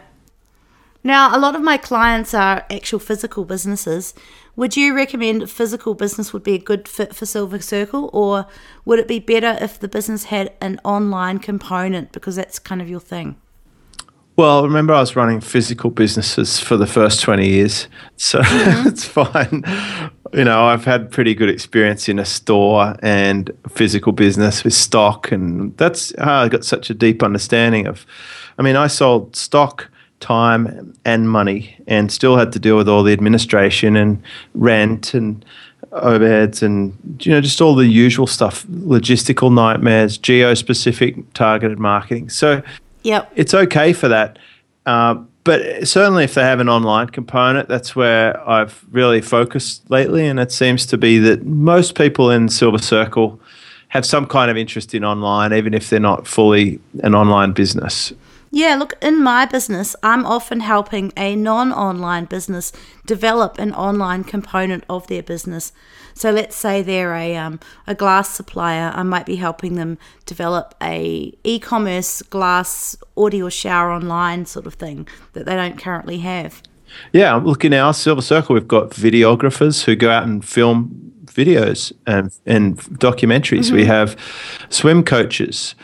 Now, 1.03 1.35
a 1.35 1.39
lot 1.39 1.55
of 1.55 1.61
my 1.61 1.77
clients 1.77 2.33
are 2.33 2.65
actual 2.69 2.99
physical 2.99 3.45
businesses. 3.45 4.13
Would 4.59 4.75
you 4.75 4.93
recommend 4.93 5.49
physical 5.49 5.93
business 5.93 6.33
would 6.33 6.43
be 6.43 6.53
a 6.53 6.59
good 6.59 6.85
fit 6.85 7.15
for 7.15 7.25
Silver 7.25 7.59
Circle, 7.59 8.09
or 8.11 8.45
would 8.83 8.99
it 8.99 9.07
be 9.07 9.19
better 9.19 9.57
if 9.61 9.79
the 9.79 9.87
business 9.87 10.25
had 10.25 10.51
an 10.59 10.81
online 10.83 11.39
component 11.39 12.11
because 12.11 12.35
that's 12.35 12.59
kind 12.59 12.81
of 12.81 12.89
your 12.89 12.99
thing? 12.99 13.37
Well, 14.35 14.65
remember, 14.65 14.93
I 14.93 14.99
was 14.99 15.15
running 15.15 15.39
physical 15.39 15.91
businesses 15.91 16.59
for 16.59 16.75
the 16.75 16.85
first 16.85 17.21
20 17.21 17.47
years, 17.47 17.87
so 18.17 18.41
mm-hmm. 18.41 18.89
it's 18.89 19.05
fine. 19.05 19.63
You 20.33 20.43
know, 20.43 20.65
I've 20.65 20.83
had 20.83 21.09
pretty 21.09 21.35
good 21.35 21.49
experience 21.49 22.09
in 22.09 22.19
a 22.19 22.25
store 22.25 22.97
and 23.01 23.49
physical 23.69 24.11
business 24.11 24.65
with 24.65 24.73
stock, 24.73 25.31
and 25.31 25.77
that's 25.77 26.13
how 26.19 26.41
I 26.41 26.49
got 26.49 26.65
such 26.65 26.89
a 26.89 26.93
deep 26.93 27.23
understanding 27.23 27.87
of. 27.87 28.05
I 28.57 28.63
mean, 28.63 28.75
I 28.75 28.87
sold 28.87 29.37
stock 29.37 29.89
time 30.19 30.93
and 31.05 31.29
money 31.29 31.75
and 31.87 32.11
still 32.11 32.37
had 32.37 32.51
to 32.51 32.59
deal 32.59 32.77
with 32.77 32.89
all 32.89 33.03
the 33.03 33.13
administration 33.13 33.95
and 33.95 34.21
rent 34.53 35.13
and 35.13 35.45
overheads 35.91 36.61
and 36.61 36.93
you 37.25 37.31
know 37.31 37.41
just 37.41 37.61
all 37.61 37.73
the 37.73 37.87
usual 37.87 38.27
stuff 38.27 38.65
logistical 38.67 39.51
nightmares 39.51 40.17
geo 40.17 40.53
specific 40.53 41.15
targeted 41.33 41.79
marketing. 41.79 42.29
So 42.29 42.61
yeah 43.03 43.25
it's 43.35 43.53
okay 43.53 43.93
for 43.93 44.07
that. 44.07 44.39
Uh, 44.85 45.15
but 45.43 45.87
certainly 45.87 46.23
if 46.23 46.33
they 46.35 46.43
have 46.43 46.59
an 46.59 46.69
online 46.69 47.07
component 47.07 47.69
that's 47.69 47.95
where 47.95 48.47
i've 48.47 48.85
really 48.91 49.21
focused 49.21 49.89
lately. 49.89 50.27
And 50.27 50.39
it 50.39 50.51
seems 50.51 50.85
to 50.87 50.97
be 50.97 51.17
that 51.19 51.45
most 51.45 51.95
people 51.95 52.29
in 52.29 52.49
silver 52.49 52.77
circle 52.77 53.39
have 53.87 54.05
some 54.05 54.27
kind 54.27 54.51
of 54.51 54.57
interest 54.57 54.93
in 54.93 55.03
online 55.03 55.53
even 55.53 55.73
if 55.73 55.89
they're 55.89 55.99
not 55.99 56.27
fully 56.27 56.79
an 57.03 57.15
online 57.15 57.53
business 57.53 58.13
Yeah, 58.51 58.75
look, 58.75 58.95
in 59.01 59.21
my 59.21 59.45
business, 59.45 59.95
I'm 60.01 60.25
often 60.25 60.61
helping 60.61 61.13
a 61.15 61.35
non 61.35 61.71
online 61.71 62.25
business 62.25 62.71
develop 63.05 63.59
an 63.59 63.73
online 63.73 64.23
component 64.23 64.83
of 64.89 65.05
their 65.07 65.21
business. 65.21 65.71
So 66.15 66.31
let's 66.31 66.55
say 66.55 66.81
they're 66.81 67.15
a, 67.15 67.37
um, 67.37 67.59
a 67.85 67.93
glass 67.93 68.29
supplier, 68.29 68.91
I 68.93 69.03
might 69.03 69.25
be 69.25 69.35
helping 69.35 69.75
them 69.75 69.97
develop 70.25 70.75
a 70.81 71.33
e-commerce 71.43 72.21
glass 72.23 72.97
audio 73.15 73.49
shower 73.49 73.91
online 73.91 74.45
sort 74.45 74.65
of 74.65 74.73
thing 74.73 75.07
that 75.33 75.45
they 75.45 75.55
don't 75.55 75.77
currently 75.77 76.17
have. 76.19 76.61
Yeah, 77.13 77.35
look 77.35 77.63
in 77.63 77.73
our 77.73 77.93
Silver 77.93 78.21
Circle, 78.21 78.55
we've 78.55 78.67
got 78.67 78.89
videographers 78.89 79.83
who 79.85 79.95
go 79.95 80.09
out 80.09 80.23
and 80.23 80.43
film 80.43 81.13
videos 81.25 81.93
and, 82.07 82.31
and 82.45 82.77
documentaries. 82.99 83.67
Mm-hmm. 83.67 83.75
We 83.75 83.85
have 83.85 84.17
swim 84.69 85.03
coaches. 85.03 85.75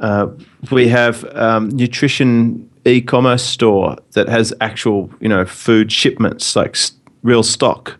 Uh, 0.00 0.28
we 0.70 0.88
have 0.88 1.24
um, 1.36 1.68
nutrition 1.68 2.68
e-commerce 2.84 3.44
store 3.44 3.96
that 4.12 4.28
has 4.28 4.52
actual, 4.60 5.10
you 5.20 5.28
know, 5.28 5.44
food 5.44 5.92
shipments 5.92 6.56
like 6.56 6.74
st- 6.74 6.98
real 7.22 7.42
stock. 7.42 7.98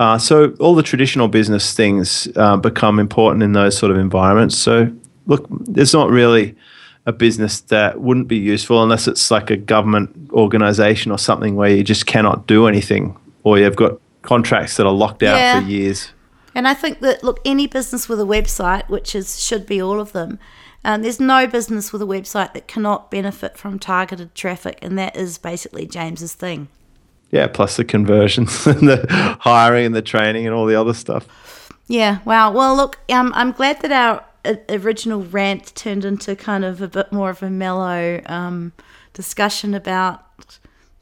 Uh, 0.00 0.16
so 0.16 0.54
all 0.58 0.74
the 0.74 0.82
traditional 0.82 1.28
business 1.28 1.74
things 1.74 2.26
uh, 2.36 2.56
become 2.56 2.98
important 2.98 3.42
in 3.42 3.52
those 3.52 3.76
sort 3.76 3.92
of 3.92 3.98
environments. 3.98 4.56
So 4.56 4.90
look, 5.26 5.46
there's 5.50 5.92
not 5.92 6.10
really 6.10 6.56
a 7.04 7.12
business 7.12 7.60
that 7.60 8.00
wouldn't 8.00 8.28
be 8.28 8.36
useful 8.36 8.82
unless 8.82 9.06
it's 9.08 9.30
like 9.30 9.50
a 9.50 9.56
government 9.56 10.30
organization 10.32 11.12
or 11.12 11.18
something 11.18 11.56
where 11.56 11.70
you 11.70 11.82
just 11.82 12.06
cannot 12.06 12.46
do 12.46 12.66
anything 12.66 13.16
or 13.42 13.58
you've 13.58 13.76
got 13.76 14.00
contracts 14.22 14.76
that 14.76 14.86
are 14.86 14.92
locked 14.92 15.22
out 15.22 15.36
yeah. 15.36 15.60
for 15.60 15.66
years. 15.66 16.12
And 16.54 16.68
I 16.68 16.74
think 16.74 17.00
that 17.00 17.24
look, 17.24 17.40
any 17.44 17.66
business 17.66 18.08
with 18.08 18.20
a 18.20 18.24
website, 18.24 18.88
which 18.88 19.14
is 19.14 19.42
should 19.42 19.66
be 19.66 19.80
all 19.82 20.00
of 20.00 20.12
them, 20.12 20.38
um, 20.84 21.02
there's 21.02 21.20
no 21.20 21.46
business 21.46 21.92
with 21.92 22.02
a 22.02 22.06
website 22.06 22.54
that 22.54 22.66
cannot 22.66 23.10
benefit 23.10 23.56
from 23.56 23.78
targeted 23.78 24.34
traffic, 24.34 24.78
and 24.82 24.98
that 24.98 25.16
is 25.16 25.38
basically 25.38 25.86
James's 25.86 26.34
thing. 26.34 26.68
Yeah, 27.30 27.46
plus 27.46 27.76
the 27.76 27.84
conversions 27.84 28.66
and 28.66 28.88
the 28.88 29.06
hiring 29.40 29.86
and 29.86 29.94
the 29.94 30.02
training 30.02 30.46
and 30.46 30.54
all 30.54 30.66
the 30.66 30.74
other 30.74 30.94
stuff. 30.94 31.72
Yeah, 31.88 32.18
wow. 32.24 32.52
Well, 32.52 32.76
look, 32.76 32.98
um, 33.10 33.32
I'm 33.34 33.52
glad 33.52 33.80
that 33.82 33.92
our 33.92 34.24
original 34.68 35.22
rant 35.22 35.74
turned 35.74 36.04
into 36.04 36.34
kind 36.36 36.64
of 36.64 36.82
a 36.82 36.88
bit 36.88 37.12
more 37.12 37.30
of 37.30 37.42
a 37.42 37.50
mellow 37.50 38.20
um, 38.26 38.72
discussion 39.12 39.74
about 39.74 40.58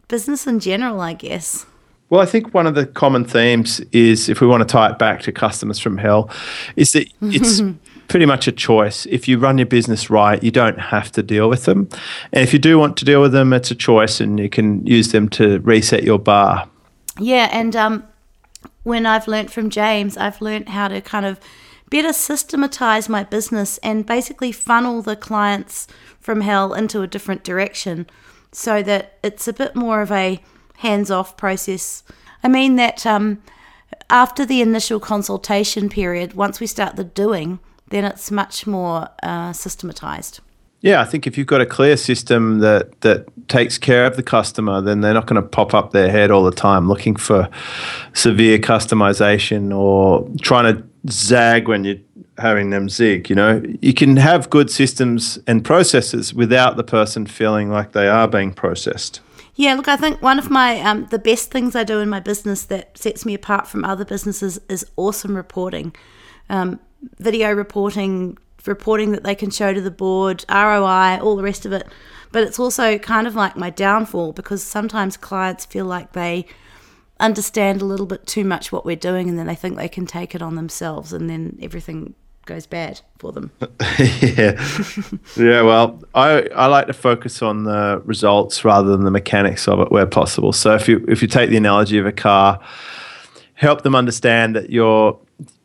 business 0.09 0.47
in 0.47 0.61
general, 0.61 1.01
I 1.01 1.15
guess. 1.15 1.67
Well, 2.11 2.21
I 2.21 2.27
think 2.27 2.53
one 2.53 2.67
of 2.67 2.75
the 2.75 2.87
common 2.87 3.25
themes 3.25 3.81
is, 3.93 4.29
if 4.29 4.41
we 4.41 4.47
want 4.47 4.67
to 4.67 4.71
tie 4.71 4.91
it 4.91 4.99
back 4.99 5.23
to 5.23 5.33
customers 5.33 5.79
from 5.79 5.97
hell, 5.97 6.29
is 6.75 6.93
that 6.93 7.09
it's 7.23 7.63
pretty 8.11 8.27
much 8.27 8.49
a 8.49 8.53
choice. 8.53 9.07
If 9.07 9.29
you 9.29 9.39
run 9.39 9.57
your 9.57 9.69
business 9.69 10.11
right, 10.11 10.43
you 10.43 10.51
don't 10.51 10.81
have 10.81 11.13
to 11.13 11.23
deal 11.23 11.49
with 11.49 11.65
them. 11.65 11.89
And 12.33 12.43
if 12.43 12.53
you 12.53 12.59
do 12.59 12.77
want 12.77 12.97
to 12.97 13.05
deal 13.05 13.23
with 13.23 13.31
them, 13.31 13.53
it's 13.53 13.71
a 13.71 13.75
choice 13.75 14.21
and 14.21 14.39
you 14.39 14.49
can 14.49 14.85
use 14.85 15.13
them 15.13 15.29
to 15.31 15.61
reset 15.61 16.03
your 16.03 16.19
bar. 16.19 16.69
Yeah. 17.21 17.49
And 17.53 17.77
um, 17.77 18.05
when 18.83 19.07
I've 19.07 19.29
learnt 19.29 19.53
from 19.53 19.71
James, 19.71 20.17
I've 20.17 20.41
learnt 20.41 20.69
how 20.69 20.89
to 20.89 21.01
kind 21.01 21.25
of 21.25 21.39
better 21.89 22.13
systematize 22.13 23.09
my 23.09 23.23
business 23.23 23.79
and 23.79 24.05
basically 24.05 24.51
funnel 24.51 25.03
the 25.03 25.15
clients 25.15 25.87
from 26.19 26.41
hell 26.41 26.75
into 26.75 27.03
a 27.03 27.07
different 27.07 27.45
direction 27.45 28.09
so 28.51 28.83
that 28.83 29.19
it's 29.23 29.47
a 29.47 29.53
bit 29.53 29.77
more 29.77 30.03
of 30.03 30.11
a 30.11 30.43
hands 30.79 31.13
off 31.13 31.37
process. 31.37 32.03
I 32.43 32.49
mean 32.49 32.75
that 32.75 33.07
um, 33.07 33.41
after 34.09 34.45
the 34.45 34.61
initial 34.61 34.99
consultation 34.99 35.89
period, 35.89 36.35
once 36.35 36.59
we 36.59 36.67
start 36.67 36.97
the 36.97 37.05
doing, 37.05 37.61
then 37.91 38.05
it's 38.05 38.31
much 38.31 38.67
more 38.67 39.09
uh, 39.23 39.53
systematized. 39.53 40.41
Yeah, 40.83 41.03
I 41.03 41.05
think 41.05 41.27
if 41.27 41.37
you've 41.37 41.47
got 41.47 41.61
a 41.61 41.67
clear 41.67 41.97
system 41.97 42.61
that 42.61 43.03
that 43.03 43.27
takes 43.49 43.77
care 43.77 44.07
of 44.07 44.17
the 44.17 44.23
customer, 44.23 44.81
then 44.81 45.03
they're 45.03 45.13
not 45.13 45.27
going 45.27 45.41
to 45.41 45.47
pop 45.47 45.75
up 45.75 45.93
their 45.93 46.11
head 46.11 46.31
all 46.31 46.43
the 46.43 46.51
time 46.51 46.89
looking 46.89 47.17
for 47.17 47.51
severe 48.15 48.59
customization 48.59 49.77
or 49.77 50.27
trying 50.41 50.75
to 50.75 50.83
zag 51.11 51.69
when 51.69 51.85
you're 51.85 51.99
having 52.39 52.71
them 52.71 52.89
zig. 52.89 53.29
You 53.29 53.37
know, 53.37 53.63
you 53.83 53.93
can 53.93 54.17
have 54.17 54.49
good 54.49 54.71
systems 54.71 55.39
and 55.47 55.63
processes 55.63 56.33
without 56.33 56.77
the 56.77 56.85
person 56.85 57.27
feeling 57.27 57.71
like 57.71 57.93
they 57.93 58.09
are 58.09 58.27
being 58.27 58.53
processed. 58.53 59.21
Yeah, 59.57 59.75
look, 59.75 59.89
I 59.89 59.97
think 59.97 60.23
one 60.23 60.39
of 60.39 60.49
my 60.49 60.81
um, 60.81 61.07
the 61.11 61.19
best 61.19 61.51
things 61.51 61.77
I 61.77 61.85
do 61.85 61.99
in 61.99 62.09
my 62.09 62.21
business 62.21 62.65
that 62.65 62.97
sets 62.97 63.27
me 63.27 63.35
apart 63.35 63.67
from 63.67 63.85
other 63.85 64.07
businesses 64.07 64.59
is 64.71 64.87
awesome 64.97 65.37
reporting. 65.37 65.95
Um, 66.49 66.81
video 67.19 67.53
reporting, 67.53 68.39
reporting 68.67 69.13
that 69.13 69.23
they 69.23 69.35
can 69.35 69.51
show 69.51 69.73
to 69.73 69.81
the 69.81 69.91
board, 69.91 70.45
ROI, 70.51 71.19
all 71.21 71.37
the 71.37 71.43
rest 71.43 71.67
of 71.67 71.73
it. 71.73 71.87
But 72.33 72.45
it's 72.45 72.59
also 72.59 72.99
kind 72.99 73.27
of 73.27 73.35
like 73.35 73.57
my 73.57 73.71
downfall 73.71 74.33
because 74.33 74.63
sometimes 74.63 75.17
clients 75.17 75.65
feel 75.65 75.85
like 75.85 76.13
they 76.13 76.47
understand 77.19 77.83
a 77.83 77.85
little 77.85 78.07
bit 78.07 78.27
too 78.27 78.45
much 78.45 78.73
what 78.73 78.85
we're 78.85 78.97
doing 78.97 79.29
and 79.29 79.39
then 79.39 79.47
they 79.47 79.55
think 79.55 79.77
they 79.77 79.89
can 79.89 80.07
take 80.07 80.35
it 80.35 80.41
on 80.41 80.55
themselves 80.55 81.13
and 81.13 81.29
then 81.29 81.59
everything 81.61 82.15
goes 82.47 82.67
bad 82.67 83.01
for 83.19 83.33
them. 83.33 83.51
yeah. 83.99 84.61
yeah, 85.37 85.63
well, 85.63 86.03
I, 86.15 86.49
I 86.55 86.67
like 86.67 86.87
to 86.87 86.93
focus 86.93 87.43
on 87.43 87.65
the 87.65 88.03
results 88.05 88.65
rather 88.65 88.91
than 88.91 89.05
the 89.05 89.11
mechanics 89.11 89.69
of 89.69 89.81
it 89.81 89.93
where 89.93 90.07
possible. 90.07 90.53
So 90.53 90.75
if 90.75 90.89
you 90.89 91.05
if 91.09 91.23
you 91.23 91.29
take 91.29 91.51
the 91.51 91.57
analogy 91.57 91.99
of 91.99 92.07
a 92.07 92.13
car, 92.13 92.61
help 93.55 93.83
them 93.83 93.95
understand 93.95 94.57
that 94.57 94.71
you're 94.71 95.19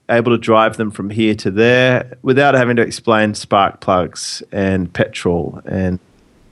able 0.09 0.31
to 0.31 0.37
drive 0.37 0.77
them 0.77 0.91
from 0.91 1.09
here 1.09 1.35
to 1.35 1.51
there 1.51 2.17
without 2.21 2.53
having 2.53 2.75
to 2.75 2.81
explain 2.81 3.33
spark 3.33 3.81
plugs 3.81 4.43
and 4.51 4.91
petrol 4.93 5.61
and 5.65 5.99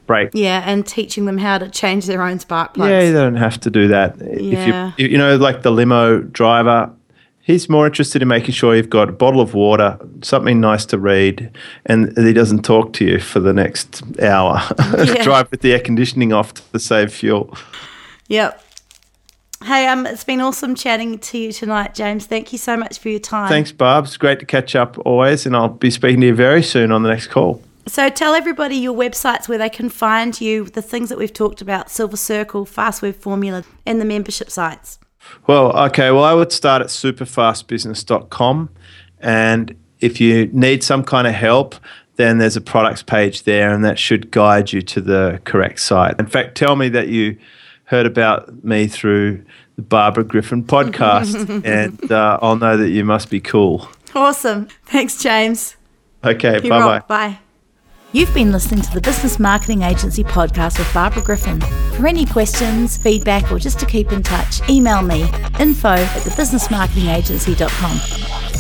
brake. 0.08 0.32
Yeah, 0.34 0.64
and 0.66 0.86
teaching 0.86 1.26
them 1.26 1.38
how 1.38 1.58
to 1.58 1.70
change 1.70 2.06
their 2.06 2.22
own 2.22 2.40
spark 2.40 2.74
plugs. 2.74 2.90
Yeah, 2.90 3.00
they 3.00 3.12
don't 3.12 3.36
have 3.36 3.60
to 3.62 3.70
do 3.70 3.88
that. 3.90 4.18
Yeah. 4.20 4.92
If 4.98 5.00
you, 5.00 5.08
you 5.08 5.18
know, 5.18 5.36
like 5.38 5.62
the 5.62 5.72
limo 5.72 6.20
driver, 6.20 6.92
he's 7.42 7.70
more 7.70 7.86
interested 7.86 8.22
in 8.22 8.28
making 8.28 8.54
sure 8.54 8.76
you've 8.76 8.90
got 8.90 9.10
a 9.10 9.14
bottle 9.14 9.42
of 9.42 9.54
water, 9.54 10.00
something 10.22 10.60
nice 10.60 10.86
to 10.88 10.98
read, 10.98 11.52
and 11.86 12.18
he 12.18 12.34
doesn't 12.34 12.64
talk 12.64 12.94
to 12.94 13.06
you 13.06 13.20
for 13.20 13.40
the 13.40 13.54
next 13.54 14.02
hour. 14.20 14.62
Drive 15.24 15.52
with 15.52 15.62
the 15.62 15.74
air 15.74 15.80
conditioning 15.80 16.34
off 16.34 16.54
to 16.72 16.80
save 16.80 17.14
fuel. 17.14 17.56
Yep. 18.30 18.62
Hey, 19.64 19.88
um, 19.88 20.06
it's 20.06 20.26
been 20.26 20.42
awesome 20.42 20.76
chatting 20.76 21.20
to 21.20 21.38
you 21.38 21.54
tonight, 21.54 21.96
James. 21.96 22.26
Thank 22.26 22.52
you 22.52 22.58
so 22.58 22.76
much 22.76 23.00
for 23.00 23.08
your 23.08 23.22
time. 23.22 23.48
Thanks, 23.48 23.72
Barb. 23.72 24.04
It's 24.06 24.18
great 24.18 24.40
to 24.40 24.46
catch 24.46 24.76
up 24.76 24.98
always, 25.06 25.46
and 25.46 25.56
I'll 25.56 25.70
be 25.70 25.90
speaking 25.90 26.20
to 26.20 26.28
you 26.28 26.36
very 26.36 26.62
soon 26.62 26.92
on 26.92 27.04
the 27.04 27.10
next 27.10 27.28
call. 27.28 27.62
So 27.88 28.10
tell 28.10 28.34
everybody 28.34 28.76
your 28.76 28.94
websites 28.94 29.48
where 29.48 29.58
they 29.58 29.70
can 29.70 29.90
find 29.90 30.40
you, 30.42 30.66
the 30.66 30.82
things 30.82 31.08
that 31.08 31.18
we've 31.18 31.32
talked 31.32 31.62
about, 31.62 31.90
Silver 31.90 32.18
Circle, 32.18 32.66
Fast 32.66 33.02
Web 33.02 33.16
Formula, 33.16 33.64
and 33.86 34.02
the 34.02 34.06
membership 34.06 34.50
sites. 34.50 35.00
Well, 35.48 35.72
okay. 35.86 36.12
Well, 36.12 36.26
I 36.26 36.34
would 36.34 36.52
start 36.52 36.82
at 36.82 36.90
superfastbusiness.com. 36.90 38.70
And 39.20 39.76
if 40.02 40.20
you 40.20 40.48
need 40.48 40.84
some 40.84 41.06
kind 41.06 41.26
of 41.26 41.34
help, 41.34 41.76
then 42.18 42.38
there's 42.38 42.58
a 42.58 42.62
products 42.62 43.02
page 43.02 43.44
there, 43.44 43.74
and 43.74 43.86
that 43.86 43.98
should 43.98 44.30
guide 44.30 44.74
you 44.74 44.82
to 44.82 45.00
the 45.00 45.40
correct 45.46 45.80
site. 45.80 46.20
In 46.20 46.28
fact, 46.28 46.56
tell 46.56 46.76
me 46.76 46.90
that 46.90 47.08
you 47.08 47.38
heard 47.86 48.06
about 48.06 48.64
me 48.64 48.88
through 48.88 49.44
the 49.76 49.82
Barbara 49.82 50.24
Griffin 50.24 50.64
podcast, 50.64 51.64
and 51.66 52.12
uh, 52.12 52.40
I'll 52.42 52.56
know 52.56 52.78
that 52.78 52.90
you 52.90 53.06
must 53.06 53.30
be 53.30 53.40
cool. 53.40 53.88
Awesome. 54.16 54.68
Thanks, 54.86 55.22
James. 55.22 55.76
Okay, 56.24 56.60
bye 56.60 56.80
bye. 56.80 57.00
Bye. 57.08 57.40
You've 58.14 58.34
been 58.36 58.52
listening 58.52 58.84
to 58.84 58.94
the 58.94 59.02
Business 59.02 59.40
Marketing 59.40 59.82
Agency 59.82 60.24
podcast 60.24 60.78
with 60.78 60.94
Barbara 60.94 61.24
Griffin. 61.24 61.60
For 61.98 62.06
any 62.06 62.28
questions, 62.28 62.96
feedback, 62.96 63.52
or 63.52 63.58
just 63.58 63.80
to 63.80 63.88
keep 63.88 64.12
in 64.12 64.22
touch, 64.22 64.62
email 64.70 65.02
me 65.02 65.24
info 65.60 65.90
at 65.90 66.22
thebusinessmarketingagency.com. 66.22 68.53